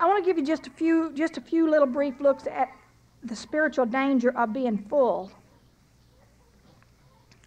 I 0.00 0.06
want 0.06 0.24
to 0.24 0.30
give 0.30 0.38
you 0.38 0.44
just 0.44 0.66
a 0.66 0.70
few 0.70 1.12
just 1.14 1.38
a 1.38 1.40
few 1.40 1.68
little 1.68 1.86
brief 1.86 2.20
looks 2.20 2.46
at 2.46 2.68
the 3.22 3.36
spiritual 3.36 3.86
danger 3.86 4.36
of 4.36 4.52
being 4.52 4.78
full. 4.88 5.30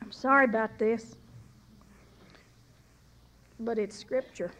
I'm 0.01 0.11
sorry 0.11 0.45
about 0.45 0.79
this, 0.79 1.15
but 3.59 3.77
it's 3.77 3.97
scripture. 3.97 4.51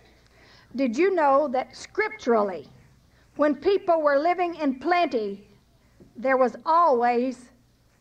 Did 0.76 0.97
you 0.97 1.13
know 1.15 1.47
that 1.49 1.76
scripturally, 1.76 2.68
when 3.36 3.55
people 3.55 4.01
were 4.01 4.20
living 4.20 4.55
in 4.55 4.80
plenty, 4.80 5.47
there 6.15 6.38
was 6.38 6.55
always 6.65 7.49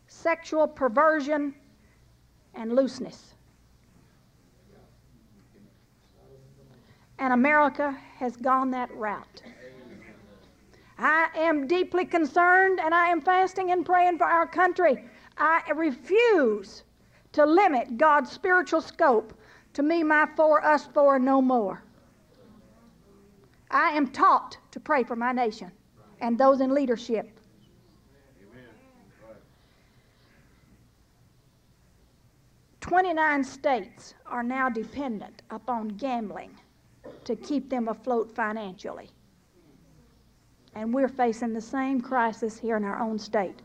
sexual 0.07 0.67
perversion 0.67 1.53
and 2.53 2.75
looseness? 2.75 3.33
And 7.19 7.33
America 7.33 7.97
has 8.17 8.35
gone 8.35 8.69
that 8.71 8.93
route. 8.95 9.41
I 10.99 11.29
am 11.35 11.67
deeply 11.67 12.05
concerned 12.05 12.79
and 12.79 12.93
I 12.93 13.07
am 13.07 13.21
fasting 13.21 13.71
and 13.71 13.85
praying 13.85 14.17
for 14.17 14.25
our 14.25 14.47
country. 14.47 15.03
I 15.37 15.61
refuse 15.75 16.83
to 17.33 17.45
limit 17.45 17.97
God's 17.97 18.31
spiritual 18.31 18.81
scope 18.81 19.33
to 19.73 19.83
me, 19.83 20.01
my 20.01 20.27
four, 20.35 20.63
us 20.65 20.87
four, 20.87 21.19
no 21.19 21.39
more. 21.39 21.83
I 23.69 23.89
am 23.89 24.07
taught 24.07 24.57
to 24.71 24.79
pray 24.79 25.03
for 25.03 25.15
my 25.15 25.31
nation 25.31 25.71
and 26.21 26.37
those 26.37 26.61
in 26.61 26.73
leadership. 26.73 27.29
Twenty-nine 32.79 33.43
states 33.43 34.13
are 34.25 34.43
now 34.43 34.69
dependent 34.69 35.41
upon 35.49 35.89
gambling 35.89 36.51
to 37.25 37.35
keep 37.35 37.69
them 37.69 37.89
afloat 37.89 38.33
financially 38.33 39.09
and 40.77 40.93
we're 40.93 41.07
facing 41.07 41.53
the 41.53 41.61
same 41.61 41.99
crisis 41.99 42.59
here 42.59 42.77
in 42.77 42.83
our 42.83 43.01
own 43.01 43.17
state. 43.17 43.63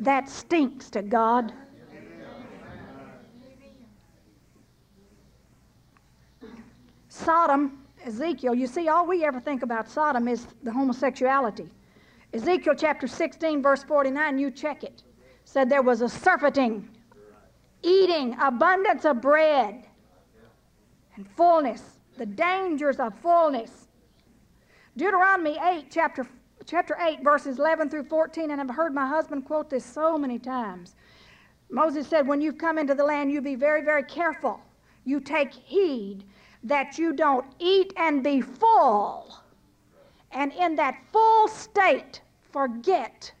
That 0.00 0.28
stinks 0.28 0.90
to 0.90 1.00
God. 1.00 1.54
Sodom, 7.08 7.85
Ezekiel, 8.06 8.54
you 8.54 8.68
see, 8.68 8.88
all 8.88 9.04
we 9.04 9.24
ever 9.24 9.40
think 9.40 9.64
about 9.64 9.90
Sodom 9.90 10.28
is 10.28 10.46
the 10.62 10.70
homosexuality. 10.70 11.68
Ezekiel 12.32 12.74
chapter 12.76 13.08
16, 13.08 13.60
verse 13.60 13.82
49, 13.82 14.38
you 14.38 14.50
check 14.52 14.84
it, 14.84 15.02
said 15.44 15.68
there 15.68 15.82
was 15.82 16.02
a 16.02 16.08
surfeiting, 16.08 16.88
eating, 17.82 18.36
abundance 18.40 19.04
of 19.04 19.20
bread, 19.20 19.86
and 21.16 21.28
fullness, 21.36 21.82
the 22.16 22.26
dangers 22.26 23.00
of 23.00 23.12
fullness. 23.18 23.88
Deuteronomy 24.96 25.58
8, 25.60 25.86
chapter, 25.90 26.26
chapter 26.64 26.96
8, 27.00 27.24
verses 27.24 27.58
11 27.58 27.90
through 27.90 28.04
14, 28.04 28.52
and 28.52 28.60
I've 28.60 28.70
heard 28.70 28.94
my 28.94 29.06
husband 29.06 29.44
quote 29.44 29.68
this 29.68 29.84
so 29.84 30.16
many 30.16 30.38
times. 30.38 30.94
Moses 31.70 32.06
said, 32.06 32.28
When 32.28 32.40
you 32.40 32.52
come 32.52 32.78
into 32.78 32.94
the 32.94 33.04
land, 33.04 33.32
you 33.32 33.40
be 33.40 33.56
very, 33.56 33.82
very 33.82 34.04
careful. 34.04 34.60
You 35.04 35.18
take 35.18 35.52
heed 35.52 36.24
that 36.66 36.98
you 36.98 37.12
don't 37.12 37.46
eat 37.60 37.92
and 37.96 38.24
be 38.24 38.40
full, 38.40 39.38
and 40.32 40.52
in 40.52 40.74
that 40.76 40.98
full 41.12 41.46
state, 41.46 42.20
forget 42.52 43.32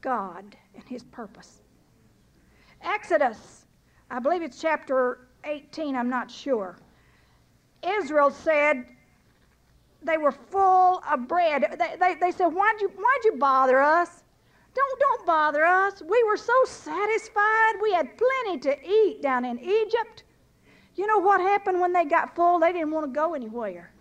God 0.00 0.56
and 0.74 0.84
His 0.88 1.04
purpose. 1.04 1.62
Exodus, 2.82 3.66
I 4.10 4.18
believe 4.18 4.42
it's 4.42 4.60
chapter 4.60 5.28
18, 5.44 5.94
I'm 5.94 6.10
not 6.10 6.28
sure. 6.28 6.76
Israel 7.82 8.30
said, 8.30 8.84
they 10.02 10.18
were 10.18 10.32
full 10.32 11.02
of 11.10 11.28
bread. 11.28 11.76
They, 11.78 11.96
they, 12.00 12.14
they 12.14 12.30
said, 12.32 12.46
why'd 12.46 12.80
you, 12.80 12.88
why'd 12.88 13.24
you 13.24 13.36
bother 13.38 13.80
us? 13.80 14.24
Don't, 14.74 15.00
don't 15.00 15.26
bother 15.26 15.64
us. 15.64 16.02
We 16.02 16.22
were 16.24 16.36
so 16.36 16.64
satisfied. 16.64 17.74
We 17.82 17.92
had 17.92 18.08
plenty 18.16 18.58
to 18.60 18.88
eat 18.88 19.22
down 19.22 19.44
in 19.44 19.58
Egypt. 19.58 20.24
You 20.96 21.06
know 21.06 21.18
what 21.18 21.40
happened 21.40 21.80
when 21.80 21.92
they 21.92 22.04
got 22.04 22.34
full? 22.34 22.58
They 22.58 22.72
didn't 22.72 22.90
want 22.90 23.06
to 23.06 23.12
go 23.12 23.34
anywhere. 23.34 23.92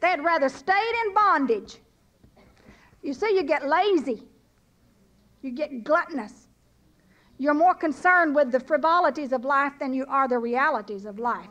They'd 0.00 0.20
rather 0.20 0.48
stayed 0.48 0.94
in 1.06 1.14
bondage. 1.14 1.76
You 3.02 3.14
see, 3.14 3.34
you 3.34 3.42
get 3.42 3.66
lazy. 3.66 4.22
You 5.40 5.50
get 5.50 5.84
gluttonous. 5.84 6.48
You're 7.38 7.54
more 7.54 7.74
concerned 7.74 8.34
with 8.34 8.52
the 8.52 8.60
frivolities 8.60 9.32
of 9.32 9.44
life 9.44 9.72
than 9.78 9.92
you 9.92 10.06
are 10.08 10.28
the 10.28 10.38
realities 10.38 11.04
of 11.04 11.18
life. 11.18 11.48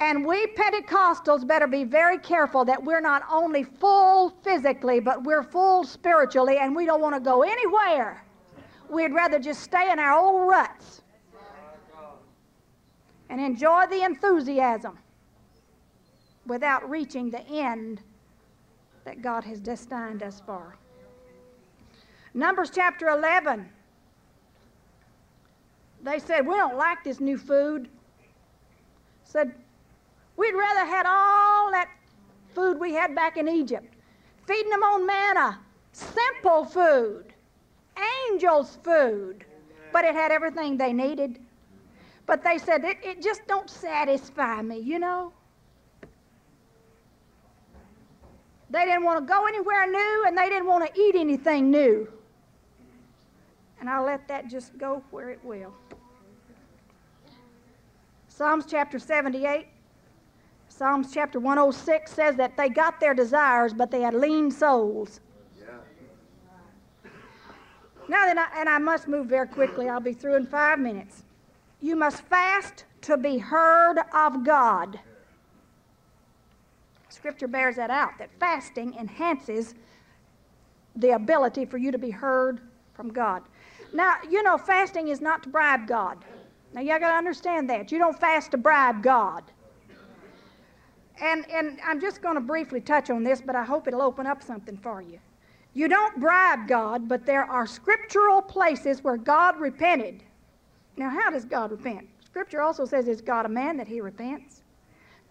And 0.00 0.26
we 0.26 0.46
Pentecostals 0.48 1.46
better 1.46 1.66
be 1.66 1.84
very 1.84 2.18
careful 2.18 2.64
that 2.64 2.82
we're 2.82 3.00
not 3.00 3.22
only 3.30 3.62
full 3.62 4.30
physically, 4.42 4.98
but 4.98 5.22
we're 5.22 5.44
full 5.44 5.84
spiritually, 5.84 6.58
and 6.58 6.74
we 6.74 6.84
don't 6.84 7.00
want 7.00 7.14
to 7.14 7.20
go 7.20 7.42
anywhere. 7.42 8.23
We'd 8.94 9.12
rather 9.12 9.40
just 9.40 9.60
stay 9.60 9.90
in 9.90 9.98
our 9.98 10.16
old 10.16 10.48
ruts 10.48 11.02
and 13.28 13.40
enjoy 13.40 13.86
the 13.90 14.04
enthusiasm 14.04 14.96
without 16.46 16.88
reaching 16.88 17.28
the 17.28 17.44
end 17.48 18.02
that 19.04 19.20
God 19.20 19.42
has 19.42 19.60
destined 19.60 20.22
us 20.22 20.40
for. 20.46 20.76
Numbers 22.34 22.70
chapter 22.72 23.08
11. 23.08 23.68
They 26.02 26.20
said, 26.20 26.46
We 26.46 26.54
don't 26.54 26.76
like 26.76 27.02
this 27.02 27.18
new 27.18 27.36
food. 27.36 27.88
Said, 29.24 29.52
We'd 30.36 30.54
rather 30.54 30.86
had 30.86 31.04
all 31.06 31.72
that 31.72 31.90
food 32.54 32.78
we 32.78 32.92
had 32.92 33.12
back 33.12 33.38
in 33.38 33.48
Egypt, 33.48 33.92
feeding 34.46 34.70
them 34.70 34.84
on 34.84 35.04
manna, 35.04 35.58
simple 35.92 36.64
food, 36.64 37.33
angels' 38.30 38.78
food. 38.82 39.44
but 39.92 40.04
it 40.04 40.14
had 40.14 40.32
everything 40.32 40.76
they 40.76 40.92
needed. 40.92 41.38
But 42.26 42.42
they 42.42 42.58
said, 42.58 42.84
it, 42.84 42.98
it 43.02 43.22
just 43.22 43.46
don't 43.46 43.70
satisfy 43.70 44.60
me, 44.60 44.78
you 44.80 44.98
know? 44.98 45.32
They 48.70 48.84
didn't 48.86 49.04
want 49.04 49.24
to 49.24 49.32
go 49.32 49.46
anywhere 49.46 49.86
new 49.88 50.24
and 50.26 50.36
they 50.36 50.48
didn't 50.48 50.66
want 50.66 50.92
to 50.92 51.00
eat 51.00 51.14
anything 51.14 51.70
new. 51.70 52.12
And 53.78 53.88
I'll 53.88 54.04
let 54.04 54.26
that 54.26 54.48
just 54.48 54.76
go 54.78 55.00
where 55.12 55.30
it 55.30 55.38
will. 55.44 55.72
Psalms 58.26 58.64
chapter 58.68 58.98
78, 58.98 59.68
Psalms 60.68 61.14
chapter 61.14 61.38
106 61.38 62.10
says 62.10 62.34
that 62.34 62.56
they 62.56 62.68
got 62.68 62.98
their 62.98 63.14
desires, 63.14 63.72
but 63.72 63.92
they 63.92 64.00
had 64.00 64.12
lean 64.12 64.50
souls. 64.50 65.20
Now 68.08 68.26
then, 68.26 68.38
I, 68.38 68.46
and 68.56 68.68
I 68.68 68.78
must 68.78 69.08
move 69.08 69.26
very 69.26 69.48
quickly. 69.48 69.88
I'll 69.88 70.00
be 70.00 70.12
through 70.12 70.36
in 70.36 70.46
five 70.46 70.78
minutes. 70.78 71.22
You 71.80 71.96
must 71.96 72.22
fast 72.22 72.84
to 73.02 73.16
be 73.16 73.38
heard 73.38 73.98
of 74.12 74.44
God. 74.44 75.00
Scripture 77.08 77.48
bears 77.48 77.76
that 77.76 77.90
out, 77.90 78.18
that 78.18 78.30
fasting 78.40 78.94
enhances 78.98 79.74
the 80.96 81.10
ability 81.10 81.64
for 81.64 81.78
you 81.78 81.90
to 81.90 81.98
be 81.98 82.10
heard 82.10 82.60
from 82.94 83.12
God. 83.12 83.42
Now, 83.92 84.16
you 84.28 84.42
know, 84.42 84.58
fasting 84.58 85.08
is 85.08 85.20
not 85.20 85.42
to 85.44 85.48
bribe 85.48 85.86
God. 85.86 86.18
Now, 86.72 86.80
you 86.80 86.88
got 86.98 87.10
to 87.10 87.14
understand 87.14 87.70
that. 87.70 87.92
You 87.92 87.98
don't 87.98 88.18
fast 88.18 88.50
to 88.50 88.56
bribe 88.56 89.02
God. 89.02 89.44
And, 91.20 91.48
and 91.50 91.78
I'm 91.84 92.00
just 92.00 92.20
going 92.20 92.34
to 92.34 92.40
briefly 92.40 92.80
touch 92.80 93.10
on 93.10 93.22
this, 93.22 93.40
but 93.40 93.54
I 93.54 93.62
hope 93.62 93.86
it'll 93.86 94.02
open 94.02 94.26
up 94.26 94.42
something 94.42 94.76
for 94.76 95.00
you. 95.00 95.20
You 95.74 95.88
don't 95.88 96.20
bribe 96.20 96.68
God, 96.68 97.08
but 97.08 97.26
there 97.26 97.44
are 97.44 97.66
scriptural 97.66 98.40
places 98.40 99.02
where 99.02 99.16
God 99.16 99.58
repented. 99.58 100.22
Now, 100.96 101.10
how 101.10 101.30
does 101.30 101.44
God 101.44 101.72
repent? 101.72 102.08
Scripture 102.24 102.60
also 102.60 102.84
says, 102.84 103.08
Is 103.08 103.20
God 103.20 103.44
a 103.44 103.48
man 103.48 103.76
that 103.76 103.88
he 103.88 104.00
repents? 104.00 104.62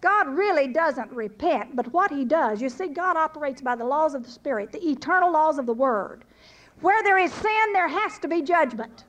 God 0.02 0.28
really 0.28 0.68
doesn't 0.68 1.10
repent, 1.12 1.74
but 1.74 1.90
what 1.94 2.10
he 2.10 2.26
does, 2.26 2.60
you 2.60 2.68
see, 2.68 2.88
God 2.88 3.16
operates 3.16 3.62
by 3.62 3.74
the 3.74 3.86
laws 3.86 4.14
of 4.14 4.22
the 4.22 4.30
Spirit, 4.30 4.70
the 4.70 4.86
eternal 4.86 5.32
laws 5.32 5.56
of 5.56 5.64
the 5.64 5.72
Word. 5.72 6.24
Where 6.82 7.02
there 7.02 7.16
is 7.16 7.32
sin, 7.32 7.72
there 7.72 7.88
has 7.88 8.18
to 8.18 8.28
be 8.28 8.42
judgment. 8.42 9.04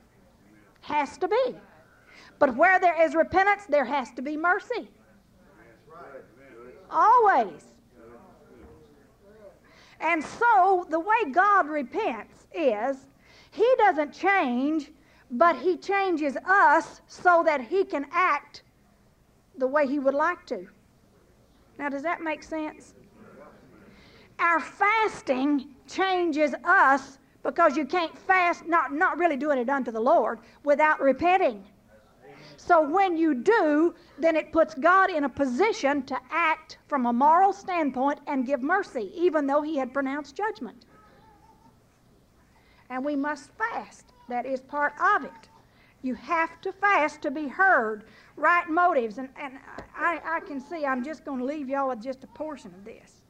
Has 0.80 1.18
to 1.18 1.28
be. 1.28 1.54
But 2.38 2.56
where 2.56 2.80
there 2.80 3.00
is 3.02 3.14
repentance, 3.14 3.66
there 3.68 3.84
has 3.84 4.10
to 4.12 4.22
be 4.22 4.38
mercy. 4.38 4.88
Always. 6.90 7.75
And 10.00 10.22
so 10.22 10.86
the 10.90 11.00
way 11.00 11.30
God 11.32 11.68
repents 11.68 12.46
is 12.54 13.06
He 13.50 13.68
doesn't 13.78 14.12
change, 14.12 14.90
but 15.30 15.56
He 15.56 15.76
changes 15.76 16.36
us 16.46 17.00
so 17.06 17.42
that 17.44 17.60
He 17.60 17.84
can 17.84 18.06
act 18.12 18.62
the 19.58 19.66
way 19.66 19.86
He 19.86 19.98
would 19.98 20.14
like 20.14 20.44
to. 20.46 20.66
Now, 21.78 21.88
does 21.88 22.02
that 22.02 22.22
make 22.22 22.42
sense? 22.42 22.94
Our 24.38 24.60
fasting 24.60 25.68
changes 25.86 26.54
us 26.64 27.18
because 27.42 27.76
you 27.76 27.84
can't 27.84 28.16
fast, 28.18 28.66
not, 28.66 28.92
not 28.92 29.18
really 29.18 29.36
doing 29.36 29.58
it 29.58 29.68
unto 29.68 29.90
the 29.90 30.00
Lord, 30.00 30.40
without 30.64 31.00
repenting. 31.00 31.64
So 32.66 32.82
when 32.82 33.16
you 33.16 33.32
do, 33.32 33.94
then 34.18 34.34
it 34.34 34.50
puts 34.50 34.74
God 34.74 35.08
in 35.08 35.22
a 35.22 35.28
position 35.28 36.02
to 36.02 36.18
act 36.32 36.78
from 36.88 37.06
a 37.06 37.12
moral 37.12 37.52
standpoint 37.52 38.18
and 38.26 38.44
give 38.44 38.60
mercy, 38.60 39.12
even 39.14 39.46
though 39.46 39.62
he 39.62 39.76
had 39.76 39.94
pronounced 39.94 40.34
judgment. 40.34 40.84
And 42.90 43.04
we 43.04 43.14
must 43.14 43.50
fast. 43.52 44.06
That 44.28 44.46
is 44.46 44.60
part 44.60 44.94
of 45.00 45.24
it. 45.24 45.48
You 46.02 46.14
have 46.14 46.60
to 46.62 46.72
fast 46.72 47.22
to 47.22 47.30
be 47.30 47.46
heard. 47.46 48.02
Right 48.36 48.68
motives. 48.68 49.18
And, 49.18 49.28
and 49.40 49.58
I, 49.96 50.20
I 50.24 50.40
can 50.40 50.60
see 50.60 50.84
I'm 50.84 51.04
just 51.04 51.24
going 51.24 51.38
to 51.38 51.44
leave 51.44 51.68
y'all 51.68 51.90
with 51.90 52.02
just 52.02 52.24
a 52.24 52.28
portion 52.28 52.74
of 52.74 52.84
this. 52.84 53.22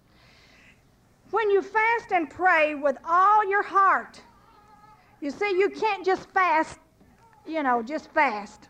When 1.31 1.51
you 1.51 1.61
fast 1.61 2.11
and 2.11 2.31
pray 2.31 2.75
with 2.75 2.97
all 3.05 3.47
your 3.47 3.63
heart, 3.63 4.19
you 5.21 5.31
see, 5.31 5.51
you 5.59 5.69
can't 5.69 6.07
just 6.07 6.27
fast, 6.31 6.79
you 7.47 7.63
know, 7.63 7.83
just 7.83 8.11
fast. 8.13 8.69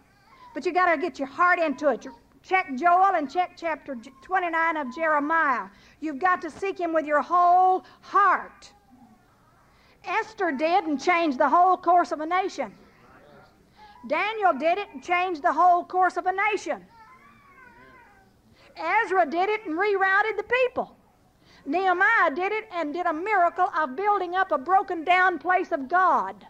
But 0.57 0.65
you 0.65 0.73
got 0.73 0.91
to 0.91 0.99
get 0.99 1.19
your 1.19 1.29
heart 1.29 1.59
into 1.59 1.91
it. 1.91 2.07
Check 2.43 2.75
Joel 2.77 3.15
and 3.15 3.31
check 3.31 3.59
chapter 3.59 3.95
29 4.23 4.77
of 4.79 4.95
Jeremiah. 4.95 5.67
You've 6.01 6.19
got 6.19 6.41
to 6.41 6.51
seek 6.51 6.81
him 6.81 6.95
with 6.95 7.05
your 7.05 7.21
whole 7.21 7.85
heart. 8.01 8.73
Esther 10.03 10.53
did 10.53 10.85
and 10.85 10.99
changed 10.99 11.37
the 11.37 11.47
whole 11.47 11.77
course 11.77 12.11
of 12.11 12.21
a 12.21 12.27
nation. 12.27 12.73
Daniel 14.09 14.55
did 14.55 14.79
it 14.79 14.89
and 14.95 15.05
changed 15.05 15.43
the 15.43 15.53
whole 15.53 15.85
course 15.85 16.17
of 16.17 16.25
a 16.25 16.33
nation. 16.33 16.83
Ezra 18.79 19.27
did 19.27 19.51
it 19.51 19.67
and 19.67 19.75
rerouted 19.75 20.39
the 20.39 20.47
people. 20.63 20.97
Nehemiah 21.67 22.35
did 22.35 22.53
it 22.53 22.67
and 22.73 22.95
did 22.95 23.05
a 23.05 23.13
miracle 23.13 23.69
of 23.77 23.95
building 23.95 24.35
up 24.35 24.53
a 24.53 24.57
broken 24.57 25.05
down 25.05 25.39
place 25.39 25.71
of 25.71 25.87
God. 25.87 26.47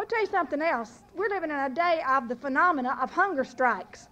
I'll 0.00 0.06
tell 0.06 0.20
you 0.22 0.28
something 0.28 0.62
else. 0.62 1.02
We're 1.14 1.28
living 1.28 1.50
in 1.50 1.56
a 1.58 1.68
day 1.68 2.00
of 2.08 2.26
the 2.26 2.34
phenomena 2.34 2.96
of 3.02 3.10
hunger 3.10 3.44
strikes. 3.44 4.08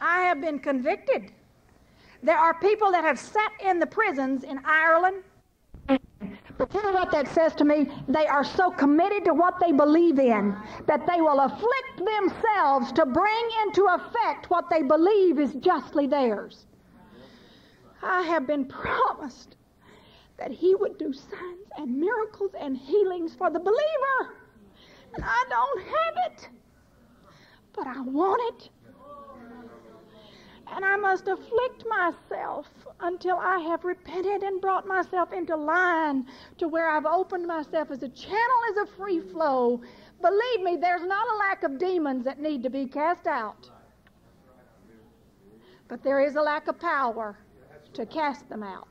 I 0.00 0.22
have 0.22 0.40
been 0.40 0.58
convicted. 0.58 1.30
There 2.22 2.38
are 2.38 2.54
people 2.54 2.90
that 2.90 3.04
have 3.04 3.18
sat 3.18 3.52
in 3.62 3.78
the 3.78 3.84
prisons 3.84 4.44
in 4.44 4.62
Ireland. 4.64 5.24
But 5.86 6.72
you 6.72 6.82
know 6.82 6.92
what 6.92 7.10
that 7.10 7.28
says 7.28 7.54
to 7.56 7.66
me? 7.66 7.86
They 8.08 8.26
are 8.26 8.44
so 8.44 8.70
committed 8.70 9.26
to 9.26 9.34
what 9.34 9.60
they 9.60 9.72
believe 9.72 10.18
in 10.18 10.56
that 10.86 11.06
they 11.06 11.20
will 11.20 11.40
afflict 11.40 11.98
themselves 11.98 12.92
to 12.92 13.04
bring 13.04 13.50
into 13.66 13.84
effect 13.90 14.48
what 14.48 14.70
they 14.70 14.80
believe 14.82 15.38
is 15.38 15.52
justly 15.56 16.06
theirs. 16.06 16.64
I 18.02 18.22
have 18.22 18.46
been 18.46 18.64
promised 18.64 19.56
that 20.40 20.50
he 20.50 20.74
would 20.74 20.98
do 20.98 21.12
signs 21.12 21.68
and 21.76 22.00
miracles 22.00 22.52
and 22.58 22.76
healings 22.76 23.34
for 23.34 23.50
the 23.50 23.60
believer. 23.60 24.34
And 25.14 25.22
I 25.22 25.44
don't 25.48 25.82
have 25.82 26.32
it, 26.32 26.48
but 27.74 27.86
I 27.86 28.00
want 28.00 28.42
it. 28.54 28.70
And 30.72 30.84
I 30.84 30.96
must 30.96 31.28
afflict 31.28 31.84
myself 31.88 32.66
until 33.00 33.36
I 33.36 33.58
have 33.58 33.84
repented 33.84 34.42
and 34.42 34.60
brought 34.60 34.86
myself 34.86 35.32
into 35.32 35.56
line 35.56 36.26
to 36.58 36.68
where 36.68 36.88
I've 36.88 37.06
opened 37.06 37.46
myself 37.46 37.90
as 37.90 38.02
a 38.02 38.08
channel, 38.08 38.60
as 38.70 38.88
a 38.88 38.96
free 38.96 39.20
flow. 39.20 39.80
Believe 40.22 40.62
me, 40.62 40.76
there's 40.80 41.04
not 41.04 41.26
a 41.34 41.36
lack 41.36 41.64
of 41.64 41.78
demons 41.78 42.24
that 42.24 42.40
need 42.40 42.62
to 42.62 42.70
be 42.70 42.86
cast 42.86 43.26
out. 43.26 43.68
But 45.88 46.04
there 46.04 46.20
is 46.20 46.36
a 46.36 46.40
lack 46.40 46.68
of 46.68 46.78
power 46.78 47.36
to 47.94 48.06
cast 48.06 48.48
them 48.48 48.62
out. 48.62 48.89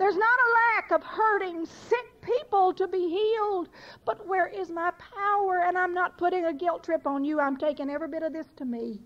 There's 0.00 0.16
not 0.16 0.38
a 0.38 0.52
lack 0.54 0.92
of 0.92 1.02
hurting, 1.02 1.66
sick 1.66 2.22
people 2.22 2.72
to 2.72 2.88
be 2.88 3.06
healed. 3.06 3.68
But 4.06 4.26
where 4.26 4.46
is 4.46 4.70
my 4.70 4.92
power? 4.92 5.64
And 5.66 5.76
I'm 5.76 5.92
not 5.92 6.16
putting 6.16 6.46
a 6.46 6.54
guilt 6.54 6.82
trip 6.82 7.06
on 7.06 7.22
you. 7.22 7.38
I'm 7.38 7.58
taking 7.58 7.90
every 7.90 8.08
bit 8.08 8.22
of 8.22 8.32
this 8.32 8.46
to 8.56 8.64
me. 8.64 8.98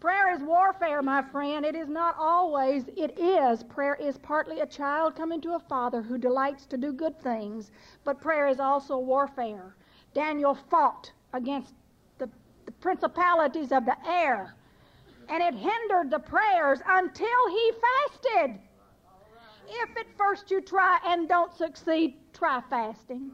Prayer 0.00 0.34
is 0.34 0.40
warfare, 0.40 1.02
my 1.02 1.20
friend. 1.20 1.66
It 1.66 1.74
is 1.74 1.90
not 1.90 2.16
always, 2.18 2.84
it 2.96 3.18
is. 3.18 3.62
Prayer 3.62 3.96
is 3.96 4.16
partly 4.16 4.60
a 4.60 4.66
child 4.66 5.14
coming 5.14 5.42
to 5.42 5.56
a 5.56 5.60
father 5.60 6.00
who 6.00 6.16
delights 6.16 6.64
to 6.66 6.78
do 6.78 6.90
good 6.90 7.20
things, 7.20 7.70
but 8.02 8.18
prayer 8.18 8.48
is 8.48 8.60
also 8.60 8.96
warfare. 8.96 9.76
Daniel 10.14 10.54
fought 10.54 11.12
against 11.34 11.74
the, 12.16 12.30
the 12.64 12.72
principalities 12.72 13.72
of 13.72 13.84
the 13.84 13.96
air 14.08 14.54
and 15.28 15.42
it 15.42 15.54
hindered 15.54 16.10
the 16.10 16.18
prayers 16.18 16.80
until 16.86 17.48
he 17.48 17.72
fasted. 17.72 18.58
If 19.68 19.96
at 19.96 20.06
first 20.16 20.50
you 20.50 20.60
try 20.60 20.98
and 21.04 21.28
don't 21.28 21.54
succeed, 21.54 22.16
try 22.32 22.62
fasting. 22.70 23.32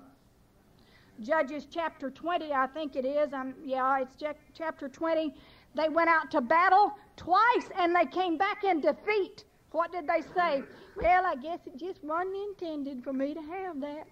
Judges 1.20 1.66
chapter 1.70 2.10
20, 2.10 2.52
I 2.52 2.66
think 2.68 2.96
it 2.96 3.04
is. 3.04 3.32
Um, 3.32 3.54
yeah, 3.64 4.00
it's 4.00 4.16
chapter 4.54 4.88
20. 4.88 5.34
They 5.74 5.88
went 5.88 6.08
out 6.08 6.30
to 6.32 6.40
battle 6.40 6.92
twice 7.16 7.68
and 7.78 7.94
they 7.94 8.06
came 8.06 8.36
back 8.36 8.64
in 8.64 8.80
defeat. 8.80 9.44
What 9.70 9.92
did 9.92 10.06
they 10.06 10.22
say? 10.34 10.62
Well, 10.96 11.24
I 11.24 11.36
guess 11.36 11.60
it 11.66 11.78
just 11.78 12.02
wasn't 12.02 12.36
intended 12.36 13.04
for 13.04 13.12
me 13.12 13.34
to 13.34 13.40
have 13.40 13.80
that. 13.80 14.06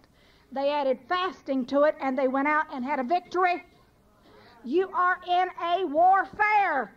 They 0.53 0.71
added 0.71 0.99
fasting 1.09 1.67
to 1.67 1.83
it 1.83 1.97
and 2.01 2.19
they 2.19 2.29
went 2.29 2.49
out 2.49 2.67
and 2.73 2.85
had 2.85 2.99
a 2.99 3.05
victory. 3.05 3.65
You 4.65 4.91
are 4.91 5.19
in 5.27 5.49
a 5.63 5.87
warfare. 5.87 6.93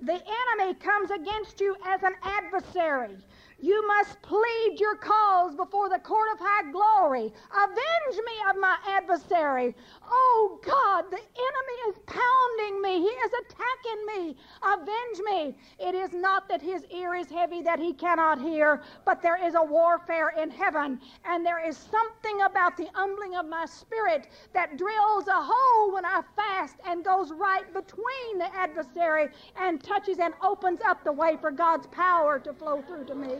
The 0.00 0.12
enemy 0.12 0.74
comes 0.74 1.10
against 1.10 1.60
you 1.60 1.74
as 1.84 2.04
an 2.04 2.14
adversary. 2.22 3.16
You 3.60 3.84
must 3.88 4.22
plead 4.22 4.76
your 4.78 4.94
cause 4.94 5.56
before 5.56 5.88
the 5.88 5.98
court 5.98 6.28
of 6.32 6.38
high 6.40 6.70
glory. 6.70 7.32
Avenge 7.50 8.16
me 8.24 8.32
of 8.48 8.56
my 8.60 8.76
adversary. 8.86 9.74
Oh 10.10 10.60
God, 10.64 11.10
the 11.10 11.18
enemy 11.18 11.76
is 11.88 11.96
pounding 12.06 12.82
me. 12.82 13.00
He 13.00 13.08
is 13.08 13.32
attacking 13.40 14.06
me. 14.06 14.36
Avenge 14.62 15.20
me. 15.24 15.56
It 15.78 15.94
is 15.94 16.12
not 16.12 16.48
that 16.48 16.62
his 16.62 16.84
ear 16.86 17.14
is 17.14 17.28
heavy 17.30 17.62
that 17.62 17.78
he 17.78 17.92
cannot 17.92 18.40
hear, 18.40 18.82
but 19.04 19.22
there 19.22 19.44
is 19.44 19.54
a 19.54 19.62
warfare 19.62 20.30
in 20.30 20.50
heaven. 20.50 21.00
And 21.24 21.44
there 21.44 21.66
is 21.66 21.76
something 21.76 22.42
about 22.42 22.76
the 22.76 22.88
humbling 22.94 23.36
of 23.36 23.46
my 23.46 23.66
spirit 23.66 24.28
that 24.54 24.78
drills 24.78 25.28
a 25.28 25.42
hole 25.42 25.92
when 25.92 26.04
I 26.04 26.22
fast 26.36 26.76
and 26.86 27.04
goes 27.04 27.32
right 27.32 27.66
between 27.74 28.38
the 28.38 28.54
adversary 28.54 29.28
and 29.56 29.82
touches 29.82 30.18
and 30.18 30.34
opens 30.42 30.80
up 30.86 31.04
the 31.04 31.12
way 31.12 31.36
for 31.40 31.50
God's 31.50 31.86
power 31.88 32.38
to 32.40 32.52
flow 32.54 32.82
through 32.82 33.04
to 33.06 33.14
me. 33.14 33.36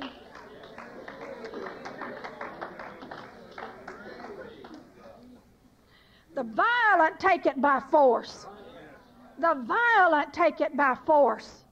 The 6.38 6.44
violent 6.44 7.18
take 7.18 7.46
it 7.46 7.60
by 7.60 7.80
force. 7.90 8.46
The 9.40 9.54
violent 9.54 10.32
take 10.32 10.60
it 10.60 10.76
by 10.76 10.94
force. 11.04 11.64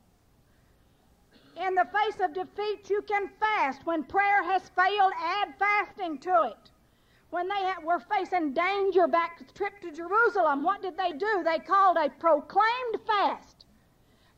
In 1.54 1.76
the 1.76 1.84
face 1.84 2.18
of 2.20 2.34
defeat, 2.34 2.90
you 2.90 3.00
can 3.02 3.30
fast. 3.38 3.86
When 3.86 4.02
prayer 4.02 4.42
has 4.42 4.68
failed, 4.70 5.12
add 5.22 5.54
fasting 5.56 6.18
to 6.18 6.50
it. 6.50 6.72
When 7.30 7.46
they 7.46 7.74
were 7.84 8.00
facing 8.00 8.54
danger 8.54 9.06
back 9.06 9.38
to 9.38 9.44
the 9.44 9.52
trip 9.52 9.80
to 9.82 9.92
Jerusalem, 9.92 10.64
what 10.64 10.82
did 10.82 10.96
they 10.96 11.12
do? 11.12 11.44
They 11.44 11.60
called 11.60 11.96
a 11.96 12.10
proclaimed 12.10 12.98
fast. 13.06 13.66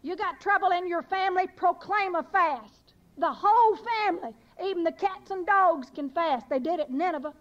You 0.02 0.14
got 0.14 0.42
trouble 0.42 0.72
in 0.72 0.86
your 0.86 1.04
family, 1.04 1.46
proclaim 1.46 2.16
a 2.16 2.22
fast. 2.22 2.92
The 3.16 3.32
whole 3.32 3.78
family, 4.04 4.34
even 4.62 4.84
the 4.84 4.92
cats 4.92 5.30
and 5.30 5.46
dogs, 5.46 5.88
can 5.88 6.10
fast. 6.10 6.50
They 6.50 6.58
did 6.58 6.80
it 6.80 6.90
in 6.90 6.98
Nineveh. 6.98 7.32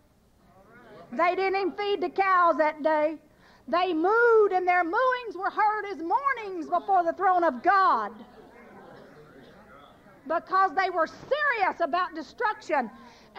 They 1.12 1.36
didn't 1.36 1.56
even 1.56 1.72
feed 1.72 2.02
the 2.02 2.10
cows 2.10 2.58
that 2.58 2.84
day. 2.84 3.18
They 3.68 3.94
mooed, 3.94 4.54
and 4.54 4.68
their 4.68 4.84
mooings 4.84 5.36
were 5.36 5.50
heard 5.50 5.86
as 5.92 5.98
mournings 5.98 6.68
before 6.70 7.04
the 7.04 7.14
throne 7.14 7.44
of 7.44 7.62
God 7.64 8.14
because 10.28 10.72
they 10.76 10.90
were 10.90 11.08
serious 11.08 11.80
about 11.80 12.16
destruction. 12.16 12.90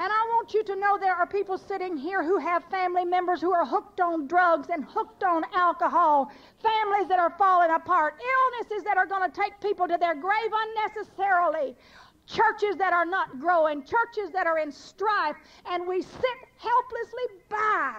And 0.01 0.12
I 0.12 0.27
want 0.31 0.55
you 0.55 0.62
to 0.62 0.77
know 0.77 0.97
there 0.97 1.14
are 1.14 1.27
people 1.27 1.59
sitting 1.59 1.97
here 1.97 2.23
who 2.23 2.39
have 2.39 2.62
family 2.71 3.05
members 3.05 3.41
who 3.41 3.53
are 3.53 3.66
hooked 3.66 4.01
on 4.01 4.29
drugs 4.29 4.69
and 4.73 4.85
hooked 4.85 5.25
on 5.25 5.43
alcohol, 5.55 6.31
families 6.62 7.09
that 7.09 7.19
are 7.19 7.35
falling 7.37 7.71
apart, 7.71 8.14
illnesses 8.21 8.85
that 8.85 8.97
are 8.97 9.07
going 9.07 9.29
to 9.29 9.41
take 9.41 9.61
people 9.61 9.89
to 9.89 9.97
their 9.99 10.14
grave 10.14 10.53
unnecessarily, 10.53 11.75
churches 12.29 12.76
that 12.76 12.93
are 12.93 13.07
not 13.07 13.41
growing, 13.41 13.83
churches 13.83 14.31
that 14.33 14.47
are 14.47 14.59
in 14.59 14.70
strife, 14.70 15.37
and 15.66 15.87
we 15.87 16.03
sit 16.03 16.39
helplessly 16.59 17.24
by 17.49 17.95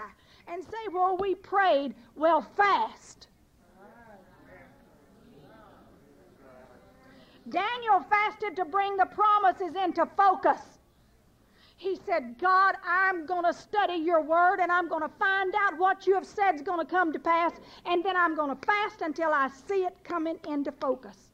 and 0.48 0.64
say, 0.64 0.88
Well, 0.92 1.18
we 1.18 1.36
prayed, 1.36 1.96
well, 2.16 2.42
fast. 2.42 3.28
Daniel 7.50 8.00
fasted 8.10 8.56
to 8.58 8.66
bring 8.66 8.96
the 8.98 9.08
promises 9.08 9.76
into 9.84 10.06
focus. 10.16 10.60
He 11.78 11.98
said, 12.06 12.38
God, 12.38 12.76
I'm 12.86 13.26
going 13.26 13.46
to 13.46 13.54
study 13.54 13.96
your 13.96 14.22
word 14.22 14.60
and 14.60 14.72
I'm 14.72 14.88
going 14.88 15.02
to 15.02 15.16
find 15.18 15.54
out 15.56 15.80
what 15.80 16.06
you 16.06 16.14
have 16.14 16.28
said 16.28 16.56
is 16.56 16.62
going 16.62 16.86
to 16.86 16.86
come 16.86 17.14
to 17.14 17.20
pass, 17.20 17.54
and 17.86 18.04
then 18.04 18.18
I'm 18.18 18.36
going 18.36 18.56
to 18.56 18.66
fast 18.66 19.02
until 19.02 19.32
I 19.32 19.48
see 19.48 19.86
it 19.86 19.96
coming 20.04 20.38
into 20.48 20.72
focus. 20.74 21.29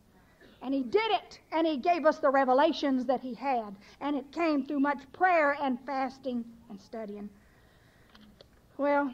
And 0.66 0.74
he 0.74 0.82
did 0.82 1.12
it, 1.12 1.40
and 1.52 1.68
he 1.68 1.78
gave 1.78 2.08
us 2.08 2.18
the 2.18 2.32
revelations 2.32 3.06
that 3.06 3.22
he 3.22 3.36
had. 3.36 3.76
And 4.02 4.16
it 4.16 4.32
came 4.32 4.66
through 4.66 4.80
much 4.80 4.98
prayer 5.14 5.56
and 5.62 5.78
fasting 5.86 6.44
and 6.72 6.82
studying. 6.82 7.30
Well, 8.76 9.14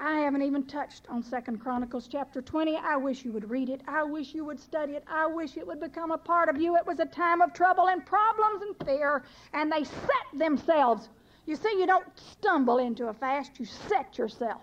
I 0.00 0.20
haven't 0.20 0.42
even 0.42 0.62
touched 0.66 1.06
on 1.08 1.24
Second 1.24 1.58
Chronicles 1.58 2.06
chapter 2.06 2.40
20. 2.40 2.76
I 2.76 2.94
wish 2.94 3.24
you 3.24 3.32
would 3.32 3.50
read 3.50 3.68
it. 3.68 3.80
I 3.88 4.04
wish 4.04 4.32
you 4.32 4.44
would 4.44 4.60
study 4.60 4.92
it. 4.92 5.02
I 5.08 5.26
wish 5.26 5.56
it 5.56 5.66
would 5.66 5.80
become 5.80 6.12
a 6.12 6.18
part 6.18 6.48
of 6.48 6.60
you. 6.60 6.76
It 6.76 6.86
was 6.86 7.00
a 7.00 7.06
time 7.06 7.40
of 7.40 7.52
trouble 7.52 7.88
and 7.88 8.06
problems 8.06 8.62
and 8.62 8.86
fear, 8.86 9.24
and 9.54 9.72
they 9.72 9.82
set 9.82 10.38
themselves. 10.38 11.08
You 11.46 11.56
see, 11.56 11.80
you 11.80 11.86
don't 11.86 12.06
stumble 12.16 12.78
into 12.78 13.08
a 13.08 13.12
fast, 13.12 13.58
you 13.58 13.66
set 13.66 14.18
yourself. 14.18 14.62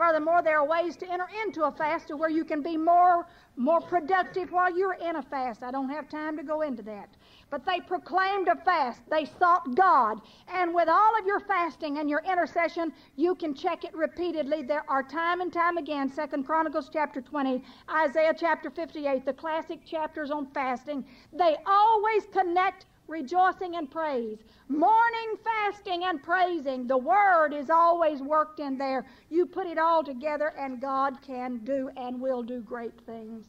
Furthermore, 0.00 0.40
there 0.40 0.58
are 0.58 0.66
ways 0.66 0.96
to 0.96 1.12
enter 1.12 1.28
into 1.44 1.64
a 1.64 1.70
fast 1.70 2.08
to 2.08 2.16
where 2.16 2.30
you 2.30 2.42
can 2.42 2.62
be 2.62 2.74
more, 2.74 3.26
more 3.56 3.82
productive 3.82 4.50
while 4.50 4.74
you're 4.74 4.94
in 4.94 5.16
a 5.16 5.22
fast. 5.22 5.62
I 5.62 5.70
don't 5.70 5.90
have 5.90 6.08
time 6.08 6.38
to 6.38 6.42
go 6.42 6.62
into 6.62 6.82
that. 6.84 7.10
But 7.50 7.66
they 7.66 7.80
proclaimed 7.80 8.48
a 8.48 8.56
fast. 8.56 9.02
They 9.10 9.26
sought 9.26 9.74
God. 9.74 10.22
And 10.48 10.72
with 10.72 10.88
all 10.88 11.18
of 11.18 11.26
your 11.26 11.40
fasting 11.40 11.98
and 11.98 12.08
your 12.08 12.22
intercession, 12.24 12.94
you 13.16 13.34
can 13.34 13.52
check 13.52 13.84
it 13.84 13.94
repeatedly. 13.94 14.62
There 14.62 14.88
are 14.88 15.02
time 15.02 15.42
and 15.42 15.52
time 15.52 15.76
again, 15.76 16.10
Second 16.10 16.46
Chronicles 16.46 16.88
chapter 16.90 17.20
20, 17.20 17.62
Isaiah 17.94 18.34
chapter 18.34 18.70
58, 18.70 19.26
the 19.26 19.34
classic 19.34 19.84
chapters 19.84 20.30
on 20.30 20.46
fasting. 20.54 21.04
They 21.34 21.58
always 21.66 22.24
connect 22.32 22.86
rejoicing 23.10 23.76
and 23.76 23.90
praise. 23.90 24.38
Mourning, 24.68 25.36
fasting, 25.44 26.04
and 26.04 26.22
praising. 26.22 26.86
The 26.86 26.96
word 26.96 27.52
is 27.52 27.68
always 27.68 28.22
worked 28.22 28.60
in 28.60 28.78
there. 28.78 29.04
You 29.28 29.44
put 29.44 29.66
it 29.66 29.78
all 29.78 30.04
together, 30.04 30.54
and 30.58 30.80
God 30.80 31.20
can 31.20 31.58
do 31.58 31.90
and 31.96 32.20
will 32.20 32.42
do 32.42 32.60
great 32.60 32.98
things. 33.04 33.46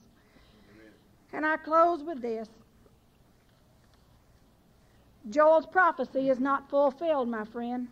Amen. 0.74 0.92
And 1.34 1.46
I 1.46 1.58
close 1.58 2.04
with 2.04 2.22
this. 2.22 2.50
Joel's 5.30 5.68
prophecy 5.68 6.30
is 6.30 6.40
not 6.40 6.70
fulfilled, 6.70 7.30
my 7.30 7.46
friend. 7.46 7.88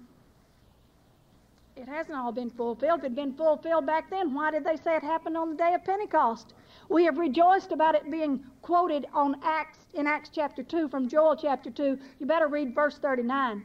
It 1.80 1.88
hasn't 1.88 2.18
all 2.18 2.34
been 2.34 2.50
fulfilled. 2.50 3.00
If 3.00 3.06
it 3.06 3.08
had 3.12 3.16
been 3.16 3.34
fulfilled 3.36 3.86
back 3.86 4.10
then, 4.10 4.34
why 4.34 4.52
did 4.52 4.66
they 4.66 4.76
say 4.76 4.98
it 4.98 5.02
happened 5.02 5.38
on 5.38 5.52
the 5.52 5.56
day 5.56 5.74
of 5.74 5.86
Pentecost? 5.86 6.54
We 6.90 7.06
have 7.06 7.18
rejoiced 7.18 7.72
about 7.72 7.96
it 7.96 8.12
being 8.12 8.44
quoted 8.62 9.08
on 9.14 9.38
Acts 9.44 9.78
in 9.94 10.06
Acts 10.06 10.30
chapter 10.30 10.62
2 10.62 10.90
from 10.90 11.08
Joel 11.08 11.38
chapter 11.38 11.72
2. 11.72 11.98
You 12.20 12.26
better 12.26 12.50
read 12.50 12.76
verse 12.76 12.98
39. 12.98 13.64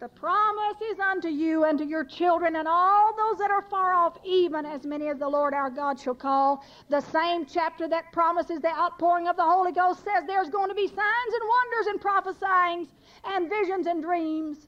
The 0.00 0.08
promise 0.08 0.80
is 0.90 0.98
unto 0.98 1.28
you 1.28 1.62
and 1.62 1.78
to 1.78 1.84
your 1.84 2.02
children 2.02 2.56
and 2.56 2.66
all 2.66 3.14
those 3.16 3.38
that 3.38 3.52
are 3.52 3.62
far 3.70 3.94
off, 3.94 4.18
even 4.24 4.66
as 4.66 4.84
many 4.84 5.06
as 5.06 5.18
the 5.18 5.28
Lord 5.28 5.54
our 5.54 5.70
God 5.70 6.00
shall 6.00 6.16
call. 6.16 6.64
The 6.88 7.02
same 7.02 7.46
chapter 7.46 7.86
that 7.86 8.10
promises 8.10 8.60
the 8.60 8.76
outpouring 8.76 9.28
of 9.28 9.36
the 9.36 9.44
Holy 9.44 9.70
Ghost 9.70 10.02
says 10.02 10.24
there's 10.26 10.50
going 10.50 10.70
to 10.70 10.74
be 10.74 10.88
signs 10.88 11.34
and 11.34 11.48
wonders 11.48 11.86
and 11.86 12.00
prophesyings 12.00 12.88
and 13.24 13.48
visions 13.48 13.86
and 13.86 14.02
dreams. 14.02 14.66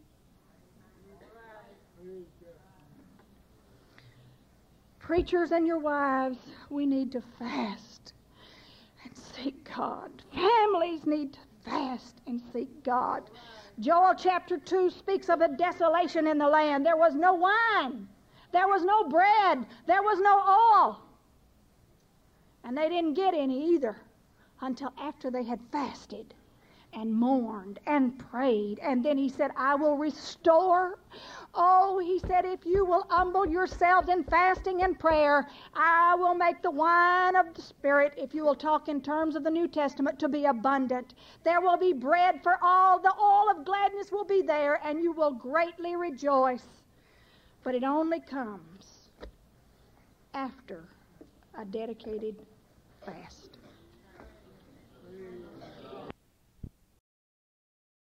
Preachers 5.11 5.51
and 5.51 5.67
your 5.67 5.81
wives, 5.81 6.39
we 6.69 6.87
need 6.87 7.11
to 7.11 7.21
fast 7.37 8.13
and 9.03 9.13
seek 9.17 9.69
God. 9.77 10.09
Families 10.33 11.05
need 11.05 11.33
to 11.33 11.41
fast 11.65 12.21
and 12.29 12.41
seek 12.53 12.85
God. 12.85 13.25
Joel 13.81 14.15
chapter 14.17 14.57
2 14.57 14.89
speaks 14.89 15.29
of 15.29 15.41
a 15.41 15.49
desolation 15.49 16.29
in 16.29 16.39
the 16.39 16.47
land. 16.47 16.87
There 16.87 16.97
was 16.97 17.17
no 17.17 17.35
wine, 17.35 18.07
there 18.53 18.69
was 18.69 18.85
no 18.85 19.03
bread, 19.09 19.67
there 19.89 20.05
was 20.05 20.21
no 20.21 20.39
oil. 20.79 21.01
And 22.63 22.79
they 22.79 22.89
didn't 22.89 23.15
get 23.15 23.35
any 23.35 23.75
either 23.75 23.97
until 24.61 24.93
after 24.97 25.29
they 25.29 25.43
had 25.43 25.59
fasted 25.73 26.35
and 26.93 27.13
mourned 27.13 27.81
and 27.85 28.17
prayed. 28.31 28.79
And 28.79 29.05
then 29.05 29.19
he 29.19 29.29
said, 29.29 29.51
I 29.57 29.75
will 29.75 29.97
restore 29.97 31.01
Oh, 31.53 31.99
he 31.99 32.21
said, 32.21 32.45
if 32.45 32.65
you 32.65 32.85
will 32.85 33.07
humble 33.09 33.45
yourselves 33.45 34.09
in 34.09 34.23
fasting 34.23 34.83
and 34.83 34.99
prayer, 34.99 35.49
I 35.75 36.15
will 36.15 36.35
make 36.35 36.63
the 36.63 36.71
wine 36.71 37.35
of 37.35 37.53
the 37.55 37.63
Spirit, 37.63 38.15
if 38.17 38.35
you 38.35 38.45
will 38.45 38.55
talk 38.55 38.89
in 38.89 39.01
terms 39.01 39.35
of 39.35 39.43
the 39.43 39.51
New 39.51 39.67
Testament, 39.67 40.19
to 40.21 40.29
be 40.29 40.45
abundant. 40.45 41.15
There 41.43 41.61
will 41.61 41.77
be 41.77 41.93
bread 41.93 42.41
for 42.45 42.57
all. 42.63 43.01
The 43.01 43.13
oil 43.21 43.51
of 43.51 43.65
gladness 43.65 44.13
will 44.13 44.25
be 44.25 44.43
there, 44.43 44.81
and 44.85 45.03
you 45.03 45.11
will 45.13 45.33
greatly 45.33 45.97
rejoice. 45.97 46.67
But 47.65 47.75
it 47.75 47.83
only 47.83 48.21
comes 48.21 48.87
after 50.33 50.85
a 51.59 51.65
dedicated 51.65 52.37
fast. 53.05 53.50